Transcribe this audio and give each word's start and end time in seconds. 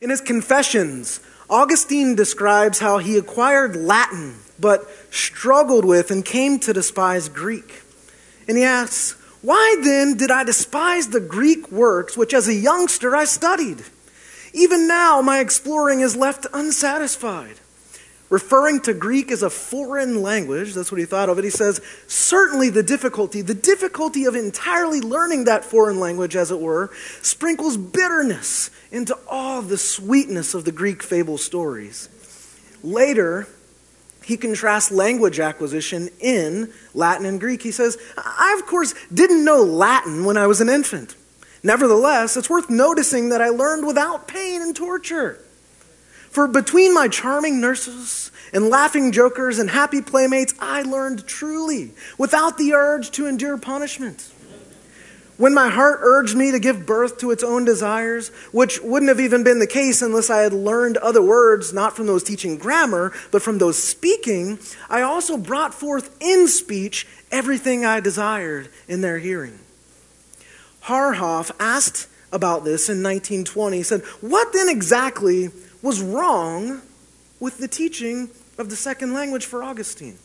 In 0.00 0.08
his 0.08 0.22
Confessions, 0.22 1.20
Augustine 1.50 2.14
describes 2.14 2.78
how 2.78 2.98
he 2.98 3.18
acquired 3.18 3.76
Latin, 3.76 4.36
but 4.58 4.88
struggled 5.12 5.84
with 5.84 6.10
and 6.10 6.24
came 6.24 6.58
to 6.60 6.72
despise 6.72 7.28
Greek. 7.28 7.82
And 8.48 8.56
he 8.56 8.64
asks, 8.64 9.12
Why 9.42 9.76
then 9.82 10.16
did 10.16 10.30
I 10.30 10.42
despise 10.44 11.08
the 11.08 11.20
Greek 11.20 11.70
works 11.70 12.16
which 12.16 12.32
as 12.32 12.48
a 12.48 12.54
youngster 12.54 13.14
I 13.14 13.24
studied? 13.24 13.84
Even 14.54 14.88
now, 14.88 15.20
my 15.20 15.40
exploring 15.40 16.00
is 16.00 16.16
left 16.16 16.46
unsatisfied. 16.54 17.56
Referring 18.30 18.80
to 18.82 18.94
Greek 18.94 19.32
as 19.32 19.42
a 19.42 19.50
foreign 19.50 20.22
language, 20.22 20.72
that's 20.72 20.92
what 20.92 21.00
he 21.00 21.04
thought 21.04 21.28
of 21.28 21.38
it. 21.38 21.44
He 21.44 21.50
says, 21.50 21.80
certainly 22.06 22.70
the 22.70 22.82
difficulty, 22.84 23.42
the 23.42 23.54
difficulty 23.54 24.24
of 24.24 24.36
entirely 24.36 25.00
learning 25.00 25.44
that 25.44 25.64
foreign 25.64 25.98
language, 25.98 26.36
as 26.36 26.52
it 26.52 26.60
were, 26.60 26.90
sprinkles 27.22 27.76
bitterness 27.76 28.70
into 28.92 29.18
all 29.28 29.62
the 29.62 29.76
sweetness 29.76 30.54
of 30.54 30.64
the 30.64 30.70
Greek 30.70 31.02
fable 31.02 31.38
stories. 31.38 32.08
Later, 32.84 33.48
he 34.24 34.36
contrasts 34.36 34.92
language 34.92 35.40
acquisition 35.40 36.08
in 36.20 36.72
Latin 36.94 37.26
and 37.26 37.40
Greek. 37.40 37.62
He 37.62 37.72
says, 37.72 37.98
I, 38.16 38.56
of 38.56 38.64
course, 38.64 38.94
didn't 39.12 39.44
know 39.44 39.64
Latin 39.64 40.24
when 40.24 40.36
I 40.36 40.46
was 40.46 40.60
an 40.60 40.68
infant. 40.68 41.16
Nevertheless, 41.64 42.36
it's 42.36 42.48
worth 42.48 42.70
noticing 42.70 43.30
that 43.30 43.42
I 43.42 43.48
learned 43.48 43.84
without 43.84 44.28
pain 44.28 44.62
and 44.62 44.74
torture. 44.74 45.40
For 46.30 46.46
between 46.46 46.94
my 46.94 47.08
charming 47.08 47.60
nurses 47.60 48.30
and 48.52 48.68
laughing 48.68 49.10
jokers 49.10 49.58
and 49.58 49.68
happy 49.68 50.00
playmates, 50.00 50.54
I 50.60 50.82
learned 50.82 51.26
truly, 51.26 51.90
without 52.18 52.56
the 52.56 52.72
urge 52.72 53.10
to 53.12 53.26
endure 53.26 53.58
punishment. 53.58 54.32
When 55.36 55.54
my 55.54 55.68
heart 55.70 56.00
urged 56.02 56.36
me 56.36 56.50
to 56.50 56.60
give 56.60 56.84
birth 56.84 57.18
to 57.18 57.30
its 57.30 57.42
own 57.42 57.64
desires, 57.64 58.28
which 58.52 58.78
wouldn't 58.80 59.08
have 59.08 59.20
even 59.20 59.42
been 59.42 59.58
the 59.58 59.66
case 59.66 60.02
unless 60.02 60.28
I 60.28 60.42
had 60.42 60.52
learned 60.52 60.98
other 60.98 61.22
words, 61.22 61.72
not 61.72 61.96
from 61.96 62.06
those 62.06 62.22
teaching 62.22 62.58
grammar, 62.58 63.12
but 63.30 63.40
from 63.40 63.58
those 63.58 63.82
speaking, 63.82 64.58
I 64.90 65.00
also 65.00 65.38
brought 65.38 65.72
forth 65.72 66.14
in 66.20 66.46
speech 66.46 67.06
everything 67.32 67.86
I 67.86 68.00
desired 68.00 68.68
in 68.86 69.00
their 69.00 69.18
hearing. 69.18 69.58
Harhoff 70.84 71.50
asked 71.58 72.06
about 72.30 72.64
this 72.64 72.88
in 72.88 73.02
1920. 73.02 73.78
He 73.78 73.82
said, 73.82 74.02
What 74.20 74.52
then 74.52 74.68
exactly 74.68 75.50
was 75.82 76.00
wrong 76.00 76.82
with 77.38 77.58
the 77.58 77.68
teaching 77.68 78.30
of 78.58 78.70
the 78.70 78.76
second 78.76 79.14
language 79.14 79.46
for 79.46 79.62
Augustine? 79.62 80.18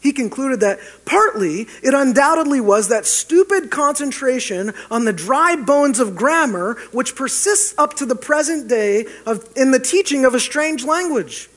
He 0.00 0.12
concluded 0.12 0.60
that 0.60 0.78
partly 1.04 1.62
it 1.82 1.92
undoubtedly 1.92 2.60
was 2.60 2.88
that 2.88 3.04
stupid 3.04 3.70
concentration 3.70 4.72
on 4.90 5.04
the 5.04 5.12
dry 5.12 5.56
bones 5.56 5.98
of 5.98 6.14
grammar 6.14 6.74
which 6.92 7.16
persists 7.16 7.74
up 7.76 7.94
to 7.94 8.06
the 8.06 8.14
present 8.14 8.68
day 8.68 9.06
of, 9.26 9.48
in 9.56 9.72
the 9.72 9.80
teaching 9.80 10.24
of 10.24 10.34
a 10.34 10.40
strange 10.40 10.84
language. 10.84 11.50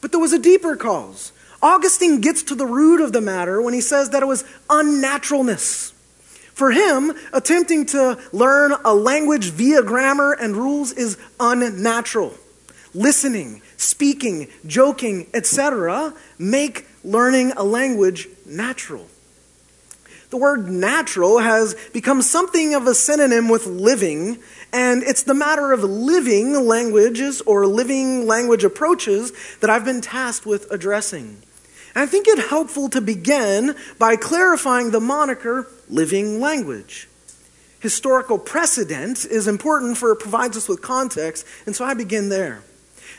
But 0.00 0.10
there 0.10 0.20
was 0.20 0.32
a 0.32 0.38
deeper 0.38 0.74
cause. 0.74 1.32
Augustine 1.62 2.20
gets 2.20 2.42
to 2.44 2.54
the 2.54 2.66
root 2.66 3.00
of 3.00 3.12
the 3.12 3.20
matter 3.20 3.62
when 3.62 3.72
he 3.72 3.80
says 3.80 4.10
that 4.10 4.22
it 4.22 4.26
was 4.26 4.44
unnaturalness. 4.68 5.92
For 6.54 6.72
him, 6.72 7.12
attempting 7.32 7.86
to 7.86 8.18
learn 8.32 8.72
a 8.84 8.94
language 8.94 9.50
via 9.50 9.82
grammar 9.82 10.32
and 10.32 10.56
rules 10.56 10.92
is 10.92 11.18
unnatural. 11.38 12.34
Listening, 12.96 13.60
speaking, 13.76 14.48
joking, 14.66 15.26
etc., 15.34 16.14
make 16.38 16.86
learning 17.04 17.52
a 17.52 17.62
language 17.62 18.26
natural. 18.46 19.06
The 20.30 20.38
word 20.38 20.70
natural 20.70 21.38
has 21.38 21.76
become 21.92 22.22
something 22.22 22.74
of 22.74 22.86
a 22.86 22.94
synonym 22.94 23.50
with 23.50 23.66
living, 23.66 24.38
and 24.72 25.02
it's 25.02 25.22
the 25.22 25.34
matter 25.34 25.72
of 25.72 25.84
living 25.84 26.66
languages 26.66 27.42
or 27.42 27.66
living 27.66 28.26
language 28.26 28.64
approaches 28.64 29.32
that 29.60 29.68
I've 29.68 29.84
been 29.84 30.00
tasked 30.00 30.46
with 30.46 30.66
addressing. 30.70 31.42
And 31.94 32.02
I 32.02 32.06
think 32.06 32.26
it 32.26 32.38
helpful 32.38 32.88
to 32.88 33.02
begin 33.02 33.76
by 33.98 34.16
clarifying 34.16 34.90
the 34.90 35.00
moniker 35.00 35.68
living 35.90 36.40
language. 36.40 37.08
Historical 37.80 38.38
precedent 38.38 39.26
is 39.26 39.46
important 39.46 39.98
for 39.98 40.12
it 40.12 40.16
provides 40.16 40.56
us 40.56 40.66
with 40.66 40.80
context, 40.80 41.46
and 41.66 41.76
so 41.76 41.84
I 41.84 41.92
begin 41.92 42.30
there. 42.30 42.62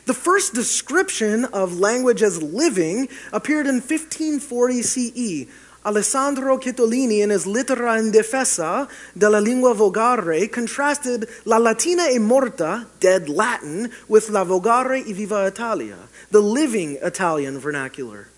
The 0.08 0.14
first 0.14 0.54
description 0.54 1.44
of 1.44 1.82
language 1.82 2.24
as 2.24 2.42
living 2.42 3.10
appeared 3.34 3.68
in 3.68 3.82
1540 3.82 4.82
CE. 4.82 5.50
Alessandro 5.86 6.58
Citolini, 6.58 7.22
in 7.22 7.30
his 7.30 7.46
Littera 7.46 8.00
in 8.00 8.14
Difesa 8.14 8.90
della 9.18 9.42
Lingua 9.42 9.74
Volgare, 9.76 10.50
contrasted 10.50 11.28
La 11.44 11.58
Latina 11.58 12.08
e 12.08 12.20
Morta, 12.20 12.88
dead 13.02 13.28
Latin, 13.28 13.92
with 14.08 14.30
La 14.30 14.46
Volgare 14.46 15.06
e 15.06 15.12
Viva 15.12 15.46
Italia, 15.46 15.98
the 16.32 16.40
living 16.40 16.98
Italian 17.02 17.60
vernacular. 17.60 18.30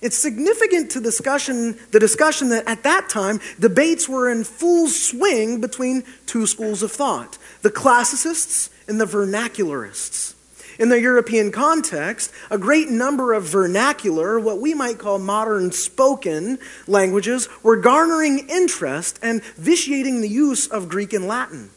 It's 0.00 0.16
significant 0.16 0.88
to 0.92 1.00
discussion, 1.00 1.80
the 1.90 1.98
discussion 1.98 2.50
that 2.50 2.68
at 2.68 2.84
that 2.84 3.08
time 3.08 3.40
debates 3.58 4.08
were 4.08 4.30
in 4.30 4.44
full 4.44 4.86
swing 4.86 5.60
between 5.60 6.04
two 6.26 6.46
schools 6.46 6.84
of 6.84 6.92
thought 6.92 7.38
the 7.62 7.72
classicists 7.72 8.70
and 8.86 9.00
the 9.00 9.04
vernacularists. 9.04 10.36
In 10.78 10.90
the 10.90 11.00
European 11.00 11.50
context, 11.50 12.30
a 12.50 12.58
great 12.58 12.88
number 12.88 13.32
of 13.32 13.44
vernacular, 13.44 14.38
what 14.38 14.60
we 14.60 14.74
might 14.74 14.98
call 14.98 15.18
modern 15.18 15.72
spoken 15.72 16.58
languages, 16.86 17.48
were 17.64 17.76
garnering 17.76 18.48
interest 18.48 19.18
and 19.20 19.42
vitiating 19.56 20.20
the 20.20 20.28
use 20.28 20.68
of 20.68 20.88
Greek 20.88 21.12
and 21.12 21.26
Latin. 21.26 21.70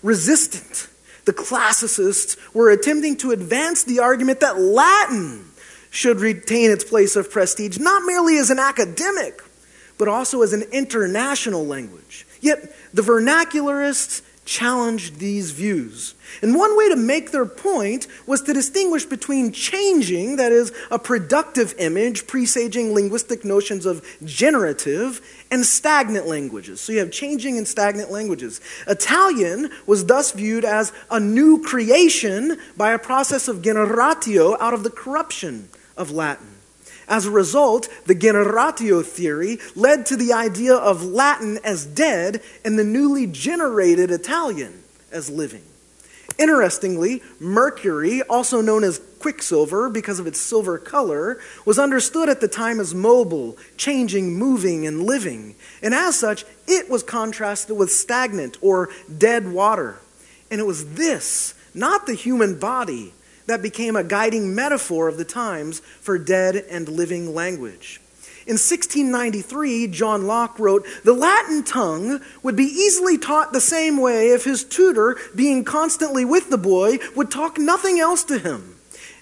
Resistant, 0.00 0.88
the 1.24 1.32
classicists 1.32 2.36
were 2.54 2.70
attempting 2.70 3.16
to 3.16 3.32
advance 3.32 3.82
the 3.82 3.98
argument 3.98 4.38
that 4.40 4.60
Latin 4.60 5.50
should 5.90 6.20
retain 6.20 6.70
its 6.70 6.84
place 6.84 7.16
of 7.16 7.30
prestige, 7.30 7.78
not 7.78 8.04
merely 8.06 8.38
as 8.38 8.50
an 8.50 8.60
academic, 8.60 9.42
but 9.98 10.06
also 10.06 10.42
as 10.42 10.52
an 10.52 10.62
international 10.70 11.66
language. 11.66 12.26
Yet 12.40 12.72
the 12.94 13.02
vernacularists 13.02 14.22
challenged 14.46 15.18
these 15.18 15.50
views. 15.50 16.14
And 16.40 16.54
one 16.54 16.76
way 16.76 16.88
to 16.88 16.96
make 16.96 17.32
their 17.32 17.44
point 17.44 18.06
was 18.26 18.40
to 18.42 18.54
distinguish 18.54 19.04
between 19.04 19.52
changing, 19.52 20.36
that 20.36 20.52
is, 20.52 20.72
a 20.90 20.98
productive 20.98 21.74
image, 21.78 22.26
presaging 22.26 22.94
linguistic 22.94 23.44
notions 23.44 23.84
of 23.84 24.06
generative, 24.24 25.20
and 25.50 25.66
stagnant 25.66 26.26
languages. 26.26 26.80
So 26.80 26.92
you 26.92 27.00
have 27.00 27.10
changing 27.10 27.58
and 27.58 27.68
stagnant 27.68 28.10
languages. 28.10 28.60
Italian 28.86 29.70
was 29.86 30.06
thus 30.06 30.32
viewed 30.32 30.64
as 30.64 30.92
a 31.10 31.20
new 31.20 31.62
creation 31.62 32.58
by 32.76 32.92
a 32.92 32.98
process 32.98 33.48
of 33.48 33.58
generatio 33.58 34.56
out 34.60 34.74
of 34.74 34.82
the 34.82 34.90
corruption 34.90 35.68
of 35.96 36.10
Latin. 36.10 36.55
As 37.08 37.26
a 37.26 37.30
result, 37.30 37.88
the 38.06 38.14
generatio 38.14 39.04
theory 39.04 39.58
led 39.74 40.06
to 40.06 40.16
the 40.16 40.32
idea 40.32 40.74
of 40.74 41.04
Latin 41.04 41.58
as 41.62 41.86
dead 41.86 42.42
and 42.64 42.78
the 42.78 42.84
newly 42.84 43.26
generated 43.26 44.10
Italian 44.10 44.82
as 45.12 45.30
living. 45.30 45.62
Interestingly, 46.38 47.22
mercury, 47.40 48.22
also 48.22 48.60
known 48.60 48.84
as 48.84 49.00
quicksilver 49.20 49.88
because 49.88 50.18
of 50.18 50.26
its 50.26 50.38
silver 50.38 50.76
color, 50.78 51.40
was 51.64 51.78
understood 51.78 52.28
at 52.28 52.40
the 52.40 52.48
time 52.48 52.78
as 52.78 52.94
mobile, 52.94 53.56
changing, 53.76 54.34
moving, 54.34 54.86
and 54.86 55.04
living. 55.04 55.54
And 55.82 55.94
as 55.94 56.18
such, 56.18 56.44
it 56.66 56.90
was 56.90 57.02
contrasted 57.02 57.76
with 57.76 57.90
stagnant 57.90 58.58
or 58.60 58.90
dead 59.16 59.50
water. 59.50 59.98
And 60.50 60.60
it 60.60 60.64
was 60.64 60.94
this, 60.94 61.54
not 61.74 62.06
the 62.06 62.14
human 62.14 62.58
body, 62.58 63.14
that 63.46 63.62
became 63.62 63.96
a 63.96 64.04
guiding 64.04 64.54
metaphor 64.54 65.08
of 65.08 65.16
the 65.16 65.24
times 65.24 65.80
for 66.00 66.18
dead 66.18 66.56
and 66.56 66.88
living 66.88 67.34
language. 67.34 68.00
In 68.46 68.54
1693, 68.54 69.88
John 69.88 70.28
Locke 70.28 70.60
wrote, 70.60 70.86
The 71.02 71.12
Latin 71.12 71.64
tongue 71.64 72.20
would 72.44 72.54
be 72.54 72.64
easily 72.64 73.18
taught 73.18 73.52
the 73.52 73.60
same 73.60 73.96
way 73.96 74.28
if 74.28 74.44
his 74.44 74.62
tutor, 74.62 75.18
being 75.34 75.64
constantly 75.64 76.24
with 76.24 76.48
the 76.48 76.58
boy, 76.58 76.98
would 77.16 77.28
talk 77.28 77.58
nothing 77.58 77.98
else 77.98 78.22
to 78.24 78.38
him 78.38 78.76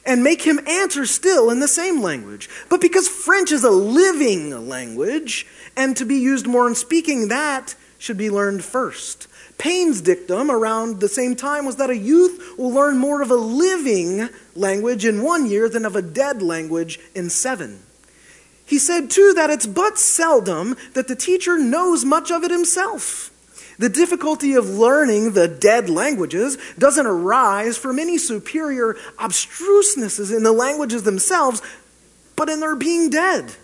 and 0.04 0.22
make 0.22 0.42
him 0.42 0.60
answer 0.68 1.06
still 1.06 1.48
in 1.48 1.60
the 1.60 1.68
same 1.68 2.02
language. 2.02 2.50
But 2.68 2.82
because 2.82 3.08
French 3.08 3.50
is 3.50 3.64
a 3.64 3.70
living 3.70 4.68
language, 4.68 5.46
and 5.74 5.96
to 5.96 6.04
be 6.04 6.16
used 6.16 6.46
more 6.46 6.68
in 6.68 6.74
speaking, 6.74 7.28
that 7.28 7.74
should 7.98 8.18
be 8.18 8.28
learned 8.28 8.62
first. 8.62 9.26
Paine's 9.58 10.00
dictum 10.00 10.50
around 10.50 11.00
the 11.00 11.08
same 11.08 11.36
time 11.36 11.64
was 11.64 11.76
that 11.76 11.90
a 11.90 11.96
youth 11.96 12.54
will 12.58 12.72
learn 12.72 12.98
more 12.98 13.22
of 13.22 13.30
a 13.30 13.36
living 13.36 14.28
language 14.54 15.04
in 15.04 15.22
one 15.22 15.46
year 15.46 15.68
than 15.68 15.84
of 15.84 15.96
a 15.96 16.02
dead 16.02 16.42
language 16.42 16.98
in 17.14 17.30
seven. 17.30 17.82
He 18.66 18.78
said, 18.78 19.10
too, 19.10 19.32
that 19.34 19.50
it's 19.50 19.66
but 19.66 19.98
seldom 19.98 20.76
that 20.94 21.08
the 21.08 21.16
teacher 21.16 21.58
knows 21.58 22.04
much 22.04 22.30
of 22.30 22.44
it 22.44 22.50
himself. 22.50 23.30
The 23.78 23.88
difficulty 23.88 24.54
of 24.54 24.68
learning 24.70 25.32
the 25.32 25.48
dead 25.48 25.90
languages 25.90 26.56
doesn't 26.78 27.06
arise 27.06 27.76
from 27.76 27.98
any 27.98 28.18
superior 28.18 28.96
abstrusenesses 29.18 30.34
in 30.34 30.44
the 30.44 30.52
languages 30.52 31.02
themselves, 31.02 31.60
but 32.36 32.48
in 32.48 32.60
their 32.60 32.76
being 32.76 33.10
dead. 33.10 33.54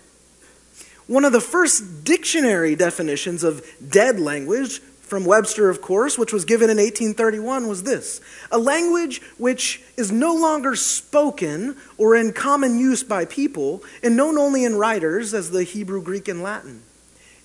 One 1.06 1.24
of 1.24 1.32
the 1.32 1.40
first 1.40 2.04
dictionary 2.04 2.76
definitions 2.76 3.42
of 3.42 3.64
dead 3.88 4.20
language 4.20 4.80
from 5.10 5.24
Webster, 5.24 5.68
of 5.68 5.82
course, 5.82 6.16
which 6.16 6.32
was 6.32 6.44
given 6.44 6.70
in 6.70 6.76
1831, 6.76 7.66
was 7.66 7.82
this 7.82 8.20
a 8.52 8.58
language 8.58 9.20
which 9.38 9.82
is 9.96 10.12
no 10.12 10.34
longer 10.34 10.76
spoken 10.76 11.76
or 11.98 12.14
in 12.14 12.32
common 12.32 12.78
use 12.78 13.02
by 13.02 13.24
people 13.24 13.82
and 14.04 14.16
known 14.16 14.38
only 14.38 14.64
in 14.64 14.76
writers 14.76 15.34
as 15.34 15.50
the 15.50 15.64
Hebrew, 15.64 16.00
Greek, 16.00 16.28
and 16.28 16.44
Latin. 16.44 16.82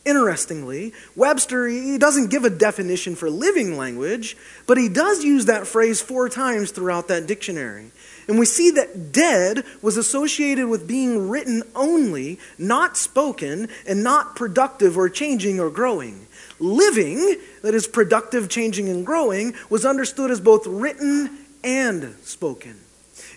Interestingly, 0.05 0.93
Webster 1.15 1.67
he 1.67 1.97
doesn't 1.97 2.29
give 2.29 2.45
a 2.45 2.51
definition 2.51 3.15
for 3.15 3.31
living 3.31 3.75
language, 3.75 4.37
but 4.67 4.77
he 4.77 4.87
does 4.87 5.23
use 5.23 5.45
that 5.45 5.65
phrase 5.65 5.99
four 5.99 6.29
times 6.29 6.69
throughout 6.69 7.07
that 7.07 7.25
dictionary. 7.25 7.89
And 8.27 8.37
we 8.37 8.45
see 8.45 8.69
that 8.71 9.11
dead 9.11 9.65
was 9.81 9.97
associated 9.97 10.67
with 10.67 10.87
being 10.87 11.29
written 11.29 11.63
only, 11.75 12.39
not 12.59 12.97
spoken, 12.97 13.69
and 13.87 14.03
not 14.03 14.35
productive 14.35 14.95
or 14.97 15.09
changing 15.09 15.59
or 15.59 15.71
growing. 15.71 16.27
Living, 16.59 17.37
that 17.61 17.73
is 17.73 17.87
productive, 17.87 18.49
changing, 18.49 18.89
and 18.89 19.05
growing, 19.05 19.53
was 19.69 19.85
understood 19.85 20.31
as 20.31 20.39
both 20.39 20.65
written 20.65 21.37
and 21.63 22.15
spoken. 22.23 22.79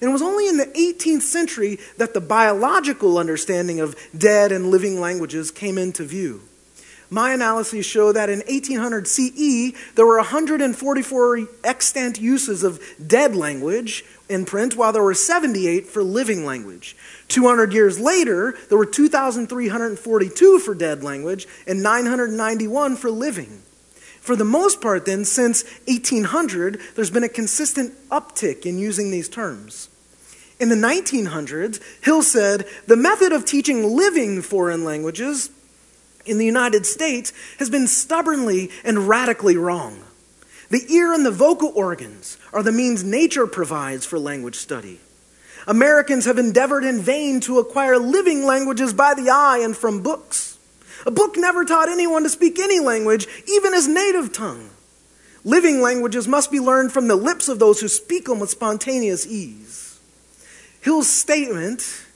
And 0.00 0.10
it 0.10 0.12
was 0.12 0.22
only 0.22 0.48
in 0.48 0.56
the 0.56 0.66
18th 0.66 1.22
century 1.22 1.78
that 1.96 2.14
the 2.14 2.20
biological 2.20 3.18
understanding 3.18 3.80
of 3.80 3.96
dead 4.16 4.52
and 4.52 4.70
living 4.70 5.00
languages 5.00 5.50
came 5.50 5.78
into 5.78 6.04
view. 6.04 6.42
My 7.10 7.32
analyses 7.32 7.86
show 7.86 8.12
that 8.12 8.28
in 8.28 8.40
1800 8.40 9.06
CE, 9.08 9.72
there 9.94 10.06
were 10.06 10.18
144 10.18 11.48
extant 11.64 12.20
uses 12.20 12.62
of 12.62 12.82
dead 13.04 13.34
language 13.34 14.04
in 14.28 14.44
print, 14.44 14.76
while 14.76 14.92
there 14.92 15.02
were 15.02 15.14
78 15.14 15.86
for 15.86 16.02
living 16.02 16.44
language. 16.44 16.96
200 17.28 17.72
years 17.72 18.00
later, 18.00 18.54
there 18.68 18.78
were 18.78 18.86
2,342 18.86 20.58
for 20.58 20.74
dead 20.74 21.04
language 21.04 21.46
and 21.66 21.82
991 21.82 22.96
for 22.96 23.10
living. 23.10 23.62
For 24.20 24.34
the 24.34 24.44
most 24.44 24.80
part, 24.80 25.06
then, 25.06 25.24
since 25.24 25.64
1800, 25.86 26.80
there's 26.94 27.10
been 27.10 27.24
a 27.24 27.28
consistent 27.28 27.94
uptick 28.10 28.66
in 28.66 28.78
using 28.78 29.10
these 29.10 29.28
terms. 29.28 29.88
In 30.60 30.70
the 30.70 30.74
1900s, 30.74 31.80
Hill 32.04 32.22
said 32.22 32.66
the 32.86 32.96
method 32.96 33.32
of 33.32 33.44
teaching 33.44 33.96
living 33.96 34.42
foreign 34.42 34.84
languages 34.84 35.50
in 36.26 36.38
the 36.38 36.44
United 36.44 36.84
States 36.84 37.32
has 37.58 37.70
been 37.70 37.86
stubbornly 37.86 38.70
and 38.84 39.08
radically 39.08 39.56
wrong. 39.56 40.02
The 40.70 40.84
ear 40.92 41.14
and 41.14 41.24
the 41.24 41.30
vocal 41.30 41.72
organs 41.74 42.36
are 42.52 42.62
the 42.62 42.72
means 42.72 43.02
nature 43.02 43.46
provides 43.46 44.04
for 44.04 44.18
language 44.18 44.56
study. 44.56 44.98
Americans 45.68 46.24
have 46.24 46.38
endeavored 46.38 46.82
in 46.82 46.98
vain 46.98 47.40
to 47.40 47.58
acquire 47.58 47.98
living 47.98 48.42
languages 48.42 48.94
by 48.94 49.12
the 49.12 49.28
eye 49.28 49.58
and 49.62 49.76
from 49.76 50.02
books. 50.02 50.58
A 51.04 51.10
book 51.10 51.36
never 51.36 51.66
taught 51.66 51.90
anyone 51.90 52.22
to 52.22 52.30
speak 52.30 52.58
any 52.58 52.80
language, 52.80 53.28
even 53.46 53.74
his 53.74 53.86
native 53.86 54.32
tongue. 54.32 54.70
Living 55.44 55.82
languages 55.82 56.26
must 56.26 56.50
be 56.50 56.58
learned 56.58 56.90
from 56.90 57.06
the 57.06 57.16
lips 57.16 57.48
of 57.48 57.58
those 57.58 57.80
who 57.80 57.88
speak 57.88 58.24
them 58.24 58.40
with 58.40 58.48
spontaneous 58.48 59.26
ease. 59.26 60.00
Hill's 60.80 61.08
statement 61.08 62.06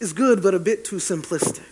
is 0.00 0.14
good 0.14 0.42
but 0.42 0.54
a 0.54 0.58
bit 0.58 0.86
too 0.86 0.96
simplistic. 0.96 1.62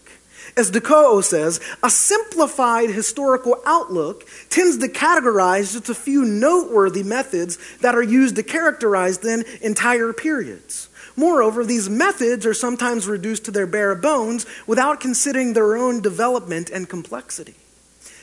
As 0.54 0.70
De 0.70 0.80
Coo 0.82 1.22
says, 1.22 1.60
a 1.82 1.88
simplified 1.88 2.90
historical 2.90 3.60
outlook 3.64 4.28
tends 4.50 4.78
to 4.78 4.88
categorize 4.88 5.72
just 5.72 5.88
a 5.88 5.94
few 5.94 6.24
noteworthy 6.24 7.02
methods 7.02 7.58
that 7.78 7.94
are 7.94 8.02
used 8.02 8.36
to 8.36 8.42
characterize 8.42 9.18
then 9.18 9.44
entire 9.62 10.12
periods. 10.12 10.85
Moreover, 11.16 11.64
these 11.64 11.88
methods 11.88 12.44
are 12.44 12.54
sometimes 12.54 13.06
reduced 13.08 13.46
to 13.46 13.50
their 13.50 13.66
bare 13.66 13.94
bones 13.94 14.46
without 14.66 15.00
considering 15.00 15.52
their 15.52 15.76
own 15.76 16.00
development 16.00 16.70
and 16.70 16.88
complexity. 16.88 17.54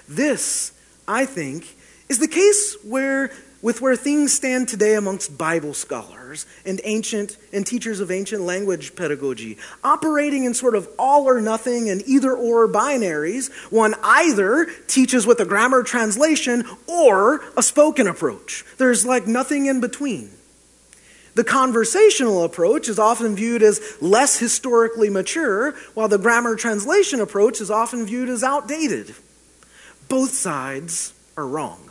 This, 0.08 0.72
I 1.08 1.26
think, 1.26 1.76
is 2.08 2.20
the 2.20 2.28
case 2.28 2.78
where 2.84 3.32
with 3.64 3.80
where 3.80 3.96
things 3.96 4.34
stand 4.34 4.68
today 4.68 4.94
amongst 4.94 5.38
Bible 5.38 5.74
scholars 5.74 6.46
and 6.66 6.82
ancient 6.84 7.38
and 7.54 7.66
teachers 7.66 8.02
of 8.02 8.12
ancient 8.12 8.42
language 8.42 8.94
pedagogy, 8.94 9.58
operating 9.86 10.44
in 10.44 10.54
sort 10.54 10.76
of 10.76 10.88
all 11.00 11.30
or 11.30 11.40
nothing 11.40 11.90
and 11.90 12.04
either 12.06 12.34
or 12.34 12.68
binaries. 12.68 13.50
One 13.72 13.96
either 14.04 14.68
teaches 14.88 15.26
with 15.26 15.40
a 15.40 15.46
grammar 15.46 15.82
translation 15.82 16.66
or 16.88 17.42
a 17.56 17.64
spoken 17.64 18.06
approach. 18.06 18.66
There's 18.78 19.06
like 19.06 19.28
nothing 19.28 19.66
in 19.68 19.80
between. 19.80 20.30
The 21.36 21.44
conversational 21.44 22.44
approach 22.44 22.88
is 22.88 23.00
often 23.00 23.36
viewed 23.36 23.64
as 23.64 23.98
less 24.02 24.38
historically 24.38 25.10
mature, 25.10 25.72
while 25.94 26.08
the 26.08 26.20
grammar 26.20 26.56
translation 26.56 27.20
approach 27.20 27.60
is 27.60 27.72
often 27.72 28.06
viewed 28.06 28.30
as 28.30 28.44
outdated. 28.44 29.16
Both 30.10 30.34
sides 30.34 31.14
are 31.36 31.48
wrong. 31.48 31.90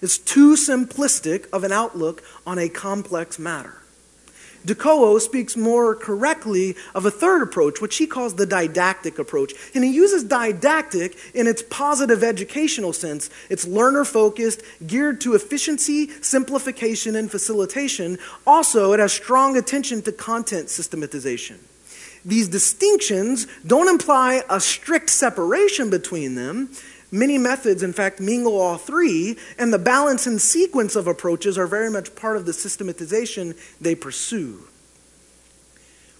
It's 0.00 0.16
too 0.16 0.54
simplistic 0.54 1.48
of 1.50 1.64
an 1.64 1.72
outlook 1.72 2.22
on 2.46 2.58
a 2.58 2.68
complex 2.68 3.38
matter. 3.38 3.77
De 4.68 4.74
Coo 4.74 5.18
speaks 5.18 5.56
more 5.56 5.94
correctly 5.94 6.76
of 6.94 7.06
a 7.06 7.10
third 7.10 7.40
approach, 7.40 7.80
which 7.80 7.96
he 7.96 8.06
calls 8.06 8.34
the 8.34 8.44
didactic 8.44 9.18
approach. 9.18 9.54
And 9.74 9.82
he 9.82 9.90
uses 9.90 10.22
didactic 10.22 11.16
in 11.32 11.46
its 11.46 11.62
positive 11.62 12.22
educational 12.22 12.92
sense. 12.92 13.30
It's 13.48 13.66
learner 13.66 14.04
focused, 14.04 14.60
geared 14.86 15.22
to 15.22 15.34
efficiency, 15.34 16.10
simplification, 16.20 17.16
and 17.16 17.30
facilitation. 17.30 18.18
Also, 18.46 18.92
it 18.92 19.00
has 19.00 19.10
strong 19.10 19.56
attention 19.56 20.02
to 20.02 20.12
content 20.12 20.68
systematization. 20.68 21.58
These 22.22 22.48
distinctions 22.48 23.46
don't 23.66 23.88
imply 23.88 24.42
a 24.50 24.60
strict 24.60 25.08
separation 25.08 25.88
between 25.88 26.34
them. 26.34 26.68
Many 27.10 27.38
methods, 27.38 27.82
in 27.82 27.92
fact, 27.92 28.20
mingle 28.20 28.60
all 28.60 28.76
three, 28.76 29.38
and 29.58 29.72
the 29.72 29.78
balance 29.78 30.26
and 30.26 30.40
sequence 30.40 30.94
of 30.94 31.06
approaches 31.06 31.56
are 31.56 31.66
very 31.66 31.90
much 31.90 32.14
part 32.14 32.36
of 32.36 32.44
the 32.44 32.52
systematization 32.52 33.54
they 33.80 33.94
pursue. 33.94 34.64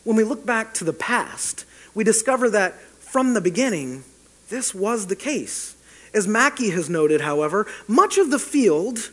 When 0.04 0.16
we 0.16 0.24
look 0.24 0.46
back 0.46 0.72
to 0.74 0.84
the 0.84 0.94
past, 0.94 1.66
we 1.94 2.04
discover 2.04 2.48
that 2.50 2.80
from 3.00 3.34
the 3.34 3.40
beginning, 3.42 4.04
this 4.48 4.74
was 4.74 5.06
the 5.06 5.16
case. 5.16 5.76
As 6.14 6.26
Mackey 6.26 6.70
has 6.70 6.88
noted, 6.88 7.20
however, 7.20 7.66
much 7.86 8.16
of 8.16 8.30
the 8.30 8.38
field 8.38 9.10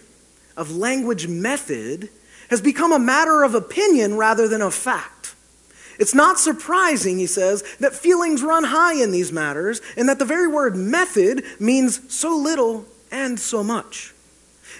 of 0.56 0.76
language 0.76 1.28
method 1.28 2.10
has 2.50 2.62
become 2.62 2.94
a 2.94 3.00
matter 3.00 3.44
of 3.44 3.54
opinion 3.54 4.16
rather 4.16 4.48
than 4.48 4.62
of 4.62 4.74
fact. 4.74 5.35
It's 6.00 6.16
not 6.16 6.40
surprising, 6.40 7.18
he 7.18 7.28
says, 7.28 7.64
that 7.80 7.94
feelings 7.94 8.44
run 8.44 8.66
high 8.66 8.96
in 8.96 9.12
these 9.12 9.32
matters 9.32 9.82
and 9.96 10.10
that 10.10 10.20
the 10.20 10.26
very 10.26 10.48
word 10.48 10.76
method 10.76 11.44
means 11.60 12.14
so 12.14 12.36
little 12.36 12.86
and 13.12 13.40
so 13.40 13.64
much. 13.64 14.14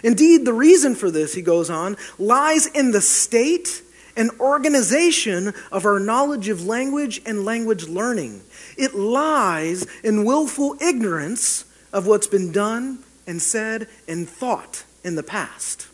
Indeed, 0.04 0.46
the 0.46 0.54
reason 0.54 0.96
for 0.96 1.10
this, 1.10 1.34
he 1.34 1.42
goes 1.42 1.70
on, 1.70 1.98
lies 2.20 2.68
in 2.68 2.92
the 2.92 3.02
state 3.02 3.82
and 4.18 4.32
organization 4.40 5.54
of 5.72 5.86
our 5.86 6.00
knowledge 6.00 6.50
of 6.50 6.66
language 6.66 7.22
and 7.26 7.46
language 7.46 7.88
learning. 7.88 8.42
It 8.78 8.96
lies 8.96 9.86
in 10.04 10.26
willful 10.26 10.78
ignorance 10.82 11.66
of 11.92 12.08
what's 12.08 12.28
been 12.28 12.52
done 12.52 13.00
and 13.28 13.42
said 13.42 13.88
and 14.08 14.28
thought 14.28 14.84
in 15.04 15.16
the 15.16 15.24
past. 15.24 15.88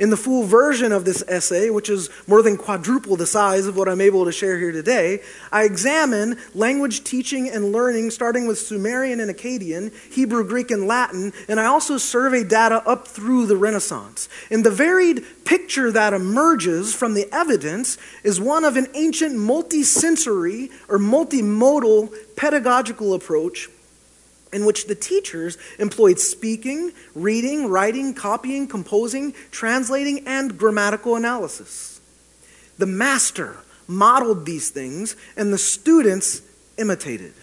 In 0.00 0.08
the 0.08 0.16
full 0.16 0.44
version 0.44 0.92
of 0.92 1.04
this 1.04 1.22
essay, 1.28 1.68
which 1.68 1.90
is 1.90 2.08
more 2.26 2.40
than 2.40 2.56
quadruple 2.56 3.16
the 3.16 3.26
size 3.26 3.66
of 3.66 3.76
what 3.76 3.86
I'm 3.86 4.00
able 4.00 4.24
to 4.24 4.32
share 4.32 4.58
here 4.58 4.72
today, 4.72 5.20
I 5.52 5.64
examine 5.64 6.38
language 6.54 7.04
teaching 7.04 7.50
and 7.50 7.70
learning 7.70 8.10
starting 8.10 8.46
with 8.46 8.58
Sumerian 8.58 9.20
and 9.20 9.30
Akkadian, 9.30 9.92
Hebrew, 10.10 10.42
Greek, 10.42 10.70
and 10.70 10.86
Latin, 10.86 11.34
and 11.48 11.60
I 11.60 11.66
also 11.66 11.98
survey 11.98 12.44
data 12.44 12.82
up 12.88 13.08
through 13.08 13.44
the 13.44 13.58
Renaissance. 13.58 14.30
And 14.50 14.64
the 14.64 14.70
varied 14.70 15.22
picture 15.44 15.92
that 15.92 16.14
emerges 16.14 16.94
from 16.94 17.12
the 17.12 17.28
evidence 17.30 17.98
is 18.24 18.40
one 18.40 18.64
of 18.64 18.78
an 18.78 18.86
ancient 18.94 19.36
multisensory 19.36 20.70
or 20.88 20.98
multimodal 20.98 22.10
pedagogical 22.36 23.12
approach 23.12 23.68
in 24.52 24.64
which 24.64 24.86
the 24.86 24.94
teachers 24.94 25.56
employed 25.78 26.18
speaking, 26.18 26.92
reading, 27.14 27.68
writing, 27.68 28.14
copying, 28.14 28.66
composing, 28.66 29.32
translating, 29.50 30.26
and 30.26 30.58
grammatical 30.58 31.16
analysis. 31.16 32.00
The 32.78 32.86
master 32.86 33.56
modeled 33.86 34.46
these 34.46 34.70
things, 34.70 35.16
and 35.36 35.52
the 35.52 35.58
students 35.58 36.42
imitated. 36.78 37.34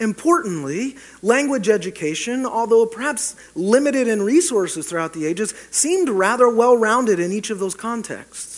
Importantly, 0.00 0.96
language 1.22 1.68
education, 1.68 2.46
although 2.46 2.86
perhaps 2.86 3.34
limited 3.54 4.06
in 4.06 4.22
resources 4.22 4.88
throughout 4.88 5.12
the 5.12 5.26
ages, 5.26 5.54
seemed 5.70 6.08
rather 6.08 6.48
well 6.48 6.76
rounded 6.76 7.18
in 7.18 7.32
each 7.32 7.50
of 7.50 7.58
those 7.58 7.74
contexts. 7.74 8.57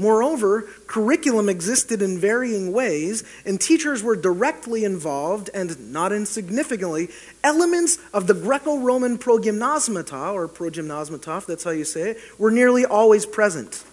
Moreover, 0.00 0.62
curriculum 0.86 1.50
existed 1.50 2.00
in 2.00 2.18
varying 2.18 2.72
ways, 2.72 3.22
and 3.44 3.60
teachers 3.60 4.02
were 4.02 4.16
directly 4.16 4.82
involved, 4.82 5.50
and 5.52 5.92
not 5.92 6.10
insignificantly, 6.10 7.10
elements 7.44 7.98
of 8.14 8.26
the 8.26 8.32
Greco 8.32 8.78
Roman 8.78 9.18
progymnasmata, 9.18 10.32
or 10.32 10.48
progymnasmatov, 10.48 11.44
that's 11.44 11.64
how 11.64 11.70
you 11.70 11.84
say 11.84 12.12
it, 12.12 12.18
were 12.38 12.50
nearly 12.50 12.86
always 12.86 13.26
present, 13.26 13.84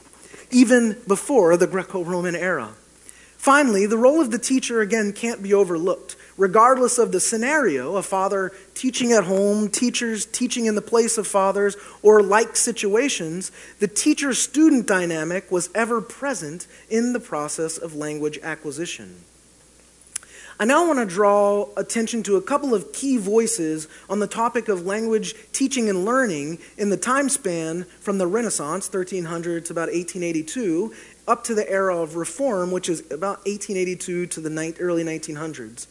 even 0.49 0.95
before 1.09 1.57
the 1.57 1.67
Greco 1.67 2.05
Roman 2.05 2.37
era. 2.37 2.69
Finally, 3.35 3.85
the 3.85 3.97
role 3.97 4.21
of 4.21 4.31
the 4.31 4.39
teacher, 4.39 4.79
again, 4.79 5.11
can't 5.11 5.43
be 5.43 5.53
overlooked. 5.53 6.15
Regardless 6.37 6.99
of 6.99 7.11
the 7.11 7.19
scenario, 7.19 7.95
a 7.95 8.03
father 8.03 8.51
teaching 8.75 9.11
at 9.11 9.23
home, 9.23 9.69
teachers 9.69 10.25
teaching 10.25 10.67
in 10.67 10.75
the 10.75 10.81
place 10.81 11.17
of 11.17 11.25
fathers, 11.25 11.75
or 12.03 12.21
like 12.21 12.55
situations, 12.55 13.51
the 13.79 13.87
teacher 13.87 14.33
student 14.33 14.85
dynamic 14.85 15.51
was 15.51 15.69
ever 15.73 15.99
present 15.99 16.67
in 16.89 17.13
the 17.13 17.19
process 17.19 17.77
of 17.77 17.95
language 17.95 18.37
acquisition. 18.43 19.23
I 20.59 20.65
now 20.65 20.87
want 20.87 20.97
to 20.97 21.05
draw 21.05 21.69
attention 21.77 22.23
to 22.23 22.35
a 22.35 22.41
couple 22.41 22.73
of 22.73 22.91
key 22.91 23.17
voices 23.17 23.87
on 24.09 24.19
the 24.19 24.25
topic 24.25 24.69
of 24.69 24.87
language 24.87 25.35
teaching 25.53 25.87
and 25.87 26.03
learning 26.03 26.57
in 26.77 26.89
the 26.89 26.97
time 26.97 27.29
span 27.29 27.83
from 27.99 28.17
the 28.17 28.25
Renaissance, 28.25 28.91
1300 28.91 29.65
to 29.65 29.73
about 29.73 29.89
1882, 29.89 30.95
up 31.27 31.43
to 31.43 31.53
the 31.53 31.69
era 31.69 31.95
of 31.95 32.15
Reform, 32.15 32.71
which 32.71 32.89
is 32.89 33.01
about 33.11 33.45
1882 33.45 34.25
to 34.25 34.41
the 34.41 34.75
early 34.79 35.03
1900s. 35.03 35.85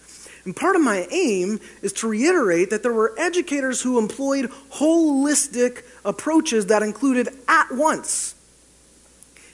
And 0.47 0.55
part 0.55 0.77
of 0.77 0.83
my 0.83 1.09
aim 1.11 1.61
is 1.83 1.93
to 1.95 2.09
reiterate 2.09 2.71
that 2.71 2.85
there 2.85 2.93
were 2.93 3.13
educators 3.19 3.83
who 3.83 3.99
employed 3.99 4.51
holistic 4.75 5.83
approaches 6.05 6.67
that 6.67 6.85
included 6.85 7.29
at 7.49 7.73
once 7.73 8.35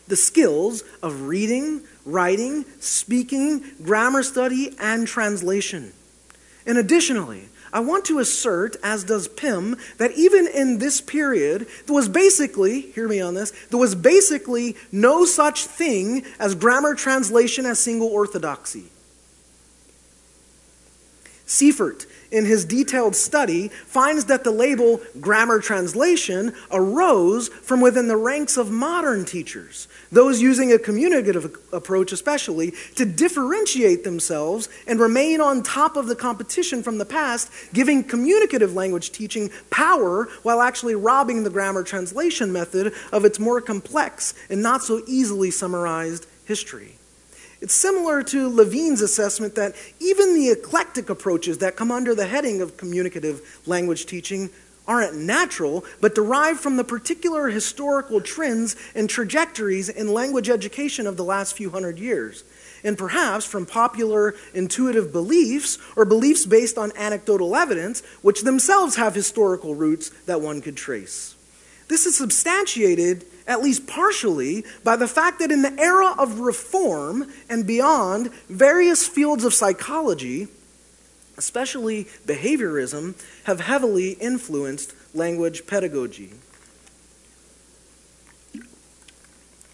the 0.06 0.16
skills 0.16 0.82
of 1.02 1.22
reading, 1.22 1.80
writing, 2.04 2.66
speaking, 2.80 3.64
grammar 3.82 4.22
study, 4.22 4.76
and 4.78 5.08
translation. 5.08 5.94
And 6.66 6.76
additionally, 6.76 7.48
I 7.72 7.80
want 7.80 8.04
to 8.06 8.18
assert, 8.18 8.76
as 8.82 9.04
does 9.04 9.28
Pym, 9.28 9.78
that 9.96 10.12
even 10.12 10.46
in 10.46 10.76
this 10.76 11.00
period, 11.00 11.66
there 11.86 11.94
was 11.94 12.10
basically, 12.10 12.82
hear 12.82 13.08
me 13.08 13.22
on 13.22 13.32
this, 13.32 13.52
there 13.70 13.80
was 13.80 13.94
basically 13.94 14.76
no 14.90 15.24
such 15.24 15.64
thing 15.64 16.26
as 16.38 16.54
grammar 16.54 16.94
translation 16.94 17.64
as 17.64 17.78
single 17.78 18.08
orthodoxy. 18.08 18.90
Siefert 21.52 22.06
in 22.32 22.46
his 22.46 22.64
detailed 22.64 23.14
study, 23.14 23.68
finds 23.68 24.24
that 24.24 24.42
the 24.42 24.50
label 24.50 25.00
grammar 25.20 25.60
translation 25.60 26.52
arose 26.72 27.48
from 27.48 27.80
within 27.80 28.08
the 28.08 28.16
ranks 28.16 28.56
of 28.56 28.70
modern 28.70 29.24
teachers, 29.24 29.86
those 30.10 30.40
using 30.40 30.72
a 30.72 30.78
communicative 30.78 31.54
approach 31.72 32.10
especially, 32.10 32.72
to 32.96 33.04
differentiate 33.04 34.02
themselves 34.02 34.68
and 34.86 34.98
remain 34.98 35.40
on 35.40 35.62
top 35.62 35.94
of 35.94 36.06
the 36.06 36.16
competition 36.16 36.82
from 36.82 36.96
the 36.96 37.04
past, 37.04 37.52
giving 37.74 38.02
communicative 38.02 38.74
language 38.74 39.12
teaching 39.12 39.50
power 39.70 40.28
while 40.42 40.62
actually 40.62 40.94
robbing 40.94 41.44
the 41.44 41.50
grammar 41.50 41.82
translation 41.82 42.50
method 42.50 42.94
of 43.12 43.26
its 43.26 43.38
more 43.38 43.60
complex 43.60 44.32
and 44.48 44.62
not 44.62 44.82
so 44.82 45.02
easily 45.06 45.50
summarized 45.50 46.26
history. 46.46 46.96
It's 47.62 47.74
similar 47.74 48.24
to 48.24 48.48
Levine's 48.48 49.02
assessment 49.02 49.54
that 49.54 49.76
even 50.00 50.34
the 50.34 50.50
eclectic 50.50 51.08
approaches 51.08 51.58
that 51.58 51.76
come 51.76 51.92
under 51.92 52.12
the 52.12 52.26
heading 52.26 52.60
of 52.60 52.76
communicative 52.76 53.62
language 53.66 54.04
teaching 54.06 54.50
aren't 54.88 55.14
natural, 55.14 55.84
but 56.00 56.12
derived 56.12 56.58
from 56.58 56.76
the 56.76 56.82
particular 56.82 57.50
historical 57.50 58.20
trends 58.20 58.74
and 58.96 59.08
trajectories 59.08 59.88
in 59.88 60.12
language 60.12 60.50
education 60.50 61.06
of 61.06 61.16
the 61.16 61.22
last 61.22 61.56
few 61.56 61.70
hundred 61.70 62.00
years, 62.00 62.42
and 62.82 62.98
perhaps 62.98 63.44
from 63.44 63.64
popular 63.64 64.34
intuitive 64.52 65.12
beliefs 65.12 65.78
or 65.94 66.04
beliefs 66.04 66.44
based 66.44 66.76
on 66.76 66.90
anecdotal 66.96 67.54
evidence, 67.54 68.00
which 68.22 68.42
themselves 68.42 68.96
have 68.96 69.14
historical 69.14 69.76
roots 69.76 70.08
that 70.26 70.40
one 70.40 70.60
could 70.60 70.76
trace. 70.76 71.36
This 71.86 72.06
is 72.06 72.16
substantiated 72.18 73.24
at 73.46 73.62
least 73.62 73.86
partially, 73.86 74.64
by 74.84 74.96
the 74.96 75.08
fact 75.08 75.38
that 75.40 75.50
in 75.50 75.62
the 75.62 75.78
era 75.80 76.14
of 76.18 76.40
reform 76.40 77.30
and 77.48 77.66
beyond, 77.66 78.32
various 78.48 79.06
fields 79.06 79.44
of 79.44 79.54
psychology, 79.54 80.48
especially 81.36 82.04
behaviorism, 82.26 83.14
have 83.44 83.60
heavily 83.60 84.12
influenced 84.12 84.94
language 85.14 85.66
pedagogy. 85.66 86.32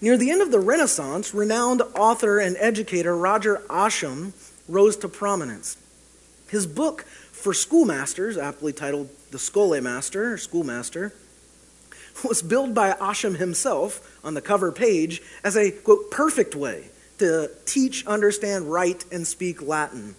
Near 0.01 0.17
the 0.17 0.31
end 0.31 0.43
of 0.43 0.53
the 0.53 0.61
Renaissance, 0.61 1.35
renowned 1.35 1.83
author 1.97 2.39
and 2.39 2.57
educator 2.59 3.17
Roger 3.17 3.63
Ascham 3.69 4.33
rose 4.69 4.97
to 4.99 5.09
prominence. 5.09 5.77
His 6.49 6.67
book 6.67 7.03
for 7.33 7.53
schoolmasters, 7.53 8.39
aptly 8.39 8.73
titled 8.73 9.11
The 9.31 9.39
Scholemaster, 9.39 10.35
or 10.35 10.39
Schoolmaster, 10.39 11.13
was 12.25 12.43
billed 12.43 12.75
by 12.75 12.93
Ascham 12.93 13.37
himself 13.37 14.19
on 14.25 14.35
the 14.35 14.41
cover 14.41 14.73
page 14.73 15.23
as 15.45 15.57
a, 15.57 15.71
quote, 15.71 16.11
perfect 16.11 16.55
way 16.55 16.85
to 17.19 17.51
teach, 17.65 18.07
understand, 18.07 18.71
write, 18.71 19.05
and 19.11 19.27
speak 19.27 19.61
Latin. 19.63 20.15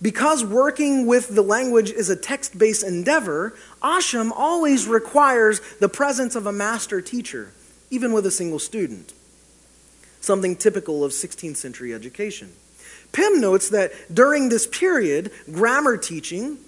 Because 0.00 0.44
working 0.44 1.06
with 1.06 1.34
the 1.34 1.42
language 1.42 1.90
is 1.90 2.10
a 2.10 2.16
text 2.16 2.58
based 2.58 2.84
endeavor, 2.84 3.54
Ascham 3.82 4.32
always 4.32 4.86
requires 4.86 5.60
the 5.80 5.88
presence 5.88 6.34
of 6.34 6.46
a 6.46 6.52
master 6.52 7.00
teacher, 7.00 7.52
even 7.90 8.12
with 8.12 8.26
a 8.26 8.30
single 8.30 8.58
student, 8.58 9.12
something 10.20 10.56
typical 10.56 11.04
of 11.04 11.12
16th 11.12 11.56
century 11.56 11.94
education. 11.94 12.52
Pym 13.12 13.40
notes 13.40 13.68
that 13.70 13.92
during 14.12 14.48
this 14.48 14.66
period, 14.66 15.30
grammar 15.50 15.96
teaching, 15.96 16.58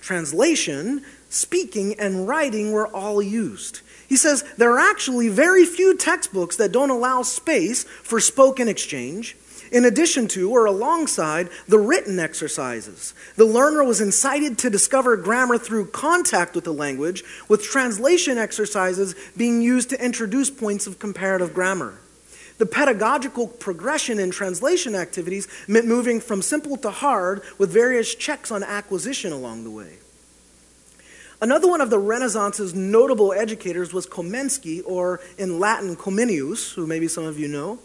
translation, 0.00 1.04
speaking, 1.28 1.98
and 1.98 2.28
writing 2.28 2.72
were 2.72 2.86
all 2.86 3.20
used. 3.20 3.80
He 4.08 4.16
says 4.16 4.44
there 4.56 4.72
are 4.72 4.90
actually 4.90 5.28
very 5.28 5.64
few 5.64 5.96
textbooks 5.96 6.56
that 6.56 6.72
don't 6.72 6.90
allow 6.90 7.22
space 7.22 7.84
for 7.84 8.20
spoken 8.20 8.68
exchange, 8.68 9.36
in 9.72 9.84
addition 9.84 10.28
to 10.28 10.50
or 10.50 10.64
alongside 10.64 11.48
the 11.66 11.78
written 11.78 12.18
exercises. 12.18 13.14
The 13.36 13.44
learner 13.44 13.82
was 13.82 14.00
incited 14.00 14.58
to 14.58 14.70
discover 14.70 15.16
grammar 15.16 15.58
through 15.58 15.86
contact 15.86 16.54
with 16.54 16.64
the 16.64 16.72
language, 16.72 17.24
with 17.48 17.64
translation 17.64 18.38
exercises 18.38 19.14
being 19.36 19.60
used 19.60 19.90
to 19.90 20.04
introduce 20.04 20.50
points 20.50 20.86
of 20.86 20.98
comparative 20.98 21.52
grammar. 21.52 21.98
The 22.58 22.66
pedagogical 22.66 23.48
progression 23.48 24.18
in 24.18 24.30
translation 24.30 24.94
activities 24.94 25.46
meant 25.68 25.86
moving 25.86 26.20
from 26.20 26.40
simple 26.40 26.76
to 26.78 26.90
hard 26.90 27.42
with 27.58 27.70
various 27.70 28.14
checks 28.14 28.50
on 28.50 28.62
acquisition 28.62 29.32
along 29.32 29.64
the 29.64 29.70
way. 29.70 29.98
Another 31.40 31.68
one 31.68 31.82
of 31.82 31.90
the 31.90 31.98
Renaissance's 31.98 32.74
notable 32.74 33.32
educators 33.32 33.92
was 33.92 34.06
Komensky, 34.06 34.82
or 34.86 35.20
in 35.36 35.60
Latin, 35.60 35.94
Comenius, 35.94 36.72
who 36.74 36.86
maybe 36.86 37.08
some 37.08 37.24
of 37.24 37.38
you 37.38 37.46
know. 37.46 37.78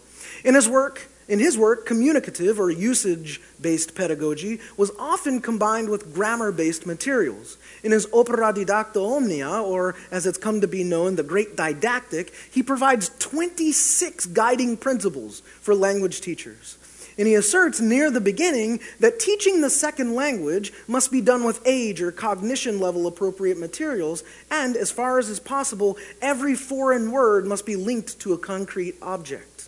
In 0.45 0.55
his 0.55 0.69
work, 0.69 1.09
in 1.27 1.39
his 1.39 1.57
work, 1.57 1.85
communicative 1.85 2.59
or 2.59 2.69
usage 2.69 3.41
based 3.59 3.93
pedagogy 3.93 4.59
was 4.77 4.91
often 4.97 5.41
combined 5.41 5.89
with 5.89 6.13
grammar 6.13 6.51
based 6.51 6.85
materials. 6.85 7.57
In 7.83 7.91
his 7.91 8.07
Opera 8.13 8.53
Didacta 8.53 8.97
Omnia, 8.97 9.61
or 9.61 9.95
as 10.11 10.25
it's 10.25 10.37
come 10.37 10.61
to 10.61 10.67
be 10.67 10.83
known, 10.83 11.15
the 11.15 11.23
Great 11.23 11.57
Didactic, 11.57 12.33
he 12.51 12.63
provides 12.63 13.09
26 13.19 14.27
guiding 14.27 14.77
principles 14.77 15.41
for 15.61 15.75
language 15.75 16.21
teachers. 16.21 16.77
And 17.17 17.27
he 17.27 17.35
asserts 17.35 17.79
near 17.79 18.09
the 18.09 18.21
beginning 18.21 18.79
that 18.99 19.19
teaching 19.19 19.61
the 19.61 19.69
second 19.69 20.15
language 20.15 20.71
must 20.87 21.11
be 21.11 21.21
done 21.21 21.43
with 21.43 21.61
age 21.65 22.01
or 22.01 22.11
cognition 22.11 22.79
level 22.79 23.05
appropriate 23.05 23.57
materials, 23.57 24.23
and 24.49 24.75
as 24.77 24.91
far 24.91 25.19
as 25.19 25.29
is 25.29 25.39
possible, 25.39 25.97
every 26.21 26.55
foreign 26.55 27.11
word 27.11 27.45
must 27.45 27.65
be 27.65 27.75
linked 27.75 28.19
to 28.21 28.33
a 28.33 28.37
concrete 28.37 28.95
object. 29.01 29.67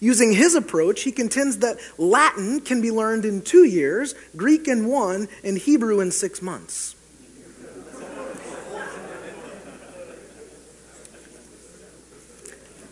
Using 0.00 0.32
his 0.32 0.54
approach, 0.54 1.02
he 1.02 1.12
contends 1.12 1.58
that 1.58 1.78
Latin 1.98 2.60
can 2.60 2.80
be 2.80 2.90
learned 2.90 3.24
in 3.24 3.42
two 3.42 3.64
years, 3.64 4.14
Greek 4.36 4.68
in 4.68 4.86
one, 4.86 5.28
and 5.42 5.58
Hebrew 5.58 6.00
in 6.00 6.12
six 6.12 6.40
months. 6.40 6.94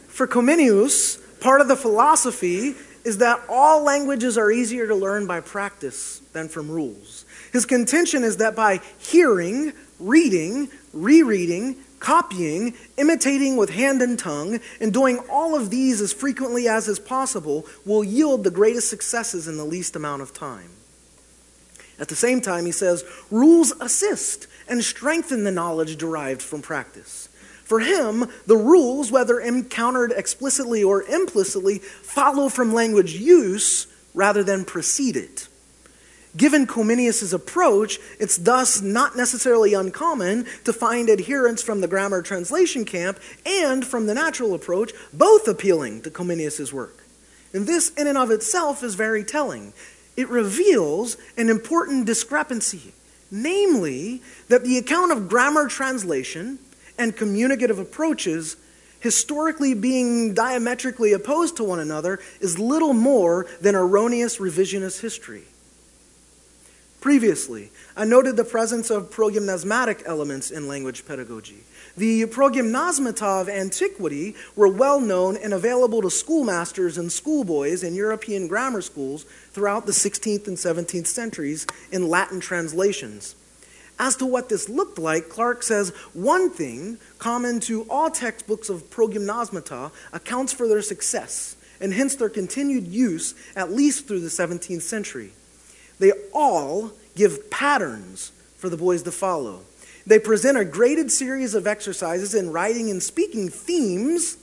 For 0.08 0.26
Comenius, 0.26 1.20
part 1.40 1.60
of 1.60 1.68
the 1.68 1.76
philosophy 1.76 2.74
is 3.06 3.18
that 3.18 3.40
all 3.48 3.84
languages 3.84 4.36
are 4.36 4.50
easier 4.50 4.88
to 4.88 4.94
learn 4.96 5.28
by 5.28 5.38
practice 5.38 6.18
than 6.32 6.48
from 6.48 6.68
rules. 6.68 7.25
His 7.52 7.64
contention 7.64 8.25
is 8.25 8.38
that 8.38 8.56
by 8.56 8.80
hearing, 8.98 9.72
reading, 10.00 10.68
rereading, 10.92 11.76
copying, 12.00 12.75
imitating 12.96 13.56
with 13.56 13.70
hand 13.70 14.02
and 14.02 14.18
tongue, 14.18 14.58
and 14.80 14.92
doing 14.92 15.20
all 15.30 15.54
of 15.54 15.70
these 15.70 16.00
as 16.00 16.12
frequently 16.12 16.66
as 16.66 16.88
is 16.88 16.98
possible 16.98 17.64
will 17.84 18.02
yield 18.02 18.42
the 18.42 18.50
greatest 18.50 18.90
successes 18.90 19.46
in 19.46 19.56
the 19.56 19.64
least 19.64 19.94
amount 19.94 20.20
of 20.20 20.34
time. 20.34 20.70
At 22.00 22.08
the 22.08 22.16
same 22.16 22.40
time, 22.40 22.66
he 22.66 22.72
says, 22.72 23.04
rules 23.30 23.70
assist 23.80 24.48
and 24.68 24.82
strengthen 24.82 25.44
the 25.44 25.52
knowledge 25.52 25.96
derived 25.96 26.42
from 26.42 26.60
practice. 26.60 27.25
For 27.66 27.80
him, 27.80 28.30
the 28.46 28.56
rules, 28.56 29.11
whether 29.11 29.40
encountered 29.40 30.12
explicitly 30.12 30.85
or 30.85 31.02
implicitly, 31.02 31.80
follow 31.80 32.49
from 32.49 32.73
language 32.73 33.14
use 33.14 33.88
rather 34.14 34.44
than 34.44 34.64
precede 34.64 35.16
it. 35.16 35.49
Given 36.37 36.66
Comenius' 36.68 37.32
approach, 37.32 37.99
it's 38.20 38.37
thus 38.37 38.80
not 38.80 39.16
necessarily 39.16 39.75
uncommon 39.75 40.46
to 40.62 40.73
find 40.73 41.11
adherents 41.11 41.62
from 41.62 41.80
the 41.80 41.88
grammar 41.88 42.23
translation 42.23 42.85
camp 42.85 43.18
and 43.44 43.85
from 43.85 44.06
the 44.06 44.14
natural 44.14 44.54
approach, 44.54 44.92
both 45.12 45.49
appealing 45.49 46.02
to 46.02 46.11
Comenius' 46.11 46.73
work. 46.73 47.02
And 47.52 47.66
this, 47.66 47.90
in 47.94 48.06
and 48.06 48.18
of 48.18 48.30
itself, 48.30 48.85
is 48.85 48.94
very 48.94 49.25
telling. 49.25 49.73
it 50.16 50.28
reveals 50.28 51.16
an 51.37 51.49
important 51.49 52.06
discrepancy, 52.06 52.92
namely, 53.30 54.23
that 54.49 54.64
the 54.64 54.78
account 54.78 55.12
of 55.12 55.28
grammar 55.28 55.68
translation 55.68 56.58
and 56.98 57.16
communicative 57.16 57.78
approaches 57.78 58.56
historically 59.00 59.74
being 59.74 60.34
diametrically 60.34 61.12
opposed 61.12 61.56
to 61.56 61.64
one 61.64 61.78
another 61.78 62.18
is 62.40 62.58
little 62.58 62.92
more 62.92 63.46
than 63.60 63.74
erroneous 63.74 64.38
revisionist 64.38 65.00
history. 65.00 65.44
Previously, 67.00 67.70
I 67.96 68.04
noted 68.04 68.36
the 68.36 68.42
presence 68.42 68.90
of 68.90 69.10
progymnasmatic 69.10 70.02
elements 70.06 70.50
in 70.50 70.66
language 70.66 71.06
pedagogy. 71.06 71.58
The 71.96 72.24
progymnasmata 72.24 73.42
of 73.42 73.48
antiquity 73.48 74.34
were 74.56 74.66
well 74.66 75.00
known 75.00 75.36
and 75.36 75.54
available 75.54 76.02
to 76.02 76.10
schoolmasters 76.10 76.98
and 76.98 77.12
schoolboys 77.12 77.84
in 77.84 77.94
European 77.94 78.48
grammar 78.48 78.82
schools 78.82 79.22
throughout 79.52 79.86
the 79.86 79.92
16th 79.92 80.48
and 80.48 80.56
17th 80.56 81.06
centuries 81.06 81.64
in 81.92 82.08
Latin 82.08 82.40
translations. 82.40 83.36
As 83.98 84.16
to 84.16 84.26
what 84.26 84.48
this 84.48 84.68
looked 84.68 84.98
like, 84.98 85.28
Clark 85.28 85.62
says 85.62 85.90
one 86.12 86.50
thing 86.50 86.98
common 87.18 87.60
to 87.60 87.86
all 87.88 88.10
textbooks 88.10 88.68
of 88.68 88.90
progymnasmata 88.90 89.90
accounts 90.12 90.52
for 90.52 90.68
their 90.68 90.82
success, 90.82 91.56
and 91.80 91.94
hence 91.94 92.14
their 92.16 92.28
continued 92.28 92.86
use 92.86 93.34
at 93.54 93.72
least 93.72 94.06
through 94.06 94.20
the 94.20 94.28
17th 94.28 94.82
century. 94.82 95.32
They 95.98 96.12
all 96.34 96.92
give 97.14 97.50
patterns 97.50 98.32
for 98.56 98.68
the 98.68 98.76
boys 98.76 99.02
to 99.04 99.12
follow. 99.12 99.60
They 100.06 100.18
present 100.18 100.58
a 100.58 100.64
graded 100.64 101.10
series 101.10 101.54
of 101.54 101.66
exercises 101.66 102.34
in 102.34 102.52
writing 102.52 102.90
and 102.90 103.02
speaking 103.02 103.48
themes 103.48 104.36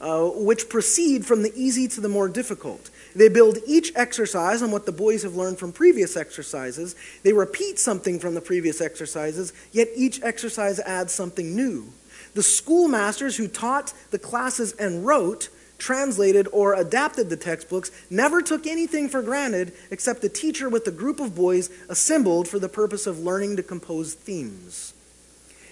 uh, 0.00 0.24
which 0.34 0.68
proceed 0.68 1.26
from 1.26 1.42
the 1.42 1.52
easy 1.54 1.86
to 1.86 2.00
the 2.00 2.08
more 2.08 2.28
difficult. 2.28 2.90
They 3.14 3.28
build 3.28 3.58
each 3.66 3.92
exercise 3.96 4.62
on 4.62 4.70
what 4.70 4.86
the 4.86 4.92
boys 4.92 5.22
have 5.22 5.34
learned 5.34 5.58
from 5.58 5.72
previous 5.72 6.16
exercises. 6.16 6.94
They 7.22 7.32
repeat 7.32 7.78
something 7.78 8.18
from 8.18 8.34
the 8.34 8.40
previous 8.40 8.80
exercises, 8.80 9.52
yet 9.72 9.88
each 9.96 10.22
exercise 10.22 10.78
adds 10.80 11.12
something 11.12 11.56
new. 11.56 11.92
The 12.34 12.42
schoolmasters 12.42 13.36
who 13.36 13.48
taught 13.48 13.92
the 14.10 14.18
classes 14.18 14.72
and 14.72 15.04
wrote, 15.04 15.48
translated, 15.78 16.46
or 16.52 16.74
adapted 16.74 17.30
the 17.30 17.36
textbooks 17.36 17.90
never 18.10 18.42
took 18.42 18.66
anything 18.66 19.08
for 19.08 19.22
granted 19.22 19.72
except 19.90 20.22
the 20.22 20.28
teacher 20.28 20.68
with 20.68 20.84
the 20.84 20.90
group 20.92 21.18
of 21.18 21.34
boys 21.34 21.70
assembled 21.88 22.46
for 22.46 22.58
the 22.58 22.68
purpose 22.68 23.06
of 23.06 23.18
learning 23.18 23.56
to 23.56 23.62
compose 23.62 24.14
themes. 24.14 24.94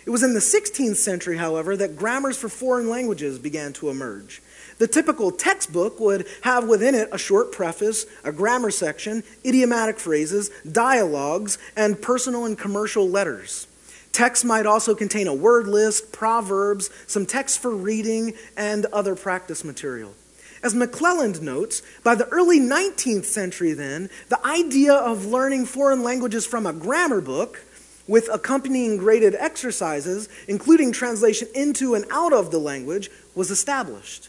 It 0.05 0.11
was 0.11 0.23
in 0.23 0.33
the 0.33 0.41
16th 0.41 0.97
century, 0.97 1.37
however, 1.37 1.77
that 1.77 1.97
grammars 1.97 2.39
for 2.39 2.49
foreign 2.49 2.89
languages 2.89 3.39
began 3.39 3.75
to 3.75 3.91
emerge. 3.91 4.41
The 4.79 4.87
typical 4.87 5.33
textbook 5.33 5.99
would 5.99 6.27
have 6.43 6.69
within 6.69 6.95
it 6.95 7.09
a 7.13 7.19
short 7.19 7.51
preface, 7.53 8.07
a 8.25 8.33
grammar 8.33 8.71
section, 8.71 9.25
idiomatic 9.45 9.99
phrases, 9.99 10.51
dialogues, 10.71 11.59
and 11.77 12.01
personal 12.01 12.45
and 12.45 12.57
commercial 12.57 13.09
letters. 13.09 13.67
Text 14.13 14.45
might 14.45 14.67
also 14.67 14.95
contain 14.95 15.27
a 15.27 15.35
word 15.35 15.67
list, 15.67 16.13
proverbs, 16.13 16.91
some 17.07 17.27
text 17.27 17.61
for 17.61 17.71
reading, 17.75 18.35
and 18.57 18.87
other 18.87 19.15
practice 19.15 19.65
material. 19.65 20.15
As 20.63 20.75
McLelland 20.75 21.41
notes, 21.41 21.83
by 22.03 22.15
the 22.15 22.27
early 22.29 22.59
19th 22.59 23.27
century, 23.27 23.75
then, 23.75 24.11
the 24.29 24.45
idea 24.45 24.95
of 24.95 25.27
learning 25.27 25.67
foreign 25.67 26.03
languages 26.03 26.47
from 26.47 26.67
a 26.67 26.73
grammar 26.73 27.21
book 27.21 27.65
with 28.09 28.29
accompanying 28.33 28.97
graded 28.97 29.35
exercises, 29.35 30.29
including 30.49 30.91
translation 30.91 31.47
into 31.55 31.95
and 31.95 32.07
out 32.11 32.33
of 32.33 32.51
the 32.51 32.59
language, 32.59 33.11
was 33.35 33.51
established. 33.51 34.29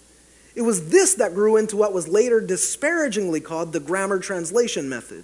It 0.59 0.65
was 0.65 0.89
this 0.89 1.13
that 1.13 1.33
grew 1.33 1.55
into 1.55 1.77
what 1.77 1.93
was 1.93 2.09
later 2.09 2.41
disparagingly 2.41 3.39
called 3.39 3.71
the 3.71 3.79
grammar 3.79 4.19
translation 4.19 4.89
method. 4.89 5.23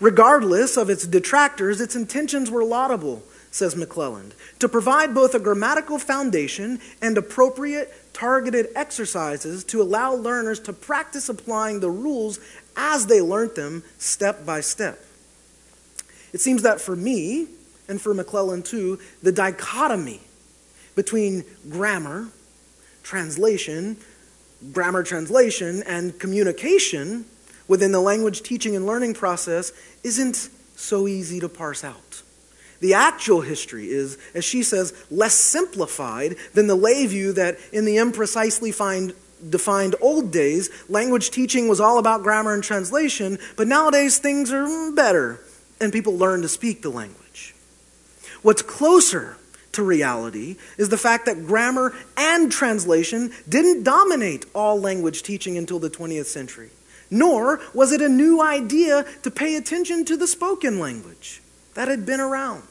Regardless 0.00 0.78
of 0.78 0.88
its 0.88 1.06
detractors, 1.06 1.78
its 1.78 1.94
intentions 1.94 2.50
were 2.50 2.64
laudable, 2.64 3.22
says 3.50 3.74
McLelland, 3.74 4.32
to 4.60 4.66
provide 4.66 5.14
both 5.14 5.34
a 5.34 5.38
grammatical 5.38 5.98
foundation 5.98 6.80
and 7.02 7.18
appropriate 7.18 8.14
targeted 8.14 8.68
exercises 8.74 9.62
to 9.64 9.82
allow 9.82 10.14
learners 10.14 10.58
to 10.60 10.72
practice 10.72 11.28
applying 11.28 11.80
the 11.80 11.90
rules 11.90 12.40
as 12.78 13.08
they 13.08 13.20
learnt 13.20 13.56
them 13.56 13.84
step 13.98 14.46
by 14.46 14.62
step. 14.62 15.04
It 16.32 16.40
seems 16.40 16.62
that 16.62 16.80
for 16.80 16.96
me, 16.96 17.48
and 17.88 18.00
for 18.00 18.14
McLelland 18.14 18.64
too, 18.64 19.00
the 19.22 19.32
dichotomy 19.32 20.22
between 20.94 21.44
grammar, 21.68 22.28
translation, 23.02 23.98
grammar 24.72 25.02
translation 25.02 25.82
and 25.86 26.18
communication 26.18 27.24
within 27.68 27.92
the 27.92 28.00
language 28.00 28.42
teaching 28.42 28.76
and 28.76 28.86
learning 28.86 29.14
process 29.14 29.72
isn't 30.02 30.48
so 30.76 31.06
easy 31.06 31.40
to 31.40 31.48
parse 31.48 31.84
out. 31.84 32.22
The 32.80 32.94
actual 32.94 33.40
history 33.40 33.88
is, 33.88 34.18
as 34.34 34.44
she 34.44 34.62
says, 34.62 34.92
less 35.10 35.34
simplified 35.34 36.36
than 36.54 36.66
the 36.66 36.74
lay 36.74 37.06
view 37.06 37.32
that 37.32 37.58
in 37.72 37.84
the 37.84 37.96
imprecisely 37.96 38.72
find, 38.72 39.14
defined 39.48 39.94
old 40.00 40.30
days, 40.30 40.68
language 40.88 41.30
teaching 41.30 41.68
was 41.68 41.80
all 41.80 41.98
about 41.98 42.22
grammar 42.22 42.52
and 42.52 42.62
translation, 42.62 43.38
but 43.56 43.66
nowadays 43.66 44.18
things 44.18 44.52
are 44.52 44.92
better 44.92 45.40
and 45.80 45.92
people 45.92 46.16
learn 46.16 46.42
to 46.42 46.48
speak 46.48 46.82
the 46.82 46.90
language. 46.90 47.54
What's 48.42 48.62
closer 48.62 49.38
to 49.76 49.82
reality 49.82 50.56
is 50.76 50.88
the 50.88 50.98
fact 50.98 51.26
that 51.26 51.46
grammar 51.46 51.94
and 52.16 52.50
translation 52.50 53.30
didn't 53.48 53.84
dominate 53.84 54.44
all 54.54 54.80
language 54.80 55.22
teaching 55.22 55.56
until 55.56 55.78
the 55.78 55.90
20th 55.90 56.26
century, 56.26 56.70
nor 57.10 57.60
was 57.72 57.92
it 57.92 58.02
a 58.02 58.08
new 58.08 58.42
idea 58.42 59.04
to 59.22 59.30
pay 59.30 59.56
attention 59.56 60.04
to 60.04 60.16
the 60.16 60.26
spoken 60.26 60.80
language 60.80 61.40
that 61.74 61.88
had 61.88 62.04
been 62.04 62.20
around. 62.20 62.64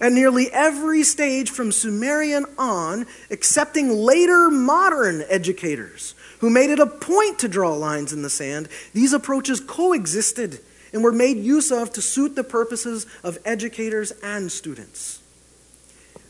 At 0.00 0.12
nearly 0.12 0.50
every 0.52 1.02
stage 1.04 1.50
from 1.50 1.72
Sumerian 1.72 2.44
on, 2.58 3.06
excepting 3.30 3.90
later 3.90 4.50
modern 4.50 5.22
educators 5.28 6.14
who 6.40 6.50
made 6.50 6.68
it 6.68 6.80
a 6.80 6.86
point 6.86 7.38
to 7.38 7.48
draw 7.48 7.72
lines 7.74 8.12
in 8.12 8.22
the 8.22 8.30
sand, 8.30 8.68
these 8.92 9.12
approaches 9.12 9.60
coexisted 9.60 10.60
and 10.92 11.02
were 11.02 11.12
made 11.12 11.38
use 11.38 11.72
of 11.72 11.92
to 11.92 12.02
suit 12.02 12.36
the 12.36 12.44
purposes 12.44 13.06
of 13.22 13.38
educators 13.44 14.12
and 14.22 14.52
students. 14.52 15.20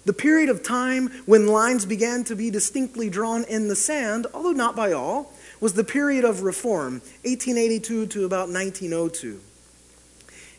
The 0.04 0.12
period 0.12 0.50
of 0.50 0.62
time 0.62 1.08
when 1.24 1.46
lines 1.46 1.86
began 1.86 2.24
to 2.24 2.36
be 2.36 2.50
distinctly 2.50 3.08
drawn 3.08 3.44
in 3.44 3.68
the 3.68 3.76
sand, 3.76 4.26
although 4.34 4.52
not 4.52 4.76
by 4.76 4.92
all, 4.92 5.32
was 5.60 5.72
the 5.72 5.84
period 5.84 6.24
of 6.24 6.42
reform, 6.42 7.00
1882 7.22 8.06
to 8.08 8.24
about 8.24 8.50
1902. 8.50 9.40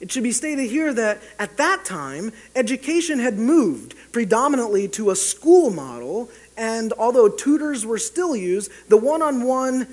It 0.02 0.12
should 0.12 0.24
be 0.24 0.32
stated 0.32 0.70
here 0.70 0.94
that 0.94 1.22
at 1.40 1.58
that 1.58 1.86
time, 1.86 2.34
education 2.56 3.20
had 3.20 3.38
moved 3.38 3.96
predominantly 4.12 4.88
to 4.90 5.10
a 5.10 5.16
school 5.16 5.70
model, 5.70 6.30
and 6.58 6.92
although 6.94 7.30
tutors 7.30 7.86
were 7.86 7.98
still 7.98 8.36
used, 8.36 8.72
the 8.90 8.98
one 8.98 9.22
on 9.22 9.44
one 9.44 9.88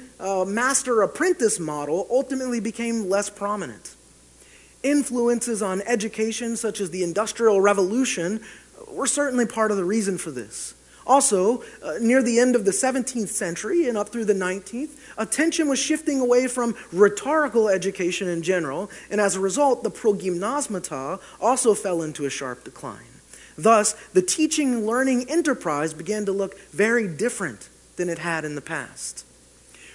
master 0.53 1.03
apprentice 1.03 1.61
model 1.61 2.07
ultimately 2.11 2.59
became 2.59 3.09
less 3.09 3.31
prominent. 3.31 3.95
Influences 4.83 5.63
on 5.63 5.83
education, 5.83 6.57
such 6.57 6.81
as 6.81 6.91
the 6.91 7.05
Industrial 7.05 7.61
Revolution, 7.61 8.41
were 8.93 9.07
certainly 9.07 9.47
part 9.47 9.71
of 9.71 9.77
the 9.77 9.85
reason 9.85 10.19
for 10.19 10.31
this. 10.31 10.75
Also, 11.07 11.63
uh, 11.83 11.95
near 12.01 12.23
the 12.23 12.39
end 12.39 12.55
of 12.55 12.65
the 12.65 12.71
17th 12.71 13.29
century 13.29 13.89
and 13.89 13.99
up 13.99 14.11
through 14.11 14.25
the 14.25 14.35
19th, 14.35 14.91
attention 15.19 15.69
was 15.69 15.79
shifting 15.79 16.21
away 16.21 16.47
from 16.47 16.77
rhetorical 16.93 17.69
education 17.69 18.29
in 18.29 18.43
general, 18.43 18.89
and 19.11 19.21
as 19.21 19.35
a 19.35 19.41
result, 19.41 19.83
the 19.83 19.91
progymnasmata 19.91 21.21
also 21.41 21.75
fell 21.75 22.03
into 22.03 22.25
a 22.25 22.31
sharp 22.31 22.63
decline. 22.65 23.01
Thus, 23.59 23.95
the 24.13 24.23
teaching 24.23 24.87
learning 24.87 25.29
enterprise 25.29 25.93
began 25.93 26.25
to 26.27 26.33
look 26.33 26.59
very 26.71 27.09
different 27.09 27.69
than 27.97 28.09
it 28.09 28.19
had 28.19 28.45
in 28.45 28.55
the 28.55 28.61
past. 28.61 29.27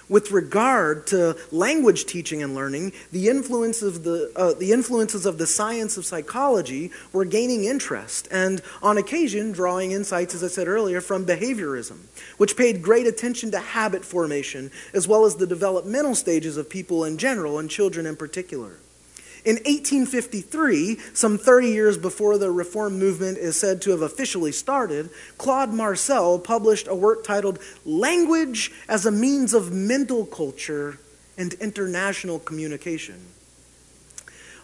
With 0.08 0.30
regard 0.30 1.06
to 1.08 1.36
language 1.52 2.06
teaching 2.06 2.42
and 2.42 2.54
learning, 2.54 2.92
the, 3.12 3.28
influence 3.28 3.82
of 3.82 4.04
the, 4.04 4.32
uh, 4.34 4.54
the 4.54 4.72
influences 4.72 5.26
of 5.26 5.36
the 5.36 5.46
science 5.46 5.98
of 5.98 6.06
psychology 6.06 6.90
were 7.12 7.26
gaining 7.26 7.64
interest, 7.64 8.26
and 8.30 8.62
on 8.82 8.96
occasion 8.96 9.52
drawing 9.52 9.92
insights, 9.92 10.34
as 10.34 10.42
I 10.42 10.48
said 10.48 10.66
earlier, 10.66 11.00
from 11.00 11.26
behaviorism, 11.26 11.98
which 12.38 12.56
paid 12.56 12.82
great 12.82 13.06
attention 13.06 13.50
to 13.50 13.58
habit 13.58 14.04
formation, 14.04 14.70
as 14.94 15.06
well 15.06 15.26
as 15.26 15.36
the 15.36 15.46
developmental 15.46 16.14
stages 16.14 16.56
of 16.56 16.70
people 16.70 17.04
in 17.04 17.18
general 17.18 17.58
and 17.58 17.68
children 17.68 18.06
in 18.06 18.16
particular. 18.16 18.78
In 19.48 19.54
1853, 19.54 20.98
some 21.14 21.38
30 21.38 21.68
years 21.68 21.96
before 21.96 22.36
the 22.36 22.50
reform 22.50 22.98
movement 22.98 23.38
is 23.38 23.56
said 23.56 23.80
to 23.80 23.92
have 23.92 24.02
officially 24.02 24.52
started, 24.52 25.08
Claude 25.38 25.72
Marcel 25.72 26.38
published 26.38 26.86
a 26.86 26.94
work 26.94 27.24
titled 27.24 27.58
Language 27.86 28.70
as 28.90 29.06
a 29.06 29.10
Means 29.10 29.54
of 29.54 29.72
Mental 29.72 30.26
Culture 30.26 30.98
and 31.38 31.54
International 31.54 32.38
Communication. 32.38 33.24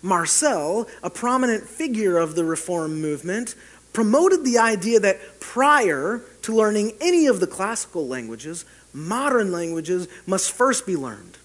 Marcel, 0.03 0.87
a 1.03 1.09
prominent 1.09 1.66
figure 1.66 2.18
of 2.18 2.35
the 2.35 2.44
reform 2.44 3.01
movement, 3.01 3.55
promoted 3.94 4.44
the 4.44 4.59
idea 4.59 5.01
that 5.01 5.40
prior 5.40 6.20
to 6.42 6.55
learning 6.55 6.92
any 7.01 7.25
of 7.25 7.40
the 7.40 7.47
classical 7.47 8.07
languages, 8.07 8.66
modern 8.92 9.51
languages 9.51 10.09
must 10.27 10.53
first 10.53 10.85
be 10.85 10.94
learned. 10.94 11.38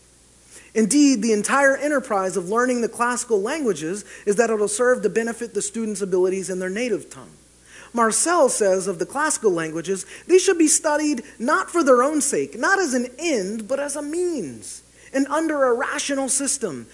Indeed, 0.74 1.22
the 1.22 1.34
entire 1.34 1.76
enterprise 1.76 2.38
of 2.38 2.50
learning 2.50 2.82
the 2.82 2.90
classical 2.90 3.42
languages 3.42 4.06
is 4.26 4.36
that 4.36 4.50
it 4.50 4.60
will 4.60 4.68
serve 4.68 5.02
to 5.02 5.10
benefit 5.10 5.54
the 5.54 5.62
students' 5.62 6.02
abilities 6.02 6.50
in 6.50 6.60
their 6.60 6.70
native 6.70 7.10
tongue. 7.10 7.32
Marcel 7.94 8.50
says 8.50 8.88
of 8.88 9.00
the 9.00 9.06
classical 9.06 9.52
languages, 9.52 10.06
they 10.28 10.38
should 10.38 10.58
be 10.58 10.68
studied 10.68 11.24
not 11.40 11.72
for 11.72 11.84
their 11.84 12.04
own 12.04 12.22
sake, 12.22 12.58
not 12.58 12.80
as 12.80 12.94
an 12.94 13.08
end, 13.18 13.68
but 13.68 13.80
as 13.80 13.96
a 13.96 14.02
means, 14.02 14.84
and 15.12 15.26
under 15.28 15.66
a 15.66 15.74
rational 15.74 16.30
system. 16.30 16.86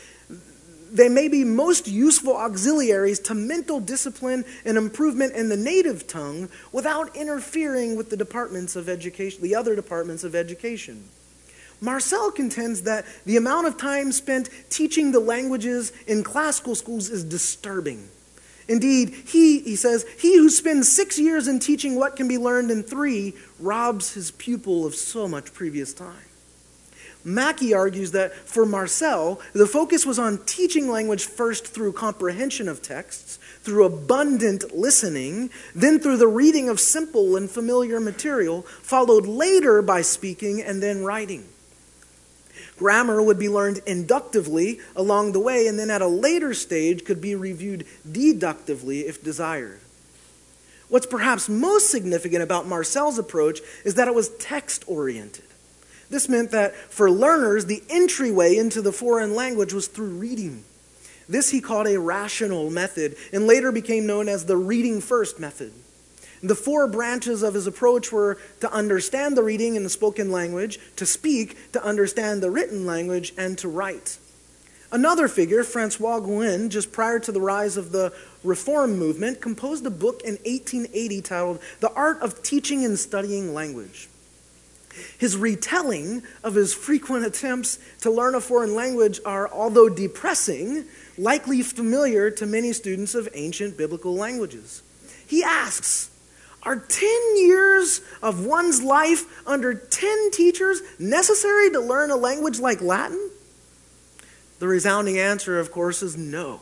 They 0.91 1.09
may 1.09 1.27
be 1.27 1.43
most 1.43 1.87
useful 1.87 2.37
auxiliaries 2.37 3.19
to 3.21 3.33
mental 3.33 3.81
discipline 3.81 4.45
and 4.63 4.77
improvement 4.77 5.33
in 5.33 5.49
the 5.49 5.57
native 5.57 6.07
tongue 6.07 6.47
without 6.71 7.13
interfering 7.17 7.97
with 7.97 8.09
the 8.09 8.15
departments 8.15 8.77
of 8.77 8.87
education, 8.87 9.41
the 9.41 9.55
other 9.55 9.75
departments 9.75 10.23
of 10.23 10.35
education. 10.35 11.03
Marcel 11.81 12.31
contends 12.31 12.83
that 12.83 13.05
the 13.25 13.37
amount 13.37 13.67
of 13.67 13.77
time 13.77 14.11
spent 14.11 14.49
teaching 14.69 15.11
the 15.11 15.19
languages 15.19 15.91
in 16.07 16.23
classical 16.23 16.75
schools 16.75 17.09
is 17.09 17.23
disturbing. 17.23 18.09
Indeed, 18.67 19.09
he, 19.27 19.59
he 19.59 19.75
says, 19.75 20.05
he 20.19 20.37
who 20.37 20.49
spends 20.49 20.91
six 20.91 21.19
years 21.19 21.47
in 21.47 21.59
teaching 21.59 21.95
what 21.95 22.15
can 22.15 22.27
be 22.27 22.37
learned 22.37 22.71
in 22.71 22.81
three 22.81 23.33
robs 23.59 24.13
his 24.13 24.31
pupil 24.31 24.85
of 24.85 24.95
so 24.95 25.27
much 25.27 25.53
previous 25.53 25.93
time. 25.93 26.15
Mackey 27.23 27.73
argues 27.73 28.11
that 28.11 28.33
for 28.35 28.65
Marcel, 28.65 29.41
the 29.53 29.65
focus 29.65 30.05
was 30.05 30.19
on 30.19 30.45
teaching 30.45 30.89
language 30.89 31.25
first 31.25 31.65
through 31.67 31.93
comprehension 31.93 32.69
of 32.69 32.83
texts, 32.83 33.39
through 33.61 33.85
abundant 33.85 34.75
listening, 34.75 35.49
then 35.73 35.99
through 35.99 36.17
the 36.17 36.27
reading 36.27 36.69
of 36.69 36.79
simple 36.79 37.35
and 37.35 37.49
familiar 37.49 37.99
material, 37.99 38.61
followed 38.61 39.25
later 39.25 39.81
by 39.81 40.01
speaking 40.01 40.61
and 40.61 40.83
then 40.83 41.03
writing. 41.03 41.47
Grammar 42.77 43.21
would 43.21 43.39
be 43.39 43.49
learned 43.49 43.81
inductively 43.85 44.79
along 44.95 45.31
the 45.31 45.39
way, 45.39 45.67
and 45.67 45.79
then 45.79 45.89
at 45.89 46.01
a 46.01 46.07
later 46.07 46.53
stage 46.53 47.05
could 47.05 47.21
be 47.21 47.35
reviewed 47.35 47.85
deductively 48.09 49.01
if 49.01 49.23
desired. 49.23 49.79
What's 50.89 51.05
perhaps 51.05 51.49
most 51.49 51.89
significant 51.89 52.43
about 52.43 52.67
Marcel's 52.67 53.17
approach 53.17 53.61
is 53.83 53.95
that 53.95 54.07
it 54.07 54.13
was 54.13 54.29
text 54.37 54.83
oriented. 54.87 55.45
This 56.09 56.29
meant 56.29 56.51
that 56.51 56.75
for 56.75 57.09
learners, 57.09 57.65
the 57.65 57.83
entryway 57.89 58.55
into 58.55 58.81
the 58.81 58.91
foreign 58.91 59.33
language 59.33 59.73
was 59.73 59.87
through 59.87 60.17
reading. 60.17 60.63
This 61.27 61.49
he 61.49 61.61
called 61.61 61.87
a 61.87 61.99
rational 61.99 62.69
method 62.69 63.15
and 63.33 63.47
later 63.47 63.71
became 63.71 64.05
known 64.05 64.29
as 64.29 64.45
the 64.45 64.57
reading 64.57 65.01
first 65.01 65.39
method. 65.39 65.73
The 66.45 66.55
four 66.55 66.87
branches 66.87 67.41
of 67.41 67.55
his 67.55 67.65
approach 67.65 68.11
were 68.11 68.37
to 68.59 68.71
understand 68.71 69.35
the 69.35 69.41
reading 69.41 69.75
in 69.75 69.83
the 69.83 69.89
spoken 69.89 70.31
language, 70.31 70.79
to 70.95 71.05
speak, 71.05 71.71
to 71.71 71.83
understand 71.83 72.43
the 72.43 72.51
written 72.51 72.85
language, 72.85 73.33
and 73.35 73.57
to 73.57 73.67
write. 73.67 74.19
Another 74.91 75.27
figure, 75.27 75.63
Francois 75.63 76.19
Gouin, 76.19 76.69
just 76.69 76.91
prior 76.91 77.17
to 77.19 77.31
the 77.31 77.41
rise 77.41 77.77
of 77.77 77.91
the 77.91 78.13
Reform 78.43 78.95
movement, 78.95 79.41
composed 79.41 79.87
a 79.87 79.89
book 79.89 80.21
in 80.23 80.33
1880 80.45 81.21
titled 81.21 81.59
The 81.79 81.91
Art 81.93 82.21
of 82.21 82.43
Teaching 82.43 82.85
and 82.85 82.99
Studying 82.99 83.55
Language. 83.55 84.07
His 85.17 85.35
retelling 85.35 86.21
of 86.43 86.53
his 86.53 86.75
frequent 86.75 87.25
attempts 87.27 87.79
to 88.01 88.11
learn 88.11 88.35
a 88.35 88.39
foreign 88.39 88.75
language 88.75 89.19
are, 89.25 89.51
although 89.51 89.89
depressing, 89.89 90.85
likely 91.17 91.63
familiar 91.63 92.29
to 92.29 92.45
many 92.45 92.71
students 92.71 93.15
of 93.15 93.27
ancient 93.33 93.77
biblical 93.77 94.13
languages. 94.13 94.83
He 95.25 95.43
asks, 95.43 96.11
are 96.65 96.75
10 96.75 97.37
years 97.37 98.01
of 98.21 98.45
one's 98.45 98.81
life 98.81 99.47
under 99.47 99.73
10 99.73 100.31
teachers 100.31 100.81
necessary 100.99 101.69
to 101.71 101.79
learn 101.79 102.11
a 102.11 102.15
language 102.15 102.59
like 102.59 102.81
Latin? 102.81 103.29
The 104.59 104.67
resounding 104.67 105.19
answer, 105.19 105.59
of 105.59 105.71
course, 105.71 106.01
is 106.01 106.17
no. 106.17 106.61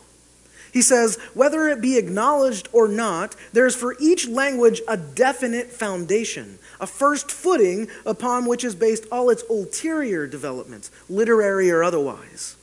He 0.73 0.81
says, 0.81 1.17
whether 1.35 1.67
it 1.67 1.81
be 1.81 1.97
acknowledged 1.97 2.67
or 2.73 2.87
not, 2.87 3.35
there's 3.53 3.75
for 3.75 3.95
each 3.99 4.27
language 4.27 4.81
a 4.87 4.97
definite 4.97 5.71
foundation, 5.71 6.57
a 6.81 6.87
first 6.87 7.29
footing 7.29 7.87
upon 8.07 8.47
which 8.47 8.63
is 8.63 8.73
based 8.73 9.05
all 9.11 9.29
its 9.29 9.43
ulterior 9.49 10.25
developments, 10.25 10.89
literary 11.07 11.69
or 11.69 11.83
otherwise. 11.83 12.57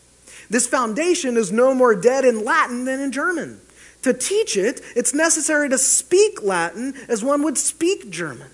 This 0.50 0.66
foundation 0.66 1.37
is 1.37 1.53
no 1.53 1.72
more 1.72 1.94
dead 1.94 2.24
in 2.24 2.44
Latin 2.44 2.85
than 2.85 2.98
in 2.98 3.12
German. 3.12 3.61
To 4.02 4.12
teach 4.14 4.56
it, 4.56 4.80
it's 4.96 5.12
necessary 5.12 5.68
to 5.68 5.78
speak 5.78 6.42
Latin 6.42 6.94
as 7.08 7.22
one 7.22 7.42
would 7.42 7.58
speak 7.58 8.10
German. 8.10 8.50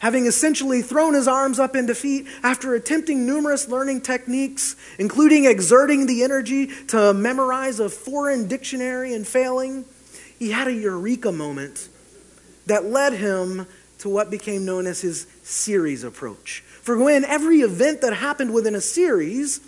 Having 0.00 0.26
essentially 0.26 0.82
thrown 0.82 1.14
his 1.14 1.28
arms 1.28 1.58
up 1.58 1.74
in 1.74 1.86
defeat 1.86 2.26
after 2.42 2.74
attempting 2.74 3.24
numerous 3.24 3.68
learning 3.68 4.02
techniques, 4.02 4.76
including 4.98 5.46
exerting 5.46 6.06
the 6.06 6.22
energy 6.22 6.66
to 6.88 7.14
memorize 7.14 7.80
a 7.80 7.88
foreign 7.88 8.46
dictionary 8.48 9.14
and 9.14 9.26
failing, 9.26 9.84
he 10.38 10.50
had 10.50 10.68
a 10.68 10.72
eureka 10.72 11.32
moment 11.32 11.88
that 12.66 12.84
led 12.84 13.14
him 13.14 13.66
to 13.98 14.08
what 14.08 14.30
became 14.30 14.66
known 14.66 14.86
as 14.86 15.00
his 15.00 15.26
series 15.42 16.04
approach. 16.04 16.60
For 16.82 16.96
Gouin, 16.96 17.24
every 17.24 17.60
event 17.60 18.02
that 18.02 18.12
happened 18.12 18.52
within 18.52 18.74
a 18.74 18.80
series 18.80 19.60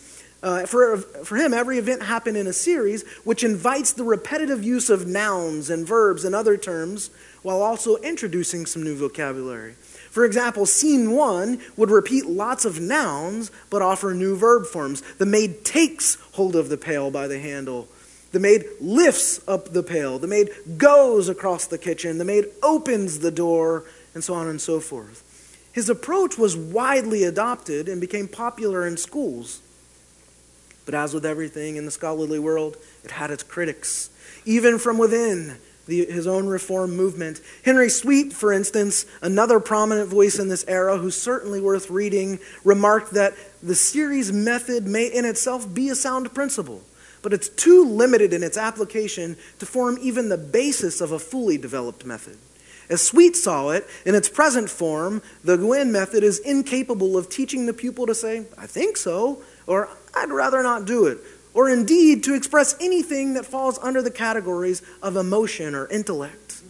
uh, 0.46 0.64
for, 0.64 0.96
for 0.98 1.36
him, 1.36 1.52
every 1.52 1.76
event 1.76 2.04
happened 2.04 2.36
in 2.36 2.46
a 2.46 2.52
series 2.52 3.02
which 3.24 3.42
invites 3.42 3.92
the 3.92 4.04
repetitive 4.04 4.62
use 4.62 4.88
of 4.88 5.04
nouns 5.04 5.70
and 5.70 5.84
verbs 5.84 6.24
and 6.24 6.36
other 6.36 6.56
terms 6.56 7.10
while 7.42 7.60
also 7.60 7.96
introducing 7.96 8.64
some 8.64 8.84
new 8.84 8.94
vocabulary. 8.94 9.72
For 9.72 10.24
example, 10.24 10.64
scene 10.64 11.10
one 11.10 11.60
would 11.76 11.90
repeat 11.90 12.26
lots 12.26 12.64
of 12.64 12.78
nouns 12.78 13.50
but 13.70 13.82
offer 13.82 14.14
new 14.14 14.36
verb 14.36 14.66
forms. 14.66 15.02
The 15.18 15.26
maid 15.26 15.64
takes 15.64 16.16
hold 16.34 16.54
of 16.54 16.68
the 16.68 16.78
pail 16.78 17.10
by 17.10 17.26
the 17.26 17.40
handle. 17.40 17.88
The 18.30 18.38
maid 18.38 18.66
lifts 18.80 19.40
up 19.48 19.72
the 19.72 19.82
pail. 19.82 20.20
The 20.20 20.28
maid 20.28 20.50
goes 20.78 21.28
across 21.28 21.66
the 21.66 21.76
kitchen. 21.76 22.18
The 22.18 22.24
maid 22.24 22.44
opens 22.62 23.18
the 23.18 23.32
door, 23.32 23.82
and 24.14 24.22
so 24.22 24.34
on 24.34 24.46
and 24.46 24.60
so 24.60 24.78
forth. 24.78 25.24
His 25.72 25.90
approach 25.90 26.38
was 26.38 26.56
widely 26.56 27.24
adopted 27.24 27.88
and 27.88 28.00
became 28.00 28.28
popular 28.28 28.86
in 28.86 28.96
schools. 28.96 29.60
But 30.86 30.94
as 30.94 31.12
with 31.12 31.26
everything 31.26 31.76
in 31.76 31.84
the 31.84 31.90
scholarly 31.90 32.38
world, 32.38 32.78
it 33.04 33.10
had 33.10 33.30
its 33.30 33.42
critics, 33.42 34.08
even 34.46 34.78
from 34.78 34.96
within 34.96 35.58
the, 35.86 36.06
his 36.06 36.26
own 36.26 36.46
reform 36.46 36.96
movement. 36.96 37.40
Henry 37.64 37.88
Sweet, 37.88 38.32
for 38.32 38.52
instance, 38.52 39.04
another 39.20 39.60
prominent 39.60 40.08
voice 40.08 40.38
in 40.38 40.48
this 40.48 40.64
era 40.68 40.96
who's 40.96 41.20
certainly 41.20 41.60
worth 41.60 41.90
reading, 41.90 42.38
remarked 42.64 43.12
that 43.12 43.34
the 43.62 43.74
series 43.74 44.32
method 44.32 44.86
may 44.86 45.06
in 45.06 45.24
itself 45.24 45.72
be 45.72 45.88
a 45.88 45.94
sound 45.94 46.32
principle, 46.34 46.82
but 47.22 47.32
it's 47.32 47.48
too 47.48 47.84
limited 47.84 48.32
in 48.32 48.42
its 48.42 48.56
application 48.56 49.36
to 49.58 49.66
form 49.66 49.98
even 50.00 50.28
the 50.28 50.38
basis 50.38 51.00
of 51.00 51.12
a 51.12 51.18
fully 51.18 51.58
developed 51.58 52.04
method. 52.04 52.36
As 52.88 53.02
Sweet 53.02 53.34
saw 53.34 53.70
it, 53.70 53.84
in 54.04 54.14
its 54.14 54.28
present 54.28 54.70
form, 54.70 55.20
the 55.42 55.56
Gouin 55.56 55.90
method 55.90 56.22
is 56.22 56.38
incapable 56.38 57.16
of 57.16 57.28
teaching 57.28 57.66
the 57.66 57.72
pupil 57.72 58.06
to 58.06 58.14
say, 58.14 58.44
I 58.56 58.68
think 58.68 58.96
so, 58.96 59.42
or 59.66 59.88
I'd 60.16 60.30
rather 60.30 60.62
not 60.62 60.86
do 60.86 61.06
it, 61.06 61.18
or 61.52 61.68
indeed 61.68 62.24
to 62.24 62.34
express 62.34 62.74
anything 62.80 63.34
that 63.34 63.44
falls 63.44 63.78
under 63.78 64.00
the 64.00 64.10
categories 64.10 64.82
of 65.02 65.16
emotion 65.16 65.74
or 65.74 65.86
intellect. 65.88 66.62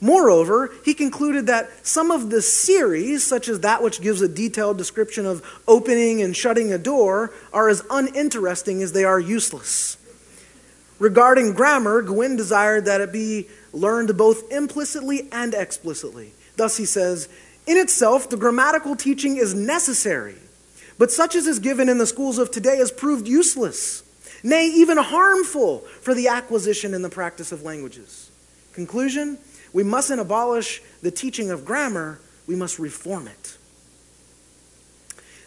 Moreover, 0.00 0.72
he 0.84 0.94
concluded 0.94 1.46
that 1.48 1.84
some 1.84 2.12
of 2.12 2.30
the 2.30 2.40
series, 2.40 3.24
such 3.24 3.48
as 3.48 3.60
that 3.60 3.82
which 3.82 4.00
gives 4.00 4.22
a 4.22 4.28
detailed 4.28 4.78
description 4.78 5.26
of 5.26 5.42
opening 5.66 6.22
and 6.22 6.36
shutting 6.36 6.72
a 6.72 6.78
door, 6.78 7.32
are 7.52 7.68
as 7.68 7.82
uninteresting 7.90 8.80
as 8.80 8.92
they 8.92 9.02
are 9.02 9.18
useless. 9.18 9.96
Regarding 11.00 11.52
grammar, 11.52 12.02
Gouin 12.02 12.36
desired 12.36 12.84
that 12.84 13.00
it 13.00 13.12
be 13.12 13.48
learned 13.72 14.16
both 14.16 14.50
implicitly 14.52 15.28
and 15.32 15.54
explicitly. 15.54 16.32
Thus, 16.56 16.76
he 16.76 16.84
says, 16.84 17.28
In 17.66 17.76
itself, 17.76 18.30
the 18.30 18.36
grammatical 18.36 18.94
teaching 18.94 19.36
is 19.36 19.54
necessary 19.54 20.36
but 20.98 21.10
such 21.10 21.34
as 21.36 21.46
is 21.46 21.60
given 21.60 21.88
in 21.88 21.98
the 21.98 22.06
schools 22.06 22.38
of 22.38 22.50
today 22.50 22.76
has 22.78 22.90
proved 22.90 23.26
useless, 23.26 24.02
nay, 24.42 24.66
even 24.66 24.98
harmful 24.98 25.78
for 26.00 26.12
the 26.12 26.28
acquisition 26.28 26.92
and 26.92 27.04
the 27.04 27.08
practice 27.08 27.52
of 27.52 27.62
languages. 27.62 28.30
Conclusion 28.72 29.38
we 29.72 29.82
mustn't 29.82 30.20
abolish 30.20 30.82
the 31.02 31.10
teaching 31.10 31.50
of 31.50 31.64
grammar, 31.64 32.20
we 32.46 32.56
must 32.56 32.78
reform 32.78 33.28
it. 33.28 33.56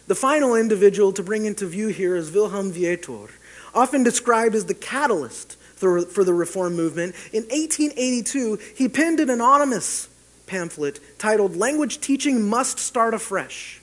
The 0.06 0.14
final 0.14 0.54
individual 0.54 1.12
to 1.12 1.22
bring 1.22 1.44
into 1.44 1.66
view 1.66 1.88
here 1.88 2.16
is 2.16 2.30
Wilhelm 2.30 2.72
Viëtor, 2.72 3.30
often 3.74 4.02
described 4.02 4.54
as 4.54 4.66
the 4.66 4.74
catalyst 4.74 5.56
for 5.76 6.02
the 6.04 6.34
reform 6.34 6.76
movement. 6.76 7.14
In 7.32 7.42
1882, 7.44 8.58
he 8.76 8.88
penned 8.88 9.18
an 9.18 9.30
anonymous 9.30 10.08
pamphlet 10.46 11.00
titled 11.18 11.56
Language 11.56 12.00
Teaching 12.00 12.48
Must 12.48 12.78
Start 12.78 13.14
Afresh. 13.14 13.81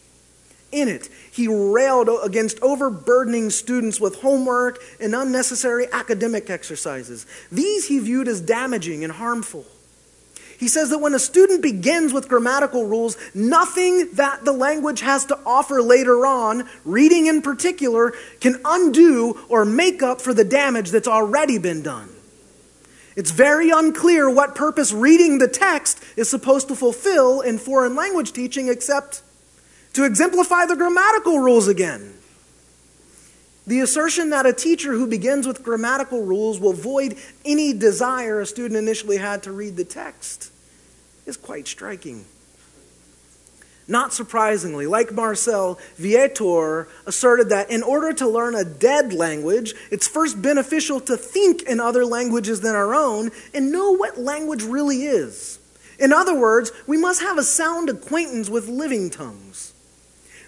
In 0.72 0.88
it, 0.88 1.10
he 1.32 1.48
railed 1.48 2.10
against 2.24 2.62
overburdening 2.62 3.50
students 3.50 4.00
with 4.00 4.22
homework 4.22 4.80
and 5.00 5.16
unnecessary 5.16 5.88
academic 5.92 6.50
exercises. 6.50 7.26
These 7.52 7.88
he 7.88 8.00
viewed 8.00 8.28
as 8.28 8.40
damaging 8.40 9.04
and 9.04 9.14
harmful. 9.14 9.66
He 10.60 10.68
says 10.68 10.90
that 10.90 11.00
when 11.00 11.14
a 11.14 11.20
student 11.20 11.62
begins 11.62 12.12
with 12.12 12.28
grammatical 12.28 12.86
rules, 12.86 13.18
nothing 13.34 14.12
that 14.16 14.44
the 14.44 14.52
language 14.52 15.00
has 15.00 15.24
to 15.28 15.40
offer 15.46 15.82
later 15.82 16.26
on, 16.26 16.68
reading 16.84 17.28
in 17.28 17.42
particular, 17.42 18.14
can 18.42 18.60
undo 18.66 19.40
or 19.48 19.64
make 19.64 20.04
up 20.04 20.20
for 20.20 20.34
the 20.34 20.44
damage 20.44 20.92
that's 20.92 21.08
already 21.08 21.58
been 21.58 21.82
done. 21.82 22.10
It's 23.16 23.32
very 23.32 23.70
unclear 23.70 24.30
what 24.30 24.54
purpose 24.54 24.92
reading 24.92 25.40
the 25.40 25.48
text 25.48 26.04
is 26.18 26.30
supposed 26.30 26.68
to 26.68 26.76
fulfill 26.76 27.40
in 27.40 27.58
foreign 27.58 27.96
language 27.96 28.34
teaching 28.34 28.68
except 28.68 29.24
to 29.94 30.06
exemplify 30.06 30.66
the 30.66 30.76
grammatical 30.76 31.40
rules 31.40 31.68
again. 31.68 32.14
The 33.68 33.82
assertion 33.82 34.32
that 34.32 34.46
a 34.46 34.54
teacher 34.54 34.94
who 34.94 35.06
begins 35.06 35.46
with 35.46 35.64
grammatical 35.64 36.24
rules 36.24 36.60
will 36.60 36.74
void 36.74 37.18
any 37.46 37.72
desire 37.72 38.40
a 38.40 38.46
student 38.46 38.78
initially 38.78 39.18
had 39.18 39.44
to 39.44 39.52
read 39.52 39.76
the 39.76 39.86
text 39.86 40.52
is 41.28 41.38
quite 41.38 41.68
striking. 41.68 42.26
Not 43.88 44.14
surprisingly, 44.14 44.86
like 44.86 45.12
Marcel, 45.12 45.80
Viëtor 46.00 46.88
asserted 47.08 47.50
that 47.50 47.72
in 47.72 47.82
order 47.82 48.14
to 48.14 48.28
learn 48.28 48.54
a 48.54 48.64
dead 48.64 49.14
language, 49.14 49.74
it's 49.90 50.08
first 50.08 50.42
beneficial 50.42 51.00
to 51.02 51.18
think 51.18 51.64
in 51.64 51.80
other 51.80 52.06
languages 52.06 52.62
than 52.62 52.76
our 52.76 52.94
own 52.94 53.32
and 53.52 53.72
know 53.72 53.92
what 53.92 54.20
language 54.20 54.62
really 54.62 55.06
is. 55.06 55.58
In 55.98 56.14
other 56.14 56.34
words, 56.36 56.72
we 56.86 56.98
must 56.98 57.22
have 57.22 57.40
a 57.40 57.44
sound 57.44 57.90
acquaintance 57.90 58.48
with 58.48 58.68
living 58.68 59.10
tongues. 59.10 59.69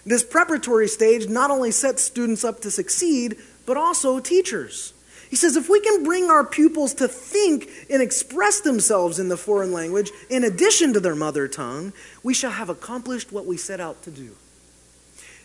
This 0.04 0.24
preparatory 0.24 0.88
stage 0.88 1.28
not 1.28 1.50
only 1.50 1.70
sets 1.70 2.02
students 2.02 2.44
up 2.44 2.60
to 2.60 2.70
succeed, 2.70 3.36
but 3.66 3.76
also 3.76 4.18
teachers. 4.18 4.92
He 5.30 5.36
says 5.36 5.56
if 5.56 5.68
we 5.68 5.80
can 5.80 6.04
bring 6.04 6.28
our 6.28 6.44
pupils 6.44 6.92
to 6.94 7.08
think 7.08 7.70
and 7.88 8.02
express 8.02 8.60
themselves 8.60 9.18
in 9.18 9.28
the 9.28 9.36
foreign 9.36 9.72
language 9.72 10.10
in 10.28 10.44
addition 10.44 10.92
to 10.92 11.00
their 11.00 11.14
mother 11.14 11.48
tongue, 11.48 11.92
we 12.22 12.34
shall 12.34 12.50
have 12.50 12.68
accomplished 12.68 13.32
what 13.32 13.46
we 13.46 13.56
set 13.56 13.80
out 13.80 14.02
to 14.02 14.10
do. 14.10 14.36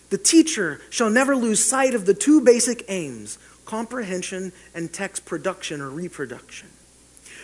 The 0.10 0.18
teacher 0.18 0.82
shall 0.90 1.10
never 1.10 1.36
lose 1.36 1.64
sight 1.64 1.94
of 1.94 2.06
the 2.06 2.14
two 2.14 2.42
basic 2.42 2.84
aims 2.90 3.38
comprehension 3.66 4.54
and 4.74 4.92
text 4.92 5.26
production 5.26 5.82
or 5.82 5.90
reproduction. 5.90 6.70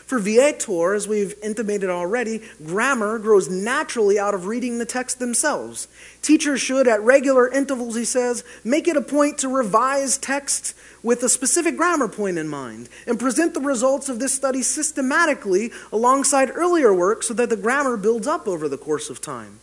For 0.05 0.19
Viëtor, 0.19 0.95
as 0.95 1.07
we've 1.07 1.33
intimated 1.41 1.89
already, 1.89 2.41
grammar 2.65 3.17
grows 3.19 3.49
naturally 3.49 4.19
out 4.19 4.33
of 4.33 4.47
reading 4.47 4.77
the 4.77 4.85
text 4.85 5.19
themselves. 5.19 5.87
Teachers 6.21 6.59
should, 6.59 6.89
at 6.89 7.01
regular 7.01 7.49
intervals, 7.49 7.95
he 7.95 8.03
says, 8.03 8.43
make 8.65 8.87
it 8.87 8.97
a 8.97 9.01
point 9.01 9.37
to 9.39 9.47
revise 9.47 10.17
texts 10.17 10.75
with 11.01 11.23
a 11.23 11.29
specific 11.29 11.77
grammar 11.77 12.09
point 12.09 12.37
in 12.37 12.49
mind 12.49 12.89
and 13.07 13.19
present 13.19 13.53
the 13.53 13.61
results 13.61 14.09
of 14.09 14.19
this 14.19 14.33
study 14.33 14.61
systematically 14.61 15.71
alongside 15.91 16.51
earlier 16.53 16.93
work 16.93 17.23
so 17.23 17.33
that 17.33 17.49
the 17.49 17.57
grammar 17.57 17.95
builds 17.95 18.27
up 18.27 18.45
over 18.45 18.67
the 18.67 18.77
course 18.77 19.09
of 19.09 19.21
time. 19.21 19.59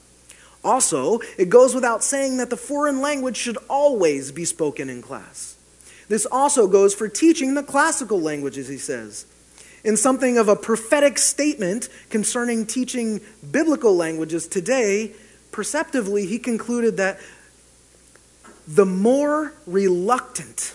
Also, 0.65 1.21
it 1.37 1.51
goes 1.51 1.75
without 1.75 2.03
saying 2.03 2.39
that 2.39 2.51
the 2.51 2.57
foreign 2.57 3.01
language 3.01 3.37
should 3.37 3.59
always 3.69 4.33
be 4.33 4.45
spoken 4.47 4.89
in 4.89 5.03
class. 5.03 5.57
This 6.09 6.27
also 6.27 6.67
goes 6.67 6.95
for 6.95 7.09
teaching 7.09 7.55
the 7.55 7.63
classical 7.63 8.21
languages, 8.21 8.69
he 8.69 8.79
says 8.79 9.27
in 9.85 9.97
something 9.97 10.39
of 10.39 10.49
a 10.49 10.57
prophetic 10.57 11.19
statement 11.19 11.89
concerning 12.11 12.67
teaching 12.67 13.21
biblical 13.51 13.97
languages 13.97 14.47
today, 14.47 15.13
perceptively, 15.53 16.27
he 16.27 16.39
concluded 16.39 16.97
that 16.97 17.19
the 18.67 18.87
more 18.87 19.55
reluctant 19.67 20.75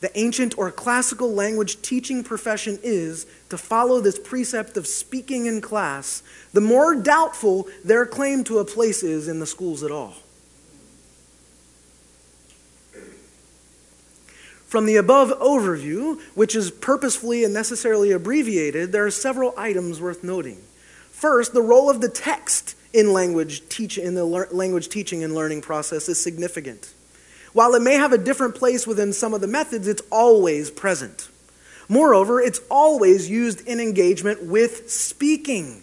the 0.00 0.16
ancient 0.18 0.56
or 0.56 0.70
classical 0.70 1.32
language 1.32 1.82
teaching 1.82 2.22
profession 2.22 2.78
is 2.82 3.26
to 3.48 3.58
follow 3.58 4.00
this 4.00 4.18
precept 4.18 4.76
of 4.76 4.86
speaking 4.86 5.46
in 5.46 5.60
class, 5.60 6.22
the 6.52 6.60
more 6.60 6.94
doubtful 6.94 7.66
their 7.84 8.06
claim 8.06 8.44
to 8.44 8.58
a 8.58 8.64
place 8.64 9.02
is 9.02 9.26
in 9.26 9.40
the 9.40 9.46
schools 9.46 9.82
at 9.82 9.90
all. 9.90 10.14
From 14.68 14.84
the 14.84 14.96
above 14.96 15.30
overview, 15.40 16.20
which 16.34 16.54
is 16.54 16.70
purposefully 16.70 17.42
and 17.42 17.54
necessarily 17.54 18.12
abbreviated, 18.12 18.92
there 18.92 19.06
are 19.06 19.10
several 19.10 19.54
items 19.56 19.98
worth 19.98 20.22
noting. 20.22 20.60
First, 21.10 21.54
the 21.54 21.62
role 21.62 21.88
of 21.88 22.02
the 22.02 22.08
text 22.10 22.76
in 22.92 23.14
language 23.14 23.66
teach, 23.70 23.96
in 23.96 24.14
the 24.14 24.26
language 24.26 24.90
teaching 24.90 25.24
and 25.24 25.34
learning 25.34 25.62
process 25.62 26.06
is 26.10 26.22
significant. 26.22 26.92
While 27.54 27.74
it 27.74 27.82
may 27.82 27.94
have 27.94 28.12
a 28.12 28.18
different 28.18 28.56
place 28.56 28.86
within 28.86 29.14
some 29.14 29.32
of 29.32 29.40
the 29.40 29.46
methods, 29.46 29.88
it's 29.88 30.02
always 30.12 30.70
present. 30.70 31.30
Moreover, 31.88 32.38
it's 32.38 32.60
always 32.70 33.30
used 33.30 33.66
in 33.66 33.80
engagement 33.80 34.42
with 34.42 34.90
speaking. 34.90 35.82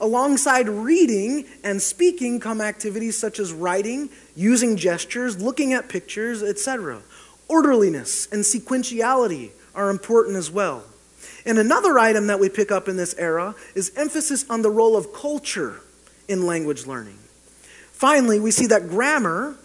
Alongside 0.00 0.70
reading 0.70 1.44
and 1.62 1.80
speaking 1.82 2.40
come 2.40 2.62
activities 2.62 3.18
such 3.18 3.38
as 3.38 3.52
writing, 3.52 4.08
using 4.34 4.76
gestures, 4.78 5.40
looking 5.40 5.74
at 5.74 5.90
pictures, 5.90 6.42
etc. 6.42 7.02
Orderliness 7.48 8.26
and 8.32 8.42
sequentiality 8.42 9.50
are 9.74 9.90
important 9.90 10.36
as 10.36 10.50
well. 10.50 10.84
And 11.46 11.58
another 11.58 11.98
item 11.98 12.28
that 12.28 12.40
we 12.40 12.48
pick 12.48 12.72
up 12.72 12.88
in 12.88 12.96
this 12.96 13.14
era 13.18 13.54
is 13.74 13.92
emphasis 13.96 14.48
on 14.48 14.62
the 14.62 14.70
role 14.70 14.96
of 14.96 15.12
culture 15.12 15.80
in 16.26 16.46
language 16.46 16.86
learning. 16.86 17.18
Finally, 17.92 18.40
we 18.40 18.50
see 18.50 18.66
that 18.66 18.88
grammar 18.88 19.56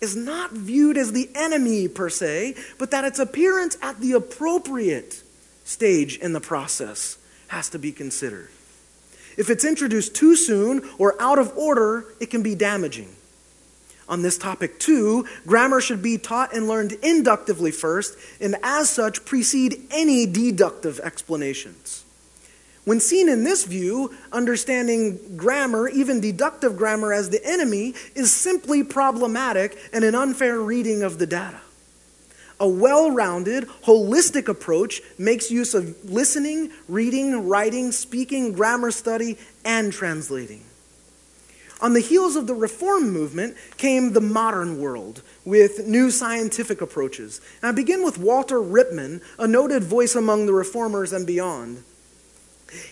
is 0.00 0.16
not 0.16 0.52
viewed 0.52 0.96
as 0.96 1.12
the 1.12 1.28
enemy 1.34 1.88
per 1.88 2.08
se, 2.08 2.54
but 2.78 2.90
that 2.90 3.04
its 3.04 3.18
appearance 3.18 3.76
at 3.82 4.00
the 4.00 4.12
appropriate 4.12 5.22
stage 5.64 6.16
in 6.18 6.32
the 6.32 6.40
process 6.40 7.18
has 7.48 7.68
to 7.70 7.78
be 7.78 7.92
considered. 7.92 8.48
If 9.36 9.50
it's 9.50 9.64
introduced 9.64 10.14
too 10.14 10.34
soon 10.34 10.88
or 10.98 11.20
out 11.20 11.38
of 11.38 11.56
order, 11.56 12.06
it 12.20 12.26
can 12.26 12.42
be 12.42 12.54
damaging 12.54 13.14
on 14.08 14.22
this 14.22 14.38
topic 14.38 14.78
too, 14.78 15.26
grammar 15.46 15.80
should 15.80 16.02
be 16.02 16.18
taught 16.18 16.54
and 16.54 16.66
learned 16.66 16.92
inductively 17.02 17.70
first, 17.70 18.16
and 18.40 18.56
as 18.62 18.88
such 18.88 19.24
precede 19.24 19.82
any 19.90 20.26
deductive 20.26 20.98
explanations. 21.00 22.04
When 22.84 23.00
seen 23.00 23.28
in 23.28 23.44
this 23.44 23.64
view, 23.64 24.14
understanding 24.32 25.36
grammar, 25.36 25.88
even 25.88 26.20
deductive 26.20 26.78
grammar, 26.78 27.12
as 27.12 27.28
the 27.28 27.44
enemy 27.44 27.92
is 28.14 28.32
simply 28.32 28.82
problematic 28.82 29.76
and 29.92 30.04
an 30.04 30.14
unfair 30.14 30.58
reading 30.58 31.02
of 31.02 31.18
the 31.18 31.26
data. 31.26 31.60
A 32.58 32.66
well 32.66 33.10
rounded, 33.10 33.68
holistic 33.84 34.48
approach 34.48 35.02
makes 35.18 35.50
use 35.50 35.74
of 35.74 36.10
listening, 36.10 36.70
reading, 36.88 37.46
writing, 37.46 37.92
speaking, 37.92 38.52
grammar 38.52 38.90
study, 38.90 39.36
and 39.66 39.92
translating. 39.92 40.64
On 41.80 41.92
the 41.92 42.00
heels 42.00 42.34
of 42.34 42.46
the 42.46 42.54
Reform 42.54 43.12
movement 43.12 43.56
came 43.76 44.12
the 44.12 44.20
modern 44.20 44.80
world 44.80 45.22
with 45.44 45.86
new 45.86 46.10
scientific 46.10 46.80
approaches. 46.80 47.40
And 47.62 47.68
I 47.68 47.72
begin 47.72 48.04
with 48.04 48.18
Walter 48.18 48.60
Rippmann, 48.60 49.20
a 49.38 49.46
noted 49.46 49.84
voice 49.84 50.16
among 50.16 50.46
the 50.46 50.52
reformers 50.52 51.12
and 51.12 51.26
beyond. 51.26 51.84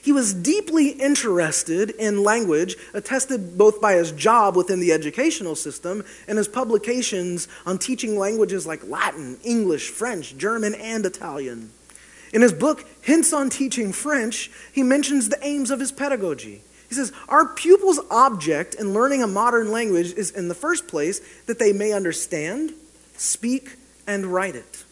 He 0.00 0.12
was 0.12 0.32
deeply 0.32 0.90
interested 0.90 1.90
in 1.90 2.22
language, 2.22 2.76
attested 2.94 3.58
both 3.58 3.80
by 3.80 3.94
his 3.94 4.12
job 4.12 4.56
within 4.56 4.80
the 4.80 4.92
educational 4.92 5.54
system 5.54 6.04
and 6.26 6.38
his 6.38 6.48
publications 6.48 7.48
on 7.66 7.78
teaching 7.78 8.18
languages 8.18 8.66
like 8.66 8.88
Latin, 8.88 9.38
English, 9.44 9.90
French, 9.90 10.36
German, 10.38 10.74
and 10.76 11.04
Italian. 11.04 11.70
In 12.32 12.42
his 12.42 12.52
book, 12.52 12.88
Hints 13.02 13.32
on 13.32 13.50
Teaching 13.50 13.92
French, 13.92 14.50
he 14.72 14.82
mentions 14.82 15.28
the 15.28 15.38
aims 15.42 15.70
of 15.70 15.80
his 15.80 15.92
pedagogy. 15.92 16.62
He 16.88 16.94
says, 16.94 17.12
Our 17.28 17.46
pupils' 17.46 18.00
object 18.10 18.74
in 18.74 18.92
learning 18.92 19.22
a 19.22 19.26
modern 19.26 19.70
language 19.70 20.12
is, 20.12 20.30
in 20.30 20.48
the 20.48 20.54
first 20.54 20.86
place, 20.86 21.20
that 21.46 21.58
they 21.58 21.72
may 21.72 21.92
understand, 21.92 22.72
speak, 23.16 23.76
and 24.06 24.26
write 24.26 24.56
it. 24.56 24.84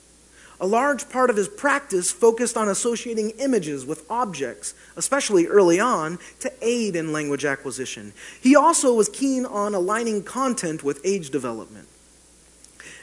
A 0.61 0.67
large 0.67 1.09
part 1.09 1.31
of 1.31 1.37
his 1.37 1.49
practice 1.49 2.13
focused 2.13 2.57
on 2.57 2.69
associating 2.69 3.31
images 3.31 3.85
with 3.85 4.09
objects, 4.09 4.75
especially 4.97 5.47
early 5.47 5.81
on, 5.81 6.19
to 6.41 6.53
aid 6.63 6.97
in 6.97 7.13
language 7.13 7.45
acquisition. 7.45 8.13
He 8.41 8.55
also 8.55 8.95
was 8.95 9.09
keen 9.09 9.45
on 9.45 9.75
aligning 9.75 10.23
content 10.23 10.85
with 10.85 11.01
age 11.05 11.31
development. 11.31 11.89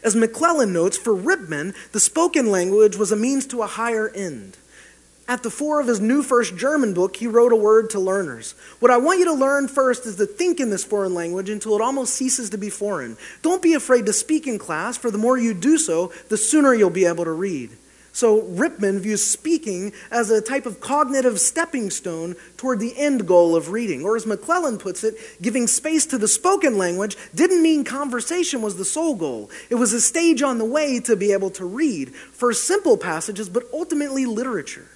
As 0.03 0.15
McLelland 0.15 0.71
notes, 0.71 0.97
for 0.97 1.13
Rippmann, 1.13 1.75
the 1.91 1.99
spoken 1.99 2.49
language 2.49 2.95
was 2.95 3.11
a 3.11 3.15
means 3.15 3.45
to 3.47 3.61
a 3.61 3.67
higher 3.67 4.09
end. 4.09 4.57
At 5.27 5.43
the 5.43 5.49
fore 5.49 5.79
of 5.79 5.87
his 5.87 6.01
new 6.01 6.23
first 6.23 6.57
German 6.57 6.93
book, 6.93 7.15
he 7.15 7.27
wrote 7.27 7.53
a 7.53 7.55
word 7.55 7.89
to 7.91 7.99
learners. 7.99 8.53
What 8.79 8.91
I 8.91 8.97
want 8.97 9.19
you 9.19 9.25
to 9.25 9.33
learn 9.33 9.67
first 9.67 10.05
is 10.05 10.17
to 10.17 10.25
think 10.25 10.59
in 10.59 10.69
this 10.69 10.83
foreign 10.83 11.13
language 11.13 11.49
until 11.49 11.75
it 11.75 11.81
almost 11.81 12.15
ceases 12.15 12.49
to 12.49 12.57
be 12.57 12.69
foreign. 12.69 13.17
Don't 13.41 13.61
be 13.61 13.73
afraid 13.73 14.05
to 14.07 14.13
speak 14.13 14.45
in 14.45 14.59
class, 14.59 14.97
for 14.97 15.09
the 15.09 15.17
more 15.17 15.37
you 15.37 15.53
do 15.53 15.77
so, 15.77 16.11
the 16.29 16.37
sooner 16.37 16.73
you'll 16.73 16.89
be 16.89 17.05
able 17.05 17.23
to 17.23 17.31
read. 17.31 17.69
So 18.13 18.41
Rippmann 18.41 18.99
views 18.99 19.23
speaking 19.23 19.93
as 20.11 20.29
a 20.29 20.41
type 20.41 20.65
of 20.65 20.81
cognitive 20.81 21.39
stepping 21.39 21.89
stone 21.91 22.35
toward 22.57 22.81
the 22.81 22.97
end 22.97 23.25
goal 23.25 23.55
of 23.55 23.71
reading. 23.71 24.03
Or 24.03 24.17
as 24.17 24.25
McLelland 24.25 24.79
puts 24.79 25.05
it, 25.05 25.15
giving 25.41 25.65
space 25.65 26.05
to 26.07 26.17
the 26.17 26.27
spoken 26.27 26.77
language 26.77 27.15
didn't 27.33 27.63
mean 27.63 27.85
conversation 27.85 28.61
was 28.61 28.75
the 28.75 28.83
sole 28.83 29.15
goal. 29.15 29.49
It 29.69 29.75
was 29.75 29.93
a 29.93 30.01
stage 30.01 30.41
on 30.41 30.57
the 30.57 30.65
way 30.65 30.99
to 30.99 31.15
be 31.15 31.31
able 31.31 31.51
to 31.51 31.63
read, 31.63 32.13
for 32.13 32.51
simple 32.51 32.97
passages, 32.97 33.47
but 33.47 33.63
ultimately 33.71 34.25
literature. 34.25 34.89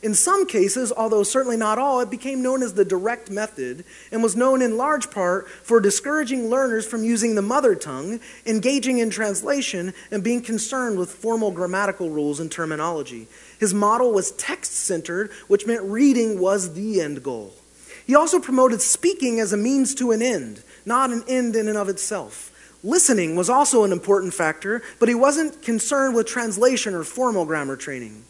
In 0.00 0.14
some 0.14 0.46
cases, 0.46 0.92
although 0.96 1.24
certainly 1.24 1.56
not 1.56 1.78
all, 1.78 1.98
it 2.00 2.08
became 2.08 2.40
known 2.40 2.62
as 2.62 2.74
the 2.74 2.84
direct 2.84 3.30
method 3.30 3.84
and 4.12 4.22
was 4.22 4.36
known 4.36 4.62
in 4.62 4.76
large 4.76 5.10
part 5.10 5.48
for 5.48 5.80
discouraging 5.80 6.48
learners 6.48 6.86
from 6.86 7.02
using 7.02 7.34
the 7.34 7.42
mother 7.42 7.74
tongue, 7.74 8.20
engaging 8.46 8.98
in 8.98 9.10
translation, 9.10 9.92
and 10.12 10.22
being 10.22 10.40
concerned 10.40 10.98
with 10.98 11.10
formal 11.10 11.50
grammatical 11.50 12.10
rules 12.10 12.38
and 12.38 12.52
terminology. 12.52 13.26
His 13.58 13.74
model 13.74 14.12
was 14.12 14.30
text 14.32 14.72
centered, 14.72 15.32
which 15.48 15.66
meant 15.66 15.82
reading 15.82 16.38
was 16.38 16.74
the 16.74 17.00
end 17.00 17.24
goal. 17.24 17.54
He 18.06 18.14
also 18.14 18.38
promoted 18.38 18.80
speaking 18.80 19.40
as 19.40 19.52
a 19.52 19.56
means 19.56 19.96
to 19.96 20.12
an 20.12 20.22
end, 20.22 20.62
not 20.86 21.10
an 21.10 21.24
end 21.26 21.56
in 21.56 21.66
and 21.66 21.76
of 21.76 21.88
itself. 21.88 22.52
Listening 22.84 23.34
was 23.34 23.50
also 23.50 23.82
an 23.82 23.90
important 23.90 24.32
factor, 24.32 24.80
but 25.00 25.08
he 25.08 25.14
wasn't 25.16 25.60
concerned 25.60 26.14
with 26.14 26.28
translation 26.28 26.94
or 26.94 27.02
formal 27.02 27.44
grammar 27.44 27.74
training. 27.74 28.22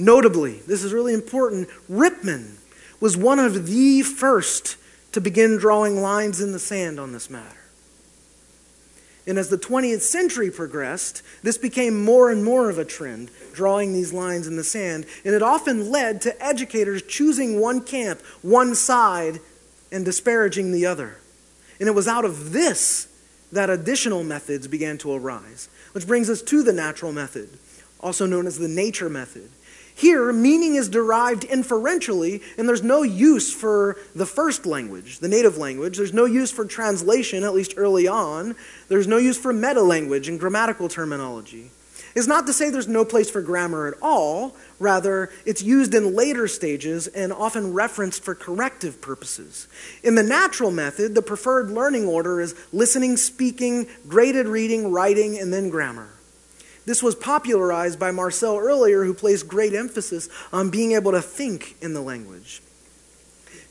Notably, 0.00 0.60
this 0.60 0.82
is 0.82 0.94
really 0.94 1.12
important, 1.12 1.68
Rippmann 1.86 2.56
was 3.00 3.18
one 3.18 3.38
of 3.38 3.66
the 3.66 4.00
first 4.00 4.78
to 5.12 5.20
begin 5.20 5.58
drawing 5.58 6.00
lines 6.00 6.40
in 6.40 6.52
the 6.52 6.58
sand 6.58 6.98
on 6.98 7.12
this 7.12 7.28
matter. 7.28 7.58
And 9.26 9.36
as 9.38 9.50
the 9.50 9.58
20th 9.58 10.00
century 10.00 10.50
progressed, 10.50 11.22
this 11.42 11.58
became 11.58 12.02
more 12.02 12.30
and 12.30 12.42
more 12.42 12.70
of 12.70 12.78
a 12.78 12.84
trend, 12.84 13.30
drawing 13.52 13.92
these 13.92 14.10
lines 14.10 14.46
in 14.46 14.56
the 14.56 14.64
sand. 14.64 15.04
And 15.22 15.34
it 15.34 15.42
often 15.42 15.90
led 15.90 16.22
to 16.22 16.42
educators 16.42 17.02
choosing 17.02 17.60
one 17.60 17.82
camp, 17.82 18.22
one 18.40 18.74
side, 18.74 19.38
and 19.92 20.06
disparaging 20.06 20.72
the 20.72 20.86
other. 20.86 21.18
And 21.78 21.88
it 21.88 21.94
was 21.94 22.08
out 22.08 22.24
of 22.24 22.52
this 22.52 23.06
that 23.52 23.68
additional 23.68 24.24
methods 24.24 24.66
began 24.66 24.96
to 24.98 25.12
arise, 25.12 25.68
which 25.92 26.06
brings 26.06 26.30
us 26.30 26.40
to 26.42 26.62
the 26.62 26.72
natural 26.72 27.12
method, 27.12 27.50
also 28.00 28.24
known 28.24 28.46
as 28.46 28.58
the 28.58 28.68
nature 28.68 29.10
method. 29.10 29.50
Here, 29.94 30.32
meaning 30.32 30.74
is 30.74 30.88
derived 30.88 31.44
inferentially, 31.44 32.42
and 32.56 32.68
there's 32.68 32.82
no 32.82 33.02
use 33.02 33.52
for 33.52 33.96
the 34.14 34.26
first 34.26 34.66
language, 34.66 35.18
the 35.18 35.28
native 35.28 35.58
language. 35.58 35.96
There's 35.96 36.14
no 36.14 36.24
use 36.24 36.50
for 36.50 36.64
translation, 36.64 37.44
at 37.44 37.54
least 37.54 37.74
early 37.76 38.08
on. 38.08 38.56
There's 38.88 39.06
no 39.06 39.18
use 39.18 39.38
for 39.38 39.52
meta 39.52 39.82
language 39.82 40.28
and 40.28 40.40
grammatical 40.40 40.88
terminology. 40.88 41.70
It's 42.14 42.26
not 42.26 42.46
to 42.46 42.52
say 42.52 42.70
there's 42.70 42.88
no 42.88 43.04
place 43.04 43.30
for 43.30 43.40
grammar 43.40 43.86
at 43.86 43.94
all. 44.02 44.56
Rather, 44.78 45.30
it's 45.46 45.62
used 45.62 45.94
in 45.94 46.14
later 46.14 46.48
stages 46.48 47.06
and 47.06 47.32
often 47.32 47.72
referenced 47.72 48.24
for 48.24 48.34
corrective 48.34 49.00
purposes. 49.00 49.68
In 50.02 50.16
the 50.16 50.22
natural 50.22 50.70
method, 50.70 51.14
the 51.14 51.22
preferred 51.22 51.70
learning 51.70 52.06
order 52.06 52.40
is 52.40 52.54
listening, 52.72 53.16
speaking, 53.16 53.86
graded 54.08 54.46
reading, 54.46 54.90
writing, 54.90 55.38
and 55.38 55.52
then 55.52 55.70
grammar. 55.70 56.08
This 56.90 57.04
was 57.04 57.14
popularized 57.14 58.00
by 58.00 58.10
Marcel 58.10 58.58
earlier, 58.58 59.04
who 59.04 59.14
placed 59.14 59.46
great 59.46 59.74
emphasis 59.74 60.28
on 60.52 60.70
being 60.70 60.90
able 60.90 61.12
to 61.12 61.22
think 61.22 61.76
in 61.80 61.94
the 61.94 62.00
language. 62.00 62.62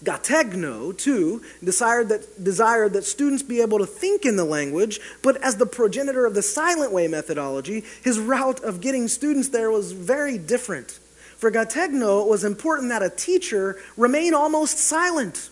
Gattegno, 0.06 0.98
too, 0.98 1.42
desired 1.62 2.08
that, 2.08 2.42
desired 2.42 2.94
that 2.94 3.04
students 3.04 3.44
be 3.44 3.60
able 3.60 3.78
to 3.80 3.86
think 3.86 4.26
in 4.26 4.38
the 4.38 4.46
language, 4.46 5.02
but 5.22 5.36
as 5.44 5.58
the 5.58 5.66
progenitor 5.66 6.26
of 6.26 6.34
the 6.34 6.42
silent 6.42 6.94
way 6.94 7.10
methodology, 7.10 7.84
his 8.02 8.18
route 8.18 8.64
of 8.64 8.80
getting 8.80 9.10
students 9.10 9.50
there 9.50 9.70
was 9.70 9.92
very 9.92 10.38
different. 10.38 10.92
For 11.36 11.52
Gattegno, 11.52 12.22
it 12.22 12.30
was 12.30 12.46
important 12.46 12.88
that 12.88 13.04
a 13.04 13.10
teacher 13.10 13.76
remain 13.98 14.34
almost 14.34 14.78
silent, 14.78 15.50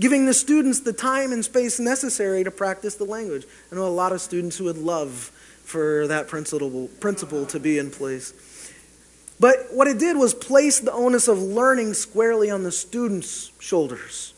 giving 0.00 0.26
the 0.26 0.34
students 0.34 0.80
the 0.80 0.92
time 0.92 1.32
and 1.32 1.44
space 1.44 1.78
necessary 1.78 2.42
to 2.42 2.50
practice 2.50 2.96
the 2.96 3.04
language. 3.04 3.46
I 3.70 3.76
know 3.76 3.86
a 3.86 3.90
lot 3.90 4.10
of 4.10 4.20
students 4.20 4.58
who 4.58 4.64
would 4.64 4.78
love 4.78 5.30
for 5.66 6.06
that 6.06 6.28
principle, 6.28 6.88
principle 7.00 7.44
to 7.44 7.58
be 7.58 7.76
in 7.76 7.90
place. 7.90 8.32
But 9.38 9.66
what 9.72 9.88
it 9.88 9.98
did 9.98 10.16
was 10.16 10.32
place 10.32 10.80
the 10.80 10.92
onus 10.92 11.28
of 11.28 11.42
learning 11.42 11.94
squarely 11.94 12.50
on 12.50 12.62
the 12.62 12.72
students' 12.72 13.50
shoulders. 13.58 14.32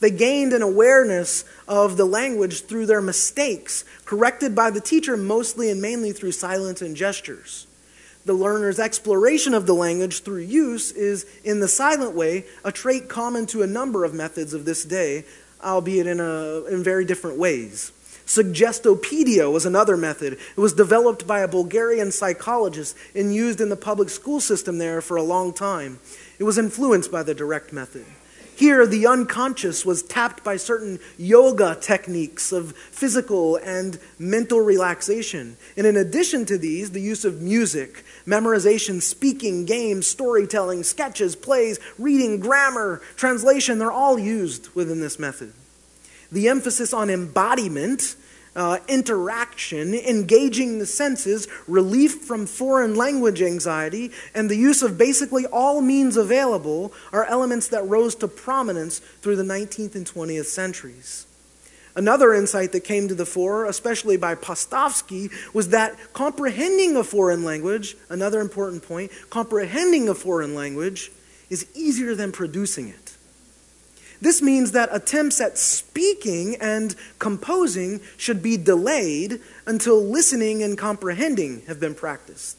They 0.00 0.10
gained 0.10 0.52
an 0.52 0.62
awareness 0.62 1.44
of 1.68 1.96
the 1.96 2.06
language 2.06 2.62
through 2.62 2.86
their 2.86 3.02
mistakes, 3.02 3.84
corrected 4.04 4.54
by 4.54 4.70
the 4.70 4.80
teacher 4.80 5.16
mostly 5.16 5.70
and 5.70 5.80
mainly 5.80 6.10
through 6.10 6.32
silence 6.32 6.82
and 6.82 6.96
gestures. 6.96 7.68
The 8.24 8.32
learner's 8.32 8.80
exploration 8.80 9.52
of 9.52 9.66
the 9.66 9.74
language 9.74 10.22
through 10.22 10.42
use 10.42 10.90
is, 10.90 11.26
in 11.44 11.60
the 11.60 11.68
silent 11.68 12.14
way, 12.14 12.46
a 12.64 12.72
trait 12.72 13.08
common 13.08 13.46
to 13.46 13.62
a 13.62 13.66
number 13.66 14.04
of 14.04 14.14
methods 14.14 14.54
of 14.54 14.64
this 14.64 14.84
day, 14.84 15.24
albeit 15.62 16.06
in, 16.06 16.18
a, 16.18 16.64
in 16.64 16.82
very 16.82 17.04
different 17.04 17.36
ways. 17.36 17.92
Suggestopedia 18.32 19.52
was 19.52 19.66
another 19.66 19.94
method. 19.94 20.32
It 20.32 20.56
was 20.56 20.72
developed 20.72 21.26
by 21.26 21.40
a 21.40 21.48
Bulgarian 21.48 22.10
psychologist 22.10 22.96
and 23.14 23.34
used 23.34 23.60
in 23.60 23.68
the 23.68 23.76
public 23.76 24.08
school 24.08 24.40
system 24.40 24.78
there 24.78 25.02
for 25.02 25.18
a 25.18 25.22
long 25.22 25.52
time. 25.52 26.00
It 26.38 26.44
was 26.44 26.56
influenced 26.56 27.12
by 27.12 27.24
the 27.24 27.34
direct 27.34 27.74
method. 27.74 28.06
Here, 28.56 28.86
the 28.86 29.06
unconscious 29.06 29.84
was 29.84 30.02
tapped 30.02 30.42
by 30.42 30.56
certain 30.56 30.98
yoga 31.18 31.76
techniques 31.78 32.52
of 32.52 32.74
physical 32.74 33.56
and 33.56 33.98
mental 34.18 34.60
relaxation. 34.60 35.58
And 35.76 35.86
in 35.86 35.98
addition 35.98 36.46
to 36.46 36.56
these, 36.56 36.92
the 36.92 37.02
use 37.02 37.26
of 37.26 37.42
music, 37.42 38.02
memorization, 38.26 39.02
speaking, 39.02 39.66
games, 39.66 40.06
storytelling, 40.06 40.84
sketches, 40.84 41.36
plays, 41.36 41.78
reading, 41.98 42.40
grammar, 42.40 43.02
translation, 43.14 43.78
they're 43.78 43.92
all 43.92 44.18
used 44.18 44.74
within 44.74 45.02
this 45.02 45.18
method 45.18 45.52
the 46.32 46.48
emphasis 46.48 46.92
on 46.92 47.10
embodiment, 47.10 48.16
uh, 48.54 48.78
interaction, 48.88 49.94
engaging 49.94 50.78
the 50.78 50.86
senses, 50.86 51.48
relief 51.66 52.22
from 52.22 52.46
foreign 52.46 52.94
language 52.94 53.40
anxiety, 53.40 54.10
and 54.34 54.50
the 54.50 54.56
use 54.56 54.82
of 54.82 54.98
basically 54.98 55.46
all 55.46 55.80
means 55.80 56.16
available 56.16 56.92
are 57.12 57.24
elements 57.26 57.68
that 57.68 57.86
rose 57.86 58.14
to 58.16 58.28
prominence 58.28 58.98
through 58.98 59.36
the 59.36 59.42
19th 59.42 59.94
and 59.94 60.06
20th 60.06 60.46
centuries. 60.46 61.26
Another 61.94 62.32
insight 62.32 62.72
that 62.72 62.84
came 62.84 63.08
to 63.08 63.14
the 63.14 63.26
fore, 63.26 63.66
especially 63.66 64.16
by 64.16 64.34
Postovsky, 64.34 65.30
was 65.52 65.68
that 65.70 65.96
comprehending 66.14 66.96
a 66.96 67.04
foreign 67.04 67.44
language, 67.44 67.96
another 68.08 68.40
important 68.40 68.82
point, 68.82 69.12
comprehending 69.28 70.08
a 70.08 70.14
foreign 70.14 70.54
language 70.54 71.12
is 71.50 71.66
easier 71.74 72.14
than 72.14 72.32
producing 72.32 72.88
it. 72.88 73.01
This 74.22 74.40
means 74.40 74.70
that 74.70 74.88
attempts 74.92 75.40
at 75.40 75.58
speaking 75.58 76.54
and 76.60 76.94
composing 77.18 78.00
should 78.16 78.40
be 78.40 78.56
delayed 78.56 79.40
until 79.66 80.00
listening 80.00 80.62
and 80.62 80.78
comprehending 80.78 81.62
have 81.66 81.80
been 81.80 81.96
practiced. 81.96 82.56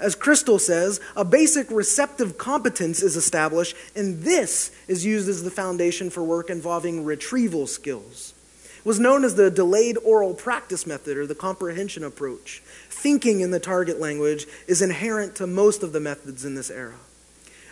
As 0.00 0.16
Crystal 0.16 0.58
says, 0.58 1.00
a 1.14 1.24
basic 1.24 1.70
receptive 1.70 2.36
competence 2.36 3.00
is 3.00 3.14
established, 3.14 3.76
and 3.94 4.24
this 4.24 4.72
is 4.88 5.06
used 5.06 5.28
as 5.28 5.44
the 5.44 5.52
foundation 5.52 6.10
for 6.10 6.24
work 6.24 6.50
involving 6.50 7.04
retrieval 7.04 7.68
skills. 7.68 8.34
It 8.78 8.84
was 8.84 8.98
known 8.98 9.22
as 9.22 9.36
the 9.36 9.52
delayed 9.52 9.98
oral 10.04 10.34
practice 10.34 10.84
method 10.84 11.16
or 11.16 11.28
the 11.28 11.36
comprehension 11.36 12.02
approach. 12.02 12.60
Thinking 12.90 13.40
in 13.40 13.52
the 13.52 13.60
target 13.60 14.00
language 14.00 14.46
is 14.66 14.82
inherent 14.82 15.36
to 15.36 15.46
most 15.46 15.84
of 15.84 15.92
the 15.92 16.00
methods 16.00 16.44
in 16.44 16.56
this 16.56 16.72
era. 16.72 16.96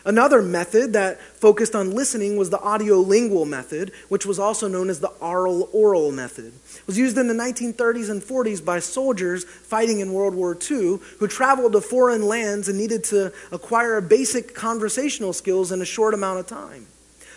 Another 0.06 0.42
method 0.42 0.92
that 0.92 1.18
focused 1.20 1.74
on 1.74 1.94
listening 1.94 2.36
was 2.36 2.50
the 2.50 2.58
audiolingual 2.58 3.48
method, 3.48 3.90
which 4.10 4.26
was 4.26 4.38
also 4.38 4.68
known 4.68 4.90
as 4.90 5.00
the 5.00 5.10
aural 5.20 5.70
oral 5.72 6.12
method. 6.12 6.52
It 6.76 6.86
was 6.86 6.98
used 6.98 7.16
in 7.16 7.26
the 7.26 7.34
1930s 7.34 8.10
and 8.10 8.20
40s 8.20 8.62
by 8.62 8.80
soldiers 8.80 9.44
fighting 9.44 10.00
in 10.00 10.12
World 10.12 10.34
War 10.34 10.54
II 10.54 10.98
who 11.18 11.26
traveled 11.26 11.72
to 11.72 11.80
foreign 11.80 12.22
lands 12.22 12.68
and 12.68 12.76
needed 12.76 13.02
to 13.04 13.32
acquire 13.50 13.98
basic 14.02 14.54
conversational 14.54 15.32
skills 15.32 15.72
in 15.72 15.80
a 15.80 15.86
short 15.86 16.12
amount 16.12 16.38
of 16.38 16.46
time. 16.46 16.86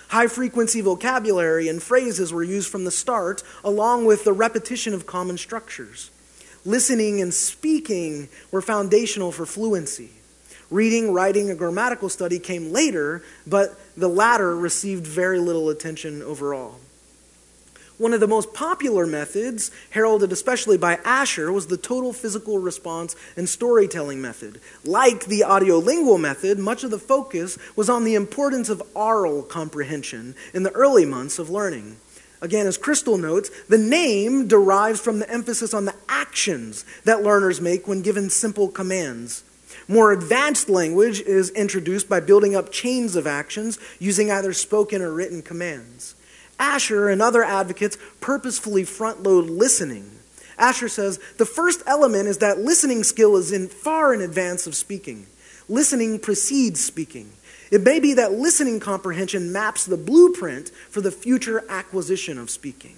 High 0.10 0.28
frequency 0.28 0.82
vocabulary 0.82 1.70
and 1.70 1.82
phrases 1.82 2.34
were 2.34 2.44
used 2.44 2.70
from 2.70 2.84
the 2.84 2.92
start, 2.92 3.44
along 3.64 4.06
with 4.06 4.26
the 4.26 4.34
repetition 4.34 4.94
of 4.94 5.06
common 5.06 5.38
structures. 5.38 6.12
Listening 6.66 7.22
and 7.22 7.34
speaking 7.34 8.28
were 8.52 8.62
foundational 8.62 9.32
for 9.32 9.46
fluency. 9.46 10.10
Reading, 10.70 11.14
writing, 11.14 11.50
and 11.50 11.58
grammatical 11.58 12.10
study 12.10 12.40
came 12.40 12.72
later, 12.72 13.24
but 13.46 13.80
the 13.96 14.10
latter 14.10 14.56
received 14.56 15.08
very 15.08 15.40
little 15.40 15.70
attention 15.70 16.22
overall. 16.22 16.80
One 17.98 18.14
of 18.14 18.20
the 18.20 18.28
most 18.28 18.54
popular 18.54 19.08
methods, 19.08 19.72
heralded 19.90 20.32
especially 20.32 20.78
by 20.78 21.00
Asher, 21.04 21.52
was 21.52 21.66
the 21.68 21.78
total 21.78 22.14
physical 22.14 22.60
response 22.60 23.16
and 23.36 23.50
storytelling 23.50 24.22
method. 24.22 24.62
Like 24.86 25.26
the 25.26 25.40
audiolingual 25.40 26.20
method, 26.20 26.60
much 26.60 26.84
of 26.84 26.92
the 26.92 27.00
focus 27.00 27.58
was 27.76 27.90
on 27.90 28.04
the 28.04 28.14
importance 28.14 28.70
of 28.70 28.84
aural 28.96 29.42
comprehension 29.42 30.36
in 30.54 30.62
the 30.62 30.72
early 30.74 31.06
months 31.06 31.40
of 31.40 31.50
learning. 31.50 31.98
Again, 32.40 32.68
as 32.68 32.78
Crystal 32.78 33.18
notes, 33.18 33.50
the 33.68 33.80
name 33.80 34.48
derives 34.48 35.02
from 35.02 35.18
the 35.18 35.32
emphasis 35.32 35.74
on 35.74 35.86
the 35.86 35.96
actions 36.08 36.86
that 37.04 37.24
learners 37.24 37.60
make 37.60 37.88
when 37.88 38.04
given 38.04 38.30
simple 38.30 38.68
commands. 38.68 39.44
More 39.88 40.12
advanced 40.12 40.70
language 40.70 41.22
is 41.22 41.50
introduced 41.52 42.10
by 42.10 42.20
building 42.20 42.56
up 42.56 42.72
chains 42.72 43.16
of 43.16 43.26
actions 43.26 43.80
using 44.00 44.30
either 44.30 44.52
spoken 44.52 45.02
or 45.02 45.12
written 45.12 45.42
commands. 45.42 46.16
Asher 46.60 47.08
and 47.08 47.22
other 47.22 47.44
advocates 47.44 47.98
purposefully 48.20 48.84
front 48.84 49.24
load 49.24 49.46
listening. 49.46 50.12
Asher 50.58 50.90
says 50.90 51.20
the 51.38 51.46
first 51.46 51.84
element 51.86 52.28
is 52.28 52.40
that 52.40 52.60
listening 52.60 53.04
skill 53.04 53.38
is 53.38 53.52
in 53.52 53.68
far 53.68 54.14
in 54.14 54.22
advance 54.22 54.68
of 54.68 54.76
speaking. 54.76 55.28
listening 55.70 56.20
precedes 56.20 56.84
speaking. 56.84 57.32
It 57.72 57.84
may 57.84 58.00
be 58.00 58.14
that 58.14 58.32
listening 58.32 58.80
comprehension 58.80 59.52
maps 59.52 59.86
the 59.86 59.98
blueprint 59.98 60.70
for 60.90 61.02
the 61.02 61.12
future 61.12 61.64
acquisition 61.70 62.38
of 62.38 62.50
speaking. 62.50 62.98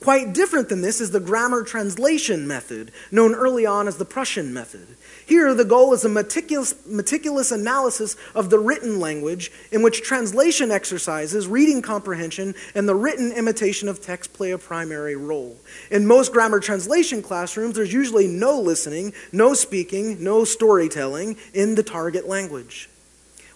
Quite 0.00 0.32
different 0.32 0.68
than 0.68 0.80
this 0.80 1.00
is 1.00 1.10
the 1.10 1.20
grammar 1.20 1.62
translation 1.62 2.48
method, 2.48 2.90
known 3.12 3.34
early 3.34 3.66
on 3.66 3.86
as 3.86 3.98
the 3.98 4.04
Prussian 4.04 4.52
method. 4.52 4.96
Here, 5.30 5.54
the 5.54 5.64
goal 5.64 5.92
is 5.92 6.04
a 6.04 6.08
meticulous, 6.08 6.74
meticulous, 6.84 7.52
analysis 7.52 8.16
of 8.34 8.50
the 8.50 8.58
written 8.58 8.98
language, 8.98 9.52
in 9.70 9.80
which 9.80 10.02
translation 10.02 10.72
exercises, 10.72 11.46
reading 11.46 11.82
comprehension, 11.82 12.56
and 12.74 12.88
the 12.88 12.96
written 12.96 13.30
imitation 13.30 13.88
of 13.88 14.00
text 14.00 14.32
play 14.32 14.50
a 14.50 14.58
primary 14.58 15.14
role. 15.14 15.56
In 15.88 16.04
most 16.04 16.32
grammar 16.32 16.58
translation 16.58 17.22
classrooms, 17.22 17.76
there's 17.76 17.92
usually 17.92 18.26
no 18.26 18.60
listening, 18.60 19.12
no 19.30 19.54
speaking, 19.54 20.20
no 20.20 20.42
storytelling 20.44 21.36
in 21.54 21.76
the 21.76 21.84
target 21.84 22.26
language. 22.26 22.90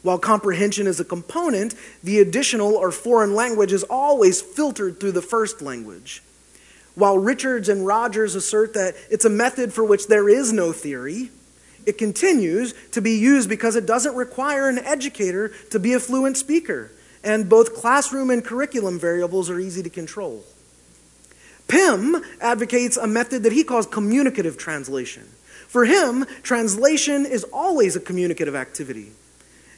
While 0.03 0.20
comprehension 0.20 0.87
is 0.87 1.01
a 1.01 1.05
component, 1.05 1.75
the 2.05 2.20
additional 2.20 2.77
or 2.77 2.93
foreign 2.93 3.35
language 3.35 3.72
is 3.72 3.83
always 3.83 4.41
filtered 4.41 5.01
through 5.01 5.11
the 5.11 5.22
first 5.22 5.61
language. 5.61 6.22
While 6.95 7.18
Richards 7.18 7.68
and 7.68 7.85
Rodgers 7.85 8.37
assert 8.37 8.75
that 8.75 8.95
it's 9.11 9.25
a 9.25 9.29
method 9.29 9.72
for 9.72 9.83
which 9.83 10.07
there 10.07 10.29
is 10.29 10.53
no 10.53 10.70
theory, 10.72 11.31
it 11.87 11.99
continues 11.99 12.74
to 12.93 13.01
be 13.01 13.12
used 13.12 13.49
because 13.49 13.76
it 13.76 13.87
doesn't 13.87 14.14
require 14.14 14.68
an 14.68 14.78
educator 14.78 15.49
to 15.70 15.78
be 15.78 15.93
a 15.93 16.01
fluent 16.01 16.37
speaker, 16.37 16.91
and 17.22 17.49
both 17.49 17.74
classroom 17.74 18.30
and 18.30 18.45
curriculum 18.45 18.99
variables 18.99 19.51
are 19.51 19.61
easy 19.61 19.82
to 19.82 19.91
control. 19.91 20.45
Pym 21.68 22.22
advocates 22.41 22.97
a 22.97 23.07
method 23.07 23.43
that 23.43 23.53
he 23.53 23.64
calls 23.64 23.87
communicative 23.87 24.59
translation. 24.59 25.24
For 25.68 25.85
him, 25.85 26.26
translation 26.43 27.26
is 27.26 27.45
always 27.53 27.97
a 27.97 28.01
communicative 28.01 28.55
activity. 28.55 29.12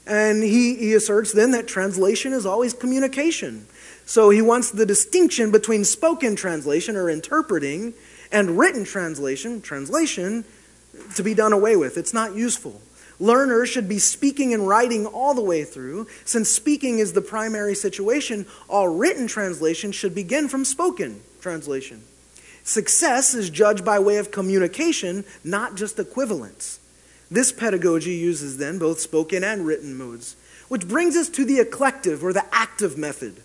And 0.06 0.42
he, 0.42 0.76
he 0.76 0.94
asserts 0.94 1.32
then 1.32 1.52
that 1.52 1.66
translation 1.66 2.32
is 2.32 2.46
always 2.46 2.74
communication. 2.74 3.66
So 4.04 4.30
he 4.30 4.40
wants 4.40 4.70
the 4.70 4.86
distinction 4.86 5.50
between 5.50 5.84
spoken 5.84 6.36
translation 6.36 6.96
or 6.96 7.10
interpreting 7.10 7.94
and 8.30 8.58
written 8.58 8.84
translation, 8.84 9.60
translation, 9.60 10.44
to 11.14 11.22
be 11.22 11.34
done 11.34 11.52
away 11.52 11.76
with. 11.76 11.96
It's 11.96 12.14
not 12.14 12.34
useful. 12.34 12.80
Learners 13.18 13.68
should 13.68 13.88
be 13.88 13.98
speaking 13.98 14.52
and 14.52 14.68
writing 14.68 15.06
all 15.06 15.34
the 15.34 15.40
way 15.40 15.64
through. 15.64 16.06
Since 16.24 16.50
speaking 16.50 16.98
is 16.98 17.12
the 17.12 17.22
primary 17.22 17.74
situation, 17.74 18.46
all 18.68 18.88
written 18.88 19.26
translation 19.26 19.92
should 19.92 20.14
begin 20.14 20.48
from 20.48 20.64
spoken 20.64 21.22
translation. 21.40 22.02
Success 22.62 23.32
is 23.32 23.48
judged 23.48 23.84
by 23.84 23.98
way 23.98 24.16
of 24.16 24.30
communication, 24.30 25.24
not 25.44 25.76
just 25.76 25.98
equivalence. 25.98 26.80
This 27.30 27.52
pedagogy 27.52 28.14
uses 28.14 28.58
then 28.58 28.78
both 28.78 29.00
spoken 29.00 29.42
and 29.42 29.64
written 29.64 29.96
modes, 29.96 30.36
which 30.68 30.86
brings 30.86 31.16
us 31.16 31.28
to 31.30 31.44
the 31.44 31.60
eclective 31.60 32.24
or 32.24 32.32
the 32.32 32.44
active 32.52 32.98
method. 32.98 33.42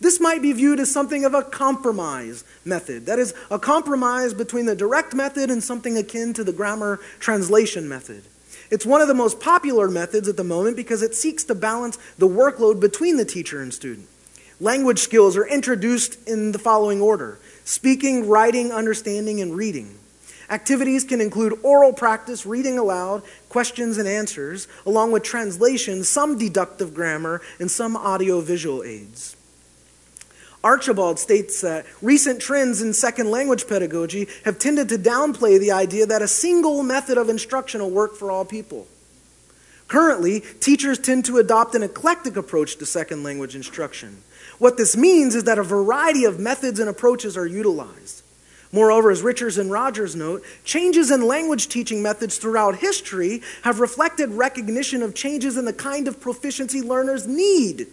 This 0.00 0.18
might 0.18 0.40
be 0.40 0.52
viewed 0.52 0.80
as 0.80 0.90
something 0.90 1.24
of 1.24 1.34
a 1.34 1.42
compromise 1.42 2.44
method. 2.64 3.06
That 3.06 3.18
is, 3.18 3.34
a 3.50 3.58
compromise 3.58 4.32
between 4.32 4.66
the 4.66 4.74
direct 4.74 5.14
method 5.14 5.50
and 5.50 5.62
something 5.62 5.96
akin 5.98 6.32
to 6.34 6.44
the 6.44 6.52
grammar 6.52 7.00
translation 7.18 7.88
method. 7.88 8.22
It's 8.70 8.86
one 8.86 9.02
of 9.02 9.08
the 9.08 9.14
most 9.14 9.40
popular 9.40 9.88
methods 9.88 10.28
at 10.28 10.36
the 10.36 10.44
moment 10.44 10.76
because 10.76 11.02
it 11.02 11.14
seeks 11.14 11.44
to 11.44 11.54
balance 11.54 11.98
the 12.16 12.28
workload 12.28 12.80
between 12.80 13.16
the 13.16 13.24
teacher 13.24 13.60
and 13.60 13.74
student. 13.74 14.08
Language 14.60 15.00
skills 15.00 15.36
are 15.36 15.46
introduced 15.46 16.16
in 16.28 16.52
the 16.52 16.58
following 16.58 17.00
order 17.00 17.38
speaking, 17.64 18.28
writing, 18.28 18.72
understanding, 18.72 19.40
and 19.40 19.54
reading. 19.54 19.98
Activities 20.48 21.04
can 21.04 21.20
include 21.20 21.58
oral 21.62 21.92
practice, 21.92 22.44
reading 22.44 22.76
aloud, 22.76 23.22
questions 23.48 23.98
and 23.98 24.08
answers, 24.08 24.66
along 24.84 25.12
with 25.12 25.22
translation, 25.22 26.02
some 26.02 26.36
deductive 26.36 26.92
grammar, 26.92 27.40
and 27.60 27.70
some 27.70 27.96
audio-visual 27.96 28.82
aids. 28.82 29.36
Archibald 30.62 31.18
states 31.18 31.62
that 31.62 31.86
recent 32.02 32.40
trends 32.40 32.82
in 32.82 32.92
second 32.92 33.30
language 33.30 33.66
pedagogy 33.66 34.28
have 34.44 34.58
tended 34.58 34.88
to 34.90 34.98
downplay 34.98 35.58
the 35.58 35.72
idea 35.72 36.04
that 36.06 36.20
a 36.20 36.28
single 36.28 36.82
method 36.82 37.16
of 37.16 37.28
instruction 37.30 37.80
will 37.80 37.90
work 37.90 38.14
for 38.14 38.30
all 38.30 38.44
people. 38.44 38.86
Currently, 39.88 40.40
teachers 40.60 40.98
tend 40.98 41.24
to 41.24 41.38
adopt 41.38 41.74
an 41.74 41.82
eclectic 41.82 42.36
approach 42.36 42.76
to 42.76 42.86
second 42.86 43.24
language 43.24 43.56
instruction. 43.56 44.22
What 44.58 44.76
this 44.76 44.96
means 44.96 45.34
is 45.34 45.44
that 45.44 45.58
a 45.58 45.64
variety 45.64 46.24
of 46.24 46.38
methods 46.38 46.78
and 46.78 46.88
approaches 46.88 47.36
are 47.36 47.46
utilized. 47.46 48.22
Moreover, 48.70 49.10
as 49.10 49.22
Richards 49.22 49.58
and 49.58 49.70
Rodgers 49.70 50.14
note, 50.14 50.44
changes 50.62 51.10
in 51.10 51.26
language 51.26 51.68
teaching 51.68 52.02
methods 52.02 52.36
throughout 52.36 52.76
history 52.76 53.42
have 53.62 53.80
reflected 53.80 54.30
recognition 54.30 55.02
of 55.02 55.14
changes 55.14 55.56
in 55.56 55.64
the 55.64 55.72
kind 55.72 56.06
of 56.06 56.20
proficiency 56.20 56.82
learners 56.82 57.26
need 57.26 57.88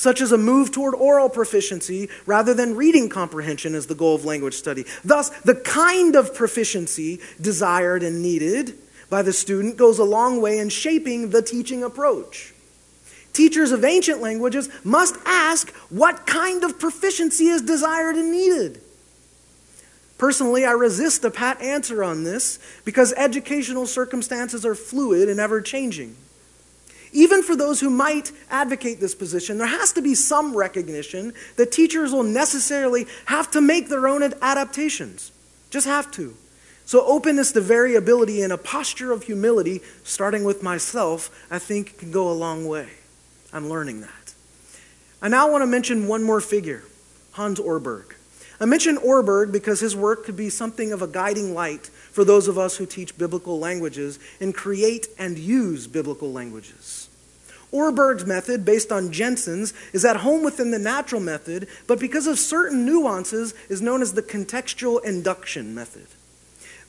such 0.00 0.22
as 0.22 0.32
a 0.32 0.38
move 0.38 0.72
toward 0.72 0.94
oral 0.94 1.28
proficiency 1.28 2.08
rather 2.24 2.54
than 2.54 2.74
reading 2.74 3.06
comprehension 3.10 3.74
as 3.74 3.86
the 3.86 3.94
goal 3.94 4.14
of 4.14 4.24
language 4.24 4.54
study. 4.54 4.86
Thus, 5.04 5.28
the 5.40 5.54
kind 5.54 6.16
of 6.16 6.34
proficiency 6.34 7.20
desired 7.38 8.02
and 8.02 8.22
needed 8.22 8.78
by 9.10 9.20
the 9.20 9.34
student 9.34 9.76
goes 9.76 9.98
a 9.98 10.04
long 10.04 10.40
way 10.40 10.58
in 10.58 10.70
shaping 10.70 11.28
the 11.28 11.42
teaching 11.42 11.82
approach. 11.82 12.54
Teachers 13.34 13.72
of 13.72 13.84
ancient 13.84 14.22
languages 14.22 14.70
must 14.84 15.16
ask 15.26 15.68
what 15.90 16.26
kind 16.26 16.64
of 16.64 16.78
proficiency 16.78 17.48
is 17.48 17.60
desired 17.60 18.16
and 18.16 18.32
needed. 18.32 18.80
Personally, 20.16 20.64
I 20.64 20.72
resist 20.72 21.24
a 21.24 21.30
pat 21.30 21.60
answer 21.60 22.02
on 22.02 22.24
this 22.24 22.58
because 22.86 23.12
educational 23.18 23.86
circumstances 23.86 24.64
are 24.64 24.74
fluid 24.74 25.28
and 25.28 25.38
ever 25.38 25.60
changing. 25.60 26.16
Even 27.12 27.42
for 27.42 27.56
those 27.56 27.80
who 27.80 27.90
might 27.90 28.30
advocate 28.50 29.00
this 29.00 29.14
position, 29.14 29.58
there 29.58 29.66
has 29.66 29.92
to 29.94 30.02
be 30.02 30.14
some 30.14 30.56
recognition 30.56 31.32
that 31.56 31.72
teachers 31.72 32.12
will 32.12 32.22
necessarily 32.22 33.06
have 33.26 33.50
to 33.50 33.60
make 33.60 33.88
their 33.88 34.06
own 34.06 34.22
adaptations. 34.22 35.32
Just 35.70 35.86
have 35.86 36.10
to. 36.12 36.36
So, 36.86 37.04
openness 37.06 37.52
to 37.52 37.60
variability 37.60 38.42
and 38.42 38.52
a 38.52 38.58
posture 38.58 39.12
of 39.12 39.24
humility, 39.24 39.80
starting 40.02 40.42
with 40.42 40.62
myself, 40.62 41.30
I 41.50 41.60
think 41.60 41.98
can 41.98 42.10
go 42.10 42.28
a 42.28 42.32
long 42.34 42.66
way. 42.66 42.88
I'm 43.52 43.68
learning 43.68 44.00
that. 44.00 44.34
I 45.22 45.28
now 45.28 45.50
want 45.50 45.62
to 45.62 45.66
mention 45.66 46.08
one 46.08 46.22
more 46.22 46.40
figure 46.40 46.82
Hans 47.32 47.60
Orberg. 47.60 48.14
I 48.60 48.66
mention 48.66 48.98
Orberg 48.98 49.52
because 49.52 49.80
his 49.80 49.96
work 49.96 50.24
could 50.24 50.36
be 50.36 50.50
something 50.50 50.92
of 50.92 51.00
a 51.00 51.06
guiding 51.06 51.54
light 51.54 51.86
for 52.12 52.24
those 52.24 52.46
of 52.46 52.58
us 52.58 52.76
who 52.76 52.84
teach 52.84 53.16
biblical 53.16 53.58
languages 53.58 54.18
and 54.38 54.54
create 54.54 55.06
and 55.18 55.38
use 55.38 55.86
biblical 55.86 56.30
languages. 56.30 57.08
Orberg's 57.72 58.26
method, 58.26 58.64
based 58.64 58.92
on 58.92 59.12
Jensen's, 59.12 59.72
is 59.92 60.04
at 60.04 60.16
home 60.16 60.42
within 60.42 60.72
the 60.72 60.78
natural 60.78 61.20
method, 61.20 61.68
but 61.86 62.00
because 62.00 62.26
of 62.26 62.38
certain 62.38 62.84
nuances, 62.84 63.54
is 63.68 63.80
known 63.80 64.02
as 64.02 64.12
the 64.12 64.22
contextual 64.22 65.02
induction 65.04 65.74
method. 65.74 66.06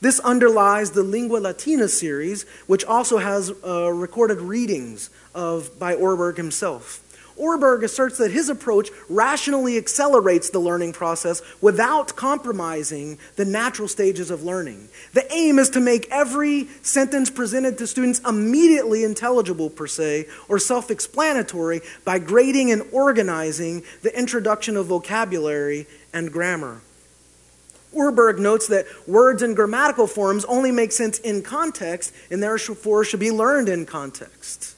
This 0.02 0.18
underlies 0.20 0.90
the 0.90 1.04
Lingua 1.04 1.38
Latina 1.38 1.86
series, 1.86 2.42
which 2.66 2.84
also 2.84 3.18
has 3.18 3.52
uh, 3.64 3.92
recorded 3.92 4.40
readings 4.40 5.08
of, 5.34 5.78
by 5.78 5.94
Orberg 5.94 6.36
himself. 6.36 7.01
Orberg 7.38 7.82
asserts 7.82 8.18
that 8.18 8.30
his 8.30 8.48
approach 8.48 8.90
rationally 9.08 9.76
accelerates 9.76 10.50
the 10.50 10.58
learning 10.58 10.92
process 10.92 11.42
without 11.60 12.14
compromising 12.16 13.18
the 13.36 13.44
natural 13.44 13.88
stages 13.88 14.30
of 14.30 14.42
learning. 14.42 14.88
The 15.14 15.30
aim 15.32 15.58
is 15.58 15.70
to 15.70 15.80
make 15.80 16.08
every 16.10 16.68
sentence 16.82 17.30
presented 17.30 17.78
to 17.78 17.86
students 17.86 18.20
immediately 18.20 19.04
intelligible, 19.04 19.70
per 19.70 19.86
se, 19.86 20.26
or 20.48 20.58
self 20.58 20.90
explanatory 20.90 21.80
by 22.04 22.18
grading 22.18 22.70
and 22.70 22.82
organizing 22.92 23.82
the 24.02 24.16
introduction 24.18 24.76
of 24.76 24.86
vocabulary 24.86 25.86
and 26.12 26.32
grammar. 26.32 26.80
Orberg 27.94 28.38
notes 28.38 28.68
that 28.68 28.86
words 29.06 29.42
and 29.42 29.54
grammatical 29.54 30.06
forms 30.06 30.44
only 30.46 30.70
make 30.70 30.92
sense 30.92 31.18
in 31.18 31.42
context 31.42 32.12
and 32.30 32.42
therefore 32.42 33.04
should 33.04 33.20
be 33.20 33.30
learned 33.30 33.68
in 33.68 33.84
context. 33.84 34.76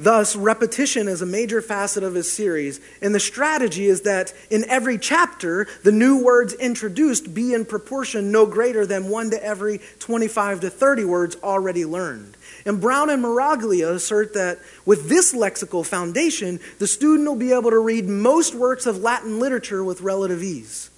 Thus, 0.00 0.36
repetition 0.36 1.08
is 1.08 1.22
a 1.22 1.26
major 1.26 1.60
facet 1.60 2.04
of 2.04 2.14
his 2.14 2.30
series, 2.30 2.80
and 3.02 3.12
the 3.12 3.20
strategy 3.20 3.86
is 3.86 4.02
that 4.02 4.32
in 4.48 4.64
every 4.68 4.96
chapter, 4.96 5.66
the 5.82 5.90
new 5.90 6.22
words 6.22 6.54
introduced 6.54 7.34
be 7.34 7.52
in 7.52 7.64
proportion 7.64 8.30
no 8.30 8.46
greater 8.46 8.86
than 8.86 9.08
one 9.08 9.30
to 9.30 9.44
every 9.44 9.80
25 9.98 10.60
to 10.60 10.70
30 10.70 11.04
words 11.04 11.36
already 11.42 11.84
learned. 11.84 12.36
And 12.64 12.80
Brown 12.80 13.10
and 13.10 13.24
Miraglia 13.24 13.90
assert 13.90 14.34
that 14.34 14.60
with 14.84 15.08
this 15.08 15.34
lexical 15.34 15.84
foundation, 15.84 16.60
the 16.78 16.86
student 16.86 17.28
will 17.28 17.36
be 17.36 17.52
able 17.52 17.70
to 17.70 17.80
read 17.80 18.08
most 18.08 18.54
works 18.54 18.86
of 18.86 18.98
Latin 18.98 19.40
literature 19.40 19.82
with 19.82 20.00
relative 20.00 20.44
ease. 20.44 20.90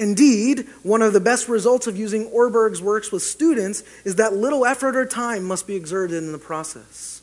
Indeed, 0.00 0.66
one 0.82 1.02
of 1.02 1.12
the 1.12 1.20
best 1.20 1.48
results 1.48 1.86
of 1.86 1.96
using 1.96 2.28
Orberg's 2.30 2.82
works 2.82 3.12
with 3.12 3.22
students 3.22 3.84
is 4.04 4.16
that 4.16 4.34
little 4.34 4.66
effort 4.66 4.96
or 4.96 5.06
time 5.06 5.44
must 5.44 5.68
be 5.68 5.76
exerted 5.76 6.16
in 6.16 6.32
the 6.32 6.38
process. 6.38 7.13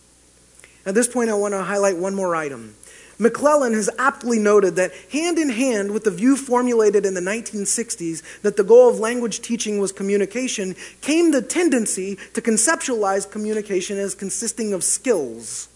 At 0.86 0.96
this 0.96 1.08
point, 1.08 1.30
I 1.30 1.36
want 1.36 1.54
to 1.54 1.64
highlight 1.64 1.98
one 1.98 2.16
more 2.16 2.36
item. 2.36 2.76
McLelland 3.20 3.76
has 3.76 3.88
aptly 4.00 4.40
noted 4.40 4.76
that 4.78 4.92
hand 5.12 5.38
in 5.38 5.50
hand 5.50 5.92
with 5.92 6.06
the 6.06 6.12
view 6.12 6.36
formulated 6.36 7.06
in 7.06 7.14
the 7.14 7.22
1960s 7.22 8.24
that 8.42 8.58
the 8.58 8.64
goal 8.64 8.90
of 8.90 9.00
language 9.00 9.42
teaching 9.42 9.78
was 9.78 9.92
communication, 9.92 10.76
came 11.02 11.30
the 11.30 11.42
tendency 11.42 12.18
to 12.34 12.42
conceptualize 12.42 13.30
communication 13.30 14.00
as 14.00 14.16
consisting 14.16 14.74
of 14.74 14.84
skills. 14.84 15.70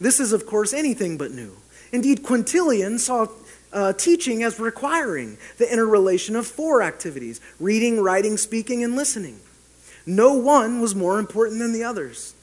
This 0.00 0.20
is, 0.20 0.32
of 0.32 0.46
course, 0.46 0.72
anything 0.72 1.18
but 1.18 1.32
new. 1.32 1.56
Indeed, 1.90 2.22
Quintilian 2.22 3.00
saw 3.00 3.26
uh, 3.72 3.92
teaching 3.94 4.44
as 4.44 4.60
requiring 4.60 5.36
the 5.58 5.70
interrelation 5.70 6.36
of 6.36 6.46
four 6.46 6.82
activities 6.82 7.40
reading, 7.58 8.00
writing, 8.00 8.36
speaking, 8.36 8.84
and 8.84 8.94
listening. 8.94 9.40
No 10.06 10.34
one 10.34 10.80
was 10.80 10.94
more 10.94 11.18
important 11.18 11.58
than 11.58 11.72
the 11.72 11.82
others. 11.82 12.34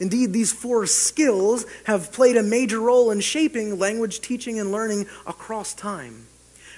Indeed, 0.00 0.32
these 0.32 0.52
four 0.52 0.86
skills 0.86 1.66
have 1.84 2.12
played 2.12 2.36
a 2.36 2.42
major 2.42 2.80
role 2.80 3.10
in 3.10 3.20
shaping 3.20 3.78
language 3.78 4.20
teaching 4.20 4.58
and 4.58 4.70
learning 4.70 5.06
across 5.26 5.74
time. 5.74 6.26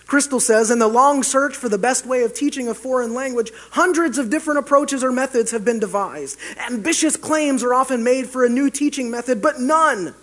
Crystal 0.06 0.40
says, 0.40 0.72
in 0.72 0.80
the 0.80 0.88
long 0.88 1.22
search 1.22 1.54
for 1.54 1.68
the 1.68 1.78
best 1.78 2.04
way 2.04 2.24
of 2.24 2.34
teaching 2.34 2.68
a 2.68 2.74
foreign 2.74 3.14
language, 3.14 3.52
hundreds 3.70 4.18
of 4.18 4.28
different 4.28 4.58
approaches 4.58 5.04
or 5.04 5.12
methods 5.12 5.52
have 5.52 5.64
been 5.64 5.78
devised. 5.78 6.36
Ambitious 6.68 7.16
claims 7.16 7.62
are 7.62 7.72
often 7.72 8.02
made 8.02 8.28
for 8.28 8.44
a 8.44 8.48
new 8.48 8.70
teaching 8.70 9.08
method, 9.08 9.40
but 9.40 9.60
none 9.60 10.14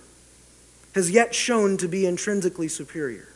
has 0.94 1.10
yet 1.10 1.34
shown 1.34 1.78
to 1.78 1.88
be 1.88 2.06
intrinsically 2.06 2.68
superior. 2.68 3.30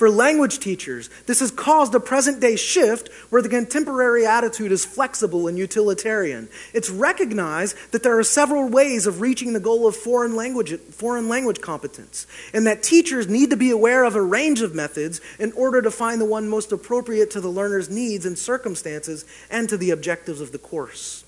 For 0.00 0.08
language 0.08 0.60
teachers, 0.60 1.10
this 1.26 1.40
has 1.40 1.50
caused 1.50 1.94
a 1.94 2.00
present 2.00 2.40
day 2.40 2.56
shift 2.56 3.12
where 3.28 3.42
the 3.42 3.50
contemporary 3.50 4.24
attitude 4.24 4.72
is 4.72 4.82
flexible 4.82 5.46
and 5.46 5.58
utilitarian. 5.58 6.48
It's 6.72 6.88
recognized 6.88 7.76
that 7.90 8.02
there 8.02 8.18
are 8.18 8.24
several 8.24 8.66
ways 8.66 9.06
of 9.06 9.20
reaching 9.20 9.52
the 9.52 9.60
goal 9.60 9.86
of 9.86 9.94
foreign 9.94 10.34
language, 10.34 10.74
foreign 10.80 11.28
language 11.28 11.60
competence, 11.60 12.26
and 12.54 12.66
that 12.66 12.82
teachers 12.82 13.28
need 13.28 13.50
to 13.50 13.58
be 13.58 13.70
aware 13.70 14.04
of 14.04 14.16
a 14.16 14.22
range 14.22 14.62
of 14.62 14.74
methods 14.74 15.20
in 15.38 15.52
order 15.52 15.82
to 15.82 15.90
find 15.90 16.18
the 16.18 16.24
one 16.24 16.48
most 16.48 16.72
appropriate 16.72 17.30
to 17.32 17.40
the 17.42 17.50
learner's 17.50 17.90
needs 17.90 18.24
and 18.24 18.38
circumstances 18.38 19.26
and 19.50 19.68
to 19.68 19.76
the 19.76 19.90
objectives 19.90 20.40
of 20.40 20.52
the 20.52 20.58
course. 20.58 21.24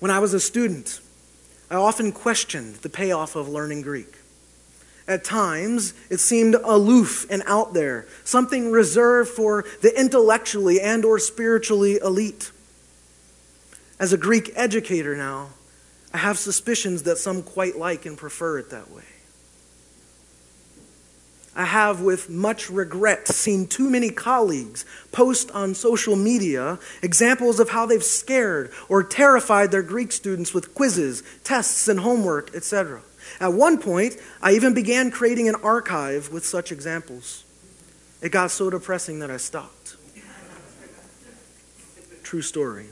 When 0.00 0.10
I 0.10 0.18
was 0.18 0.34
a 0.34 0.40
student, 0.40 1.00
I 1.70 1.76
often 1.76 2.12
questioned 2.12 2.74
the 2.82 2.90
payoff 2.90 3.36
of 3.36 3.48
learning 3.48 3.80
Greek. 3.80 4.15
At 5.08 5.22
times, 5.22 5.94
it 6.10 6.18
seemed 6.18 6.56
aloof 6.56 7.26
and 7.30 7.42
out 7.46 7.74
there, 7.74 8.06
something 8.24 8.72
reserved 8.72 9.30
for 9.30 9.64
the 9.80 9.98
intellectually 9.98 10.80
and 10.80 11.04
or 11.04 11.18
spiritually 11.20 11.98
elite. 12.02 12.50
As 14.00 14.12
a 14.12 14.18
Greek 14.18 14.50
educator 14.56 15.16
now, 15.16 15.50
I 16.12 16.18
have 16.18 16.38
suspicions 16.38 17.04
that 17.04 17.18
some 17.18 17.42
quite 17.42 17.78
like 17.78 18.04
and 18.04 18.18
prefer 18.18 18.58
it 18.58 18.70
that 18.70 18.90
way. 18.90 19.04
I 21.54 21.64
have, 21.64 22.02
with 22.02 22.28
much 22.28 22.68
regret, 22.68 23.28
seen 23.28 23.66
too 23.66 23.88
many 23.88 24.10
colleagues 24.10 24.84
post 25.10 25.50
on 25.52 25.74
social 25.74 26.14
media 26.14 26.78
examples 27.00 27.60
of 27.60 27.70
how 27.70 27.86
they've 27.86 28.04
scared 28.04 28.72
or 28.90 29.02
terrified 29.02 29.70
their 29.70 29.82
Greek 29.82 30.12
students 30.12 30.52
with 30.52 30.74
quizzes, 30.74 31.22
tests, 31.44 31.88
and 31.88 32.00
homework, 32.00 32.54
etc. 32.54 33.00
At 33.40 33.52
one 33.52 33.78
point, 33.78 34.16
I 34.42 34.52
even 34.52 34.74
began 34.74 35.10
creating 35.10 35.48
an 35.48 35.56
archive 35.56 36.32
with 36.32 36.44
such 36.44 36.72
examples. 36.72 37.44
It 38.22 38.30
got 38.30 38.50
so 38.50 38.70
depressing 38.70 39.18
that 39.20 39.30
I 39.30 39.36
stopped. 39.36 39.96
True 42.22 42.42
story. 42.42 42.86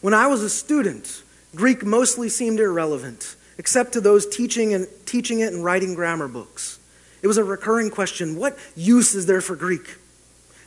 When 0.00 0.14
I 0.14 0.28
was 0.28 0.42
a 0.42 0.48
student, 0.48 1.22
Greek 1.54 1.84
mostly 1.84 2.28
seemed 2.28 2.60
irrelevant, 2.60 3.36
except 3.58 3.92
to 3.92 4.00
those 4.00 4.26
teaching, 4.26 4.72
and, 4.72 4.86
teaching 5.04 5.40
it 5.40 5.52
and 5.52 5.64
writing 5.64 5.94
grammar 5.94 6.28
books. 6.28 6.78
It 7.22 7.26
was 7.26 7.38
a 7.38 7.44
recurring 7.44 7.90
question 7.90 8.36
what 8.36 8.58
use 8.76 9.14
is 9.14 9.26
there 9.26 9.40
for 9.40 9.56
Greek? 9.56 9.96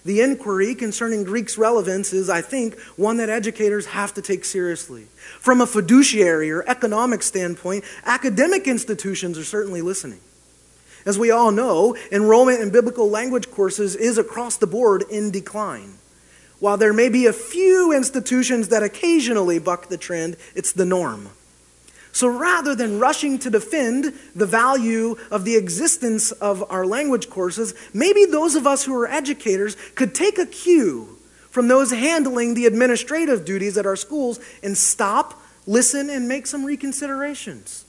The 0.09 0.21
inquiry 0.21 0.73
concerning 0.73 1.23
Greek's 1.23 1.55
relevance 1.55 2.13
is, 2.13 2.31
I 2.31 2.41
think, 2.41 2.79
one 2.95 3.17
that 3.17 3.29
educators 3.29 3.85
have 3.85 4.11
to 4.15 4.23
take 4.23 4.43
seriously. 4.43 5.03
From 5.39 5.61
a 5.61 5.67
fiduciary 5.67 6.49
or 6.49 6.67
economic 6.67 7.21
standpoint, 7.21 7.83
academic 8.05 8.67
institutions 8.67 9.37
are 9.37 9.43
certainly 9.43 9.83
listening. 9.83 10.19
As 11.05 11.19
we 11.19 11.29
all 11.29 11.51
know, 11.51 11.95
enrollment 12.11 12.59
in 12.59 12.71
biblical 12.71 13.07
language 13.07 13.51
courses 13.51 13.95
is 13.95 14.17
across 14.17 14.57
the 14.57 14.65
board 14.65 15.03
in 15.11 15.29
decline. 15.29 15.99
While 16.59 16.77
there 16.77 16.91
may 16.91 17.09
be 17.09 17.27
a 17.27 17.31
few 17.31 17.93
institutions 17.95 18.69
that 18.69 18.81
occasionally 18.81 19.59
buck 19.59 19.89
the 19.89 19.97
trend, 19.97 20.37
it's 20.55 20.71
the 20.71 20.85
norm. 20.85 21.29
So 22.11 22.27
rather 22.27 22.75
than 22.75 22.99
rushing 22.99 23.39
to 23.39 23.49
defend 23.49 24.13
the 24.35 24.45
value 24.45 25.15
of 25.31 25.45
the 25.45 25.55
existence 25.55 26.31
of 26.31 26.63
our 26.69 26.85
language 26.85 27.29
courses, 27.29 27.73
maybe 27.93 28.25
those 28.25 28.55
of 28.55 28.65
us 28.65 28.83
who 28.83 28.95
are 28.99 29.07
educators 29.07 29.77
could 29.95 30.15
take 30.15 30.37
a 30.39 30.45
cue 30.45 31.17
from 31.51 31.67
those 31.67 31.91
handling 31.91 32.53
the 32.53 32.65
administrative 32.65 33.45
duties 33.45 33.77
at 33.77 33.85
our 33.85 33.95
schools 33.95 34.39
and 34.63 34.77
stop, 34.77 35.41
listen, 35.65 36.09
and 36.09 36.27
make 36.27 36.47
some 36.47 36.65
reconsiderations. 36.65 37.83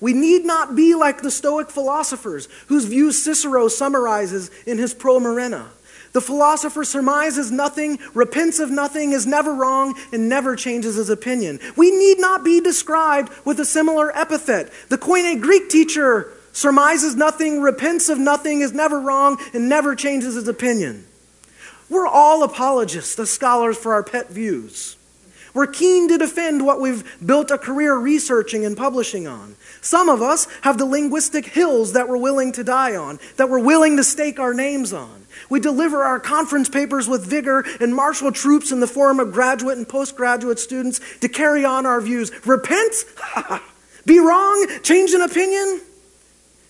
We 0.00 0.12
need 0.12 0.44
not 0.44 0.74
be 0.74 0.94
like 0.94 1.22
the 1.22 1.30
Stoic 1.30 1.70
philosophers, 1.70 2.48
whose 2.66 2.84
views 2.84 3.22
Cicero 3.22 3.68
summarizes 3.68 4.50
in 4.66 4.78
his 4.78 4.92
Pro 4.92 5.18
Murena. 5.18 5.68
The 6.14 6.20
philosopher 6.20 6.84
surmises 6.84 7.50
nothing, 7.50 7.98
repents 8.14 8.60
of 8.60 8.70
nothing, 8.70 9.10
is 9.10 9.26
never 9.26 9.52
wrong, 9.52 9.98
and 10.12 10.28
never 10.28 10.54
changes 10.54 10.94
his 10.94 11.10
opinion. 11.10 11.58
We 11.76 11.90
need 11.90 12.20
not 12.20 12.44
be 12.44 12.60
described 12.60 13.32
with 13.44 13.58
a 13.58 13.64
similar 13.64 14.16
epithet. 14.16 14.72
The 14.90 14.96
Koine 14.96 15.40
Greek 15.40 15.68
teacher 15.68 16.32
surmises 16.52 17.16
nothing, 17.16 17.60
repents 17.60 18.08
of 18.08 18.20
nothing, 18.20 18.60
is 18.60 18.72
never 18.72 19.00
wrong, 19.00 19.40
and 19.52 19.68
never 19.68 19.96
changes 19.96 20.36
his 20.36 20.46
opinion. 20.46 21.04
We're 21.90 22.06
all 22.06 22.44
apologists, 22.44 23.16
the 23.16 23.26
scholars 23.26 23.76
for 23.76 23.92
our 23.92 24.04
pet 24.04 24.30
views. 24.30 24.96
We're 25.52 25.66
keen 25.66 26.08
to 26.08 26.18
defend 26.18 26.64
what 26.64 26.80
we've 26.80 27.26
built 27.26 27.50
a 27.50 27.58
career 27.58 27.96
researching 27.96 28.64
and 28.64 28.76
publishing 28.76 29.26
on. 29.26 29.56
Some 29.80 30.08
of 30.08 30.22
us 30.22 30.46
have 30.60 30.78
the 30.78 30.86
linguistic 30.86 31.46
hills 31.46 31.92
that 31.94 32.08
we're 32.08 32.16
willing 32.18 32.52
to 32.52 32.62
die 32.62 32.94
on, 32.94 33.18
that 33.36 33.50
we're 33.50 33.58
willing 33.58 33.96
to 33.96 34.04
stake 34.04 34.38
our 34.38 34.54
names 34.54 34.92
on. 34.92 35.23
We 35.48 35.60
deliver 35.60 36.02
our 36.02 36.20
conference 36.20 36.68
papers 36.68 37.08
with 37.08 37.26
vigor 37.26 37.64
and 37.80 37.94
marshal 37.94 38.32
troops 38.32 38.72
in 38.72 38.80
the 38.80 38.86
form 38.86 39.20
of 39.20 39.32
graduate 39.32 39.78
and 39.78 39.88
postgraduate 39.88 40.58
students 40.58 41.00
to 41.20 41.28
carry 41.28 41.64
on 41.64 41.86
our 41.86 42.00
views. 42.00 42.30
Repent? 42.46 42.94
Be 44.06 44.18
wrong? 44.18 44.66
Change 44.82 45.12
an 45.12 45.22
opinion? 45.22 45.80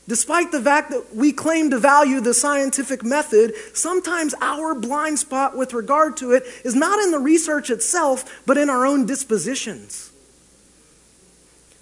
Despite 0.07 0.53
the 0.53 0.61
fact 0.61 0.91
that 0.91 1.15
we 1.15 1.33
claim 1.33 1.71
to 1.71 1.79
value 1.79 2.21
the 2.21 2.35
scientific 2.35 3.03
method, 3.03 3.55
sometimes 3.73 4.35
our 4.41 4.75
blind 4.75 5.19
spot 5.19 5.57
with 5.57 5.73
regard 5.73 6.19
to 6.19 6.33
it 6.33 6.45
is 6.63 6.75
not 6.75 6.99
in 6.99 7.11
the 7.11 7.19
research 7.19 7.71
itself, 7.71 8.43
but 8.45 8.59
in 8.59 8.69
our 8.69 8.85
own 8.85 9.07
dispositions. 9.07 10.13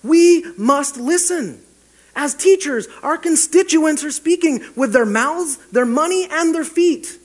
We 0.04 0.44
must 0.56 0.96
listen. 0.96 1.62
As 2.14 2.34
teachers, 2.34 2.88
our 3.02 3.16
constituents 3.16 4.04
are 4.04 4.10
speaking 4.10 4.64
with 4.76 4.92
their 4.92 5.06
mouths, 5.06 5.56
their 5.72 5.86
money, 5.86 6.28
and 6.30 6.54
their 6.54 6.64
feet. 6.64 7.18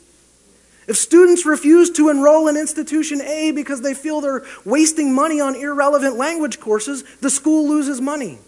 If 0.88 0.96
students 0.96 1.46
refuse 1.46 1.90
to 1.92 2.10
enroll 2.10 2.48
in 2.48 2.56
institution 2.56 3.22
A 3.22 3.52
because 3.52 3.82
they 3.82 3.94
feel 3.94 4.22
they're 4.22 4.46
wasting 4.64 5.14
money 5.14 5.42
on 5.42 5.56
irrelevant 5.56 6.16
language 6.16 6.62
courses, 6.62 7.04
the 7.20 7.30
school 7.30 7.68
loses 7.68 8.00
money. 8.00 8.40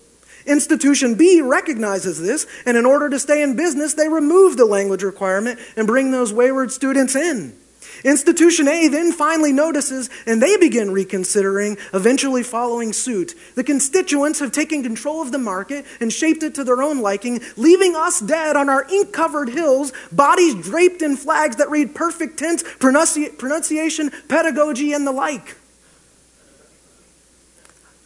Institution 0.45 1.15
B 1.15 1.41
recognizes 1.41 2.19
this, 2.19 2.47
and 2.65 2.77
in 2.77 2.85
order 2.85 3.09
to 3.09 3.19
stay 3.19 3.41
in 3.41 3.57
business, 3.57 3.93
they 3.93 4.07
remove 4.07 4.55
the 4.55 4.65
language 4.65 5.03
requirement 5.03 5.59
and 5.75 5.85
bring 5.85 6.11
those 6.11 6.31
wayward 6.31 6.71
students 6.71 7.15
in. 7.15 7.57
Institution 8.03 8.67
A 8.67 8.87
then 8.87 9.11
finally 9.11 9.51
notices 9.51 10.09
and 10.25 10.41
they 10.41 10.57
begin 10.57 10.91
reconsidering, 10.91 11.77
eventually 11.93 12.43
following 12.43 12.93
suit. 12.93 13.35
The 13.55 13.63
constituents 13.63 14.39
have 14.39 14.51
taken 14.51 14.83
control 14.83 15.21
of 15.21 15.31
the 15.31 15.37
market 15.37 15.85
and 15.99 16.11
shaped 16.11 16.43
it 16.43 16.55
to 16.55 16.63
their 16.63 16.81
own 16.81 16.99
liking, 16.99 17.41
leaving 17.57 17.95
us 17.95 18.19
dead 18.19 18.55
on 18.55 18.69
our 18.69 18.87
ink 18.89 19.11
covered 19.11 19.49
hills, 19.49 19.91
bodies 20.11 20.55
draped 20.55 21.01
in 21.01 21.17
flags 21.17 21.57
that 21.57 21.69
read 21.69 21.95
perfect 21.95 22.39
tense, 22.39 22.63
pronunci- 22.63 23.37
pronunciation, 23.37 24.11
pedagogy, 24.27 24.93
and 24.93 25.05
the 25.05 25.11
like. 25.11 25.55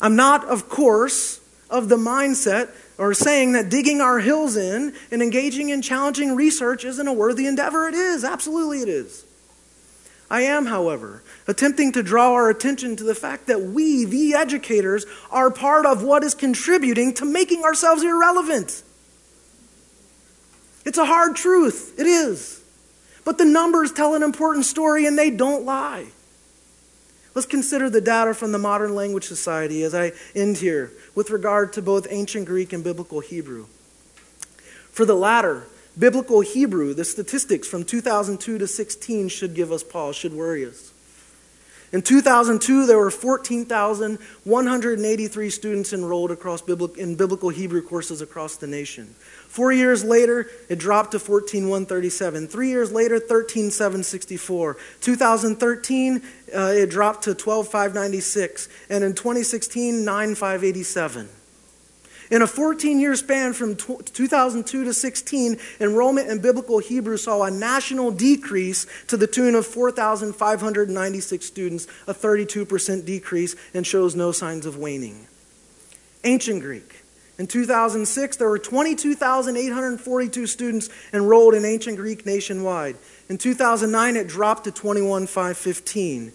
I'm 0.02 0.16
not, 0.16 0.46
of 0.46 0.68
course, 0.68 1.40
of 1.70 1.88
the 1.90 1.96
mindset 1.96 2.70
or 2.98 3.14
saying 3.14 3.54
that 3.54 3.70
digging 3.70 4.02
our 4.02 4.20
hills 4.20 4.56
in 4.58 4.94
and 5.12 5.22
engaging 5.22 5.70
in 5.70 5.82
challenging 5.82 6.36
research 6.36 6.86
isn't 6.86 7.08
a 7.08 7.14
worthy 7.14 7.48
endeavor. 7.48 7.88
It 7.88 7.96
is. 7.96 8.24
Absolutely, 8.24 8.82
it 8.82 8.90
is. 8.90 9.26
I 10.34 10.42
am, 10.42 10.66
however, 10.66 11.22
attempting 11.48 11.92
to 11.92 12.02
draw 12.02 12.34
our 12.34 12.50
attention 12.50 12.96
to 12.96 13.04
the 13.04 13.14
fact 13.14 13.46
that 13.46 13.62
we, 13.62 14.04
the 14.04 14.34
educators, 14.34 15.06
are 15.30 15.52
part 15.52 15.86
of 15.86 16.02
what 16.02 16.24
is 16.24 16.34
contributing 16.34 17.14
to 17.14 17.26
making 17.26 17.64
ourselves 17.64 18.02
irrelevant. 18.02 18.82
It's 20.86 20.98
a 20.98 21.06
hard 21.06 21.36
truth, 21.36 21.94
it 22.00 22.08
is. 22.08 22.64
But 23.24 23.38
the 23.38 23.46
numbers 23.46 23.92
tell 23.92 24.16
an 24.16 24.24
important 24.24 24.66
story 24.66 25.06
and 25.06 25.20
they 25.20 25.30
don't 25.30 25.66
lie. 25.66 26.08
Let's 27.36 27.46
consider 27.46 27.92
the 27.92 28.02
data 28.02 28.34
from 28.34 28.54
the 28.54 28.58
Modern 28.58 28.96
Language 28.96 29.26
Society 29.26 29.84
as 29.84 29.94
I 29.94 30.14
end 30.34 30.58
here 30.58 30.92
with 31.14 31.30
regard 31.30 31.74
to 31.74 31.82
both 31.84 32.08
ancient 32.10 32.48
Greek 32.48 32.74
and 32.74 32.84
biblical 32.84 33.20
Hebrew. 33.20 33.68
For 34.90 35.06
the 35.06 35.16
latter, 35.16 35.68
biblical 35.98 36.42
Hebrew, 36.42 36.94
the 36.94 37.06
statistics 37.06 37.68
from 37.68 37.84
2002 37.84 38.58
to 38.58 38.68
16 38.68 39.30
should 39.30 39.56
give 39.56 39.72
us 39.72 39.84
pause, 39.84 40.16
should 40.16 40.34
worry 40.34 40.66
us. 40.66 40.94
In 41.94 42.02
2002, 42.02 42.86
there 42.88 42.98
were 42.98 43.12
14,183 43.12 45.50
students 45.52 45.94
enrolled 45.94 46.32
across 46.32 46.68
in 46.68 47.14
biblical 47.14 47.50
Hebrew 47.50 47.84
courses 47.84 48.20
across 48.20 48.56
the 48.56 48.66
nation. 48.66 49.14
Four 49.48 49.72
years 49.72 50.04
later, 50.04 50.50
it 50.70 50.80
dropped 50.80 51.12
to 51.12 51.20
14,137. 51.20 52.48
Three 52.48 52.70
years 52.70 52.92
later, 52.92 53.20
13,764. 53.20 54.78
2013, 55.02 56.24
uh, 56.56 56.72
it 56.74 56.90
dropped 56.90 57.26
to 57.26 57.36
12,596. 57.36 58.70
And 58.90 59.04
in 59.04 59.14
2016, 59.14 60.04
9,587. 60.04 61.30
In 62.34 62.42
a 62.42 62.48
14 62.48 63.00
year 63.00 63.16
span 63.16 63.54
from 63.54 63.76
2002 63.76 64.86
to 64.86 64.92
16, 64.92 65.56
enrollment 65.80 66.30
in 66.30 66.40
biblical 66.42 66.80
Hebrew 66.80 67.16
saw 67.16 67.44
a 67.44 67.52
national 67.52 68.10
decrease 68.10 68.88
to 69.06 69.18
the 69.18 69.28
tune 69.28 69.54
of 69.54 69.68
4,596 69.68 71.46
students, 71.46 71.86
a 72.08 72.14
32% 72.16 73.06
decrease, 73.06 73.56
and 73.76 73.86
shows 73.86 74.16
no 74.16 74.32
signs 74.32 74.66
of 74.66 74.78
waning. 74.78 75.28
Ancient 76.24 76.64
Greek. 76.64 77.04
In 77.38 77.46
2006, 77.46 78.38
there 78.38 78.50
were 78.50 78.58
22,842 78.58 80.48
students 80.48 80.90
enrolled 81.14 81.54
in 81.54 81.66
ancient 81.66 81.98
Greek 81.98 82.26
nationwide. 82.26 82.98
In 83.30 83.38
2009, 83.38 84.16
it 84.16 84.28
dropped 84.28 84.64
to 84.64 84.72
21,515. 84.72 86.34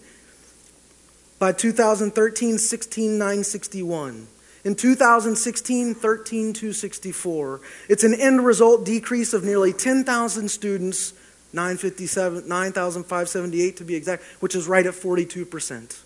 By 1.39 1.51
2013, 1.51 2.57
16,961. 2.57 4.27
In 4.63 4.75
2016, 4.75 5.95
13,264. 5.95 7.61
It's 7.87 8.03
an 8.03 8.13
end 8.13 8.45
result 8.45 8.85
decrease 8.85 9.33
of 9.33 9.43
nearly 9.43 9.71
10,000 9.71 10.49
students, 10.49 11.13
9,578 11.53 13.77
to 13.77 13.83
be 13.83 13.95
exact, 13.95 14.23
which 14.41 14.55
is 14.55 14.67
right 14.67 14.85
at 14.85 14.93
42%. 14.93 16.03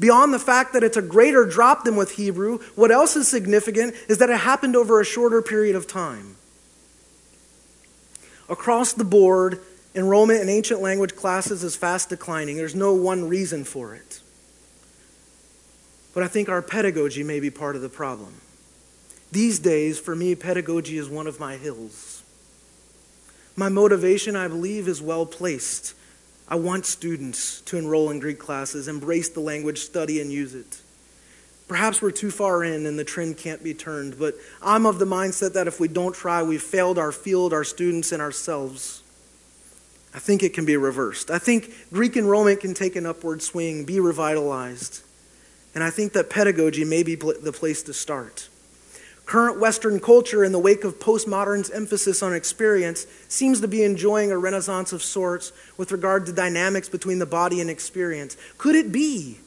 Beyond 0.00 0.32
the 0.32 0.38
fact 0.38 0.72
that 0.72 0.82
it's 0.82 0.96
a 0.96 1.02
greater 1.02 1.44
drop 1.44 1.84
than 1.84 1.94
with 1.94 2.12
Hebrew, 2.12 2.58
what 2.74 2.90
else 2.90 3.16
is 3.16 3.28
significant 3.28 3.94
is 4.08 4.16
that 4.18 4.30
it 4.30 4.38
happened 4.38 4.74
over 4.74 4.98
a 4.98 5.04
shorter 5.04 5.42
period 5.42 5.76
of 5.76 5.86
time. 5.86 6.36
Across 8.48 8.94
the 8.94 9.04
board, 9.04 9.60
enrollment 9.94 10.40
in 10.40 10.48
ancient 10.48 10.80
language 10.80 11.14
classes 11.14 11.62
is 11.62 11.76
fast 11.76 12.08
declining. 12.08 12.56
There's 12.56 12.74
no 12.74 12.94
one 12.94 13.28
reason 13.28 13.62
for 13.62 13.94
it. 13.94 14.20
But 16.12 16.22
I 16.22 16.28
think 16.28 16.48
our 16.48 16.62
pedagogy 16.62 17.22
may 17.22 17.40
be 17.40 17.50
part 17.50 17.76
of 17.76 17.82
the 17.82 17.88
problem. 17.88 18.34
These 19.32 19.60
days, 19.60 19.98
for 19.98 20.16
me, 20.16 20.34
pedagogy 20.34 20.98
is 20.98 21.08
one 21.08 21.26
of 21.26 21.38
my 21.38 21.56
hills. 21.56 22.22
My 23.56 23.68
motivation, 23.68 24.34
I 24.34 24.48
believe, 24.48 24.88
is 24.88 25.00
well 25.00 25.26
placed. 25.26 25.94
I 26.48 26.56
want 26.56 26.84
students 26.84 27.60
to 27.62 27.78
enroll 27.78 28.10
in 28.10 28.18
Greek 28.18 28.38
classes, 28.38 28.88
embrace 28.88 29.28
the 29.28 29.40
language, 29.40 29.78
study, 29.78 30.20
and 30.20 30.32
use 30.32 30.54
it. 30.54 30.80
Perhaps 31.68 32.02
we're 32.02 32.10
too 32.10 32.32
far 32.32 32.64
in 32.64 32.86
and 32.86 32.98
the 32.98 33.04
trend 33.04 33.36
can't 33.36 33.62
be 33.62 33.74
turned, 33.74 34.18
but 34.18 34.34
I'm 34.60 34.86
of 34.86 34.98
the 34.98 35.04
mindset 35.04 35.52
that 35.52 35.68
if 35.68 35.78
we 35.78 35.86
don't 35.86 36.12
try, 36.12 36.42
we've 36.42 36.60
failed 36.60 36.98
our 36.98 37.12
field, 37.12 37.52
our 37.52 37.62
students, 37.62 38.10
and 38.10 38.20
ourselves. 38.20 39.04
I 40.12 40.18
think 40.18 40.42
it 40.42 40.52
can 40.52 40.64
be 40.64 40.76
reversed. 40.76 41.30
I 41.30 41.38
think 41.38 41.72
Greek 41.92 42.16
enrollment 42.16 42.58
can 42.58 42.74
take 42.74 42.96
an 42.96 43.06
upward 43.06 43.42
swing, 43.42 43.84
be 43.84 44.00
revitalized. 44.00 45.04
And 45.74 45.84
I 45.84 45.90
think 45.90 46.12
that 46.14 46.30
pedagogy 46.30 46.84
may 46.84 47.02
be 47.02 47.14
the 47.14 47.52
place 47.52 47.82
to 47.84 47.92
start. 47.92 48.48
Current 49.24 49.60
Western 49.60 50.00
culture, 50.00 50.42
in 50.42 50.50
the 50.50 50.58
wake 50.58 50.82
of 50.82 50.98
postmodern's 50.98 51.70
emphasis 51.70 52.20
on 52.20 52.34
experience, 52.34 53.06
seems 53.28 53.60
to 53.60 53.68
be 53.68 53.84
enjoying 53.84 54.32
a 54.32 54.38
renaissance 54.38 54.92
of 54.92 55.04
sorts 55.04 55.52
with 55.76 55.92
regard 55.92 56.26
to 56.26 56.32
dynamics 56.32 56.88
between 56.88 57.20
the 57.20 57.26
body 57.26 57.60
and 57.60 57.70
experience. 57.70 58.36
Could 58.58 58.74
it 58.74 58.90
be 58.90 59.38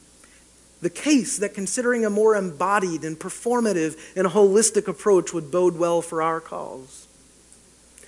the 0.80 0.88
case 0.88 1.36
that 1.36 1.52
considering 1.52 2.06
a 2.06 2.08
more 2.08 2.34
embodied 2.34 3.04
and 3.04 3.18
performative 3.18 3.98
and 4.16 4.26
holistic 4.28 4.88
approach 4.88 5.34
would 5.34 5.50
bode 5.50 5.76
well 5.76 6.00
for 6.00 6.22
our 6.22 6.40
cause? 6.40 7.06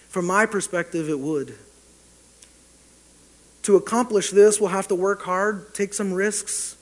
From 0.08 0.26
my 0.26 0.46
perspective, 0.46 1.10
it 1.10 1.20
would. 1.20 1.56
To 3.64 3.76
accomplish 3.76 4.30
this, 4.30 4.58
we'll 4.58 4.70
have 4.70 4.88
to 4.88 4.94
work 4.94 5.22
hard, 5.24 5.74
take 5.74 5.92
some 5.92 6.14
risks, 6.14 6.75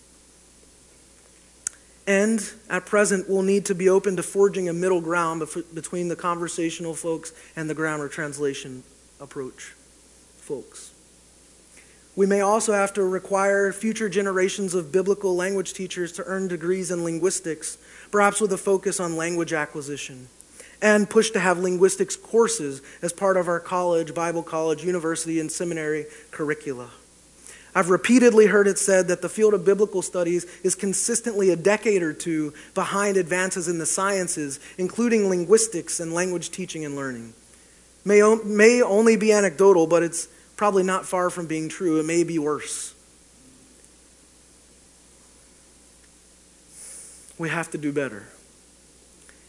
and 2.06 2.52
at 2.68 2.84
present, 2.84 3.28
we'll 3.28 3.42
need 3.42 3.64
to 3.66 3.74
be 3.74 3.88
open 3.88 4.16
to 4.16 4.22
forging 4.22 4.68
a 4.68 4.72
middle 4.72 5.00
ground 5.00 5.42
between 5.72 6.08
the 6.08 6.16
conversational 6.16 6.94
folks 6.94 7.32
and 7.56 7.68
the 7.68 7.74
grammar 7.74 8.08
translation 8.08 8.82
approach 9.20 9.72
folks. 10.36 10.92
We 12.16 12.26
may 12.26 12.42
also 12.42 12.72
have 12.74 12.92
to 12.94 13.02
require 13.02 13.72
future 13.72 14.08
generations 14.08 14.74
of 14.74 14.92
biblical 14.92 15.34
language 15.34 15.72
teachers 15.72 16.12
to 16.12 16.24
earn 16.24 16.46
degrees 16.46 16.90
in 16.90 17.02
linguistics, 17.02 17.78
perhaps 18.12 18.40
with 18.40 18.52
a 18.52 18.58
focus 18.58 19.00
on 19.00 19.16
language 19.16 19.52
acquisition, 19.52 20.28
and 20.80 21.10
push 21.10 21.30
to 21.30 21.40
have 21.40 21.58
linguistics 21.58 22.14
courses 22.14 22.82
as 23.02 23.12
part 23.12 23.36
of 23.36 23.48
our 23.48 23.58
college, 23.58 24.14
Bible 24.14 24.44
college, 24.44 24.84
university, 24.84 25.40
and 25.40 25.50
seminary 25.50 26.06
curricula. 26.30 26.90
I've 27.74 27.90
repeatedly 27.90 28.46
heard 28.46 28.68
it 28.68 28.78
said 28.78 29.08
that 29.08 29.20
the 29.20 29.28
field 29.28 29.52
of 29.52 29.64
biblical 29.64 30.00
studies 30.00 30.46
is 30.62 30.76
consistently 30.76 31.50
a 31.50 31.56
decade 31.56 32.02
or 32.02 32.12
two 32.12 32.54
behind 32.74 33.16
advances 33.16 33.66
in 33.66 33.78
the 33.78 33.86
sciences, 33.86 34.60
including 34.78 35.28
linguistics 35.28 35.98
and 35.98 36.12
language 36.12 36.50
teaching 36.50 36.84
and 36.84 36.94
learning. 36.94 37.34
May, 38.04 38.22
may 38.44 38.80
only 38.80 39.16
be 39.16 39.32
anecdotal, 39.32 39.86
but 39.88 40.02
it's 40.02 40.28
probably 40.56 40.84
not 40.84 41.04
far 41.04 41.30
from 41.30 41.46
being 41.46 41.68
true. 41.68 41.98
It 41.98 42.04
may 42.04 42.22
be 42.22 42.38
worse. 42.38 42.94
We 47.38 47.48
have 47.48 47.70
to 47.72 47.78
do 47.78 47.92
better. 47.92 48.28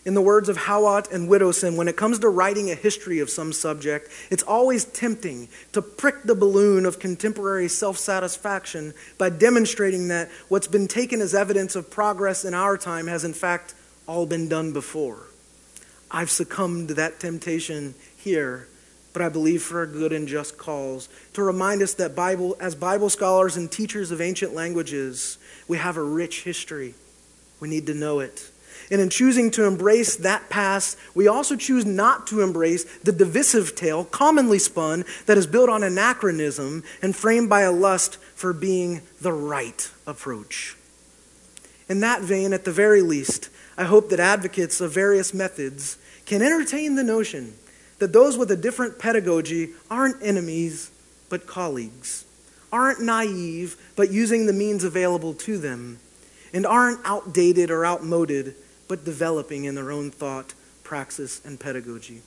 In 0.06 0.14
the 0.14 0.22
words 0.22 0.49
of 0.49 0.58
Howatt 0.58 1.12
and 1.12 1.28
Widdowson, 1.28 1.76
when 1.76 1.88
it 1.88 1.97
comes 1.97 2.20
to 2.20 2.30
writing 2.30 2.70
a 2.70 2.76
history 2.76 3.18
of 3.18 3.30
some 3.32 3.51
subject, 3.51 4.12
it's 4.30 4.43
always 4.43 4.86
tempting 4.86 5.49
to 5.74 5.82
prick 5.82 6.22
the 6.24 6.36
balloon 6.36 6.86
of 6.86 6.99
contemporary 6.99 7.68
self 7.68 7.97
satisfaction 7.97 8.93
by 9.18 9.32
demonstrating 9.32 10.10
that 10.10 10.30
what's 10.47 10.68
been 10.68 10.88
taken 10.88 11.22
as 11.22 11.34
evidence 11.34 11.76
of 11.76 11.89
progress 11.89 12.45
in 12.45 12.53
our 12.53 12.78
time 12.78 13.08
has, 13.08 13.24
in 13.24 13.34
fact, 13.34 13.74
all 14.08 14.28
been 14.28 14.47
done 14.47 14.74
before. 14.74 15.24
I've 16.12 16.30
succumbed 16.30 16.89
to 16.89 16.93
that 16.93 17.20
temptation 17.20 17.95
here, 18.16 18.68
but 19.12 19.24
I 19.24 19.30
believe 19.30 19.64
for 19.64 19.82
a 19.82 19.88
good 19.88 20.14
and 20.14 20.28
just 20.28 20.56
cause 20.56 21.10
to 21.34 21.41
remind 21.41 21.82
us 21.82 21.95
that 21.95 22.16
Bible, 22.16 22.56
as 22.60 22.76
Bible 22.76 23.10
scholars 23.10 23.58
and 23.58 23.72
teachers 23.72 24.12
of 24.12 24.22
ancient 24.22 24.53
languages, 24.53 25.39
we 25.68 25.80
have 25.80 25.97
a 25.97 26.03
rich 26.03 26.43
history. 26.43 26.93
We 27.60 27.70
need 27.70 27.88
to 27.88 27.95
know 27.95 28.20
it. 28.20 28.51
And 28.92 29.02
in 29.02 29.10
choosing 29.10 29.50
to 29.52 29.66
embrace 29.66 30.16
that 30.18 30.50
past, 30.50 30.98
we 31.16 31.28
also 31.28 31.56
choose 31.56 31.86
not 31.86 32.28
to 32.28 32.42
embrace 32.42 32.84
the 33.00 33.12
divisive 33.12 33.76
tale 33.76 34.06
commonly 34.06 34.60
spun 34.60 35.06
that 35.26 35.38
is 35.38 35.48
built 35.48 35.70
on 35.70 35.84
anachronism 35.84 36.84
and 37.02 37.16
framed 37.16 37.50
by 37.50 37.62
a 37.62 37.72
lust 37.72 38.18
for 38.36 38.54
being 38.54 39.02
the 39.22 39.34
right 39.34 39.90
approach. 40.06 40.76
In 41.90 42.00
that 42.02 42.22
vein, 42.22 42.54
at 42.54 42.66
the 42.66 42.72
very 42.72 43.02
least, 43.02 43.50
I 43.78 43.86
hope 43.86 44.10
that 44.10 44.20
advocates 44.20 44.82
of 44.82 44.92
various 44.94 45.34
methods 45.34 45.98
can 46.26 46.42
entertain 46.42 46.96
the 46.96 47.04
notion 47.04 47.56
that 48.00 48.14
those 48.14 48.38
with 48.38 48.52
a 48.52 48.58
different 48.58 49.00
pedagogy 49.00 49.70
aren't 49.90 50.22
enemies, 50.22 50.92
but 51.30 51.48
colleagues, 51.48 52.26
aren't 52.72 53.02
naive, 53.02 53.78
but 53.96 54.12
using 54.12 54.46
the 54.46 54.54
means 54.54 54.84
available 54.84 55.34
to 55.34 55.58
them, 55.58 56.00
and 56.54 56.66
aren't 56.66 57.00
outdated 57.06 57.72
or 57.72 57.86
outmoded 57.86 58.56
but 58.88 59.06
developing 59.06 59.66
in 59.66 59.76
their 59.76 59.92
own 59.92 60.12
thought, 60.12 60.54
praxis, 60.84 61.44
and 61.46 61.60
pedagogy. 61.60 62.22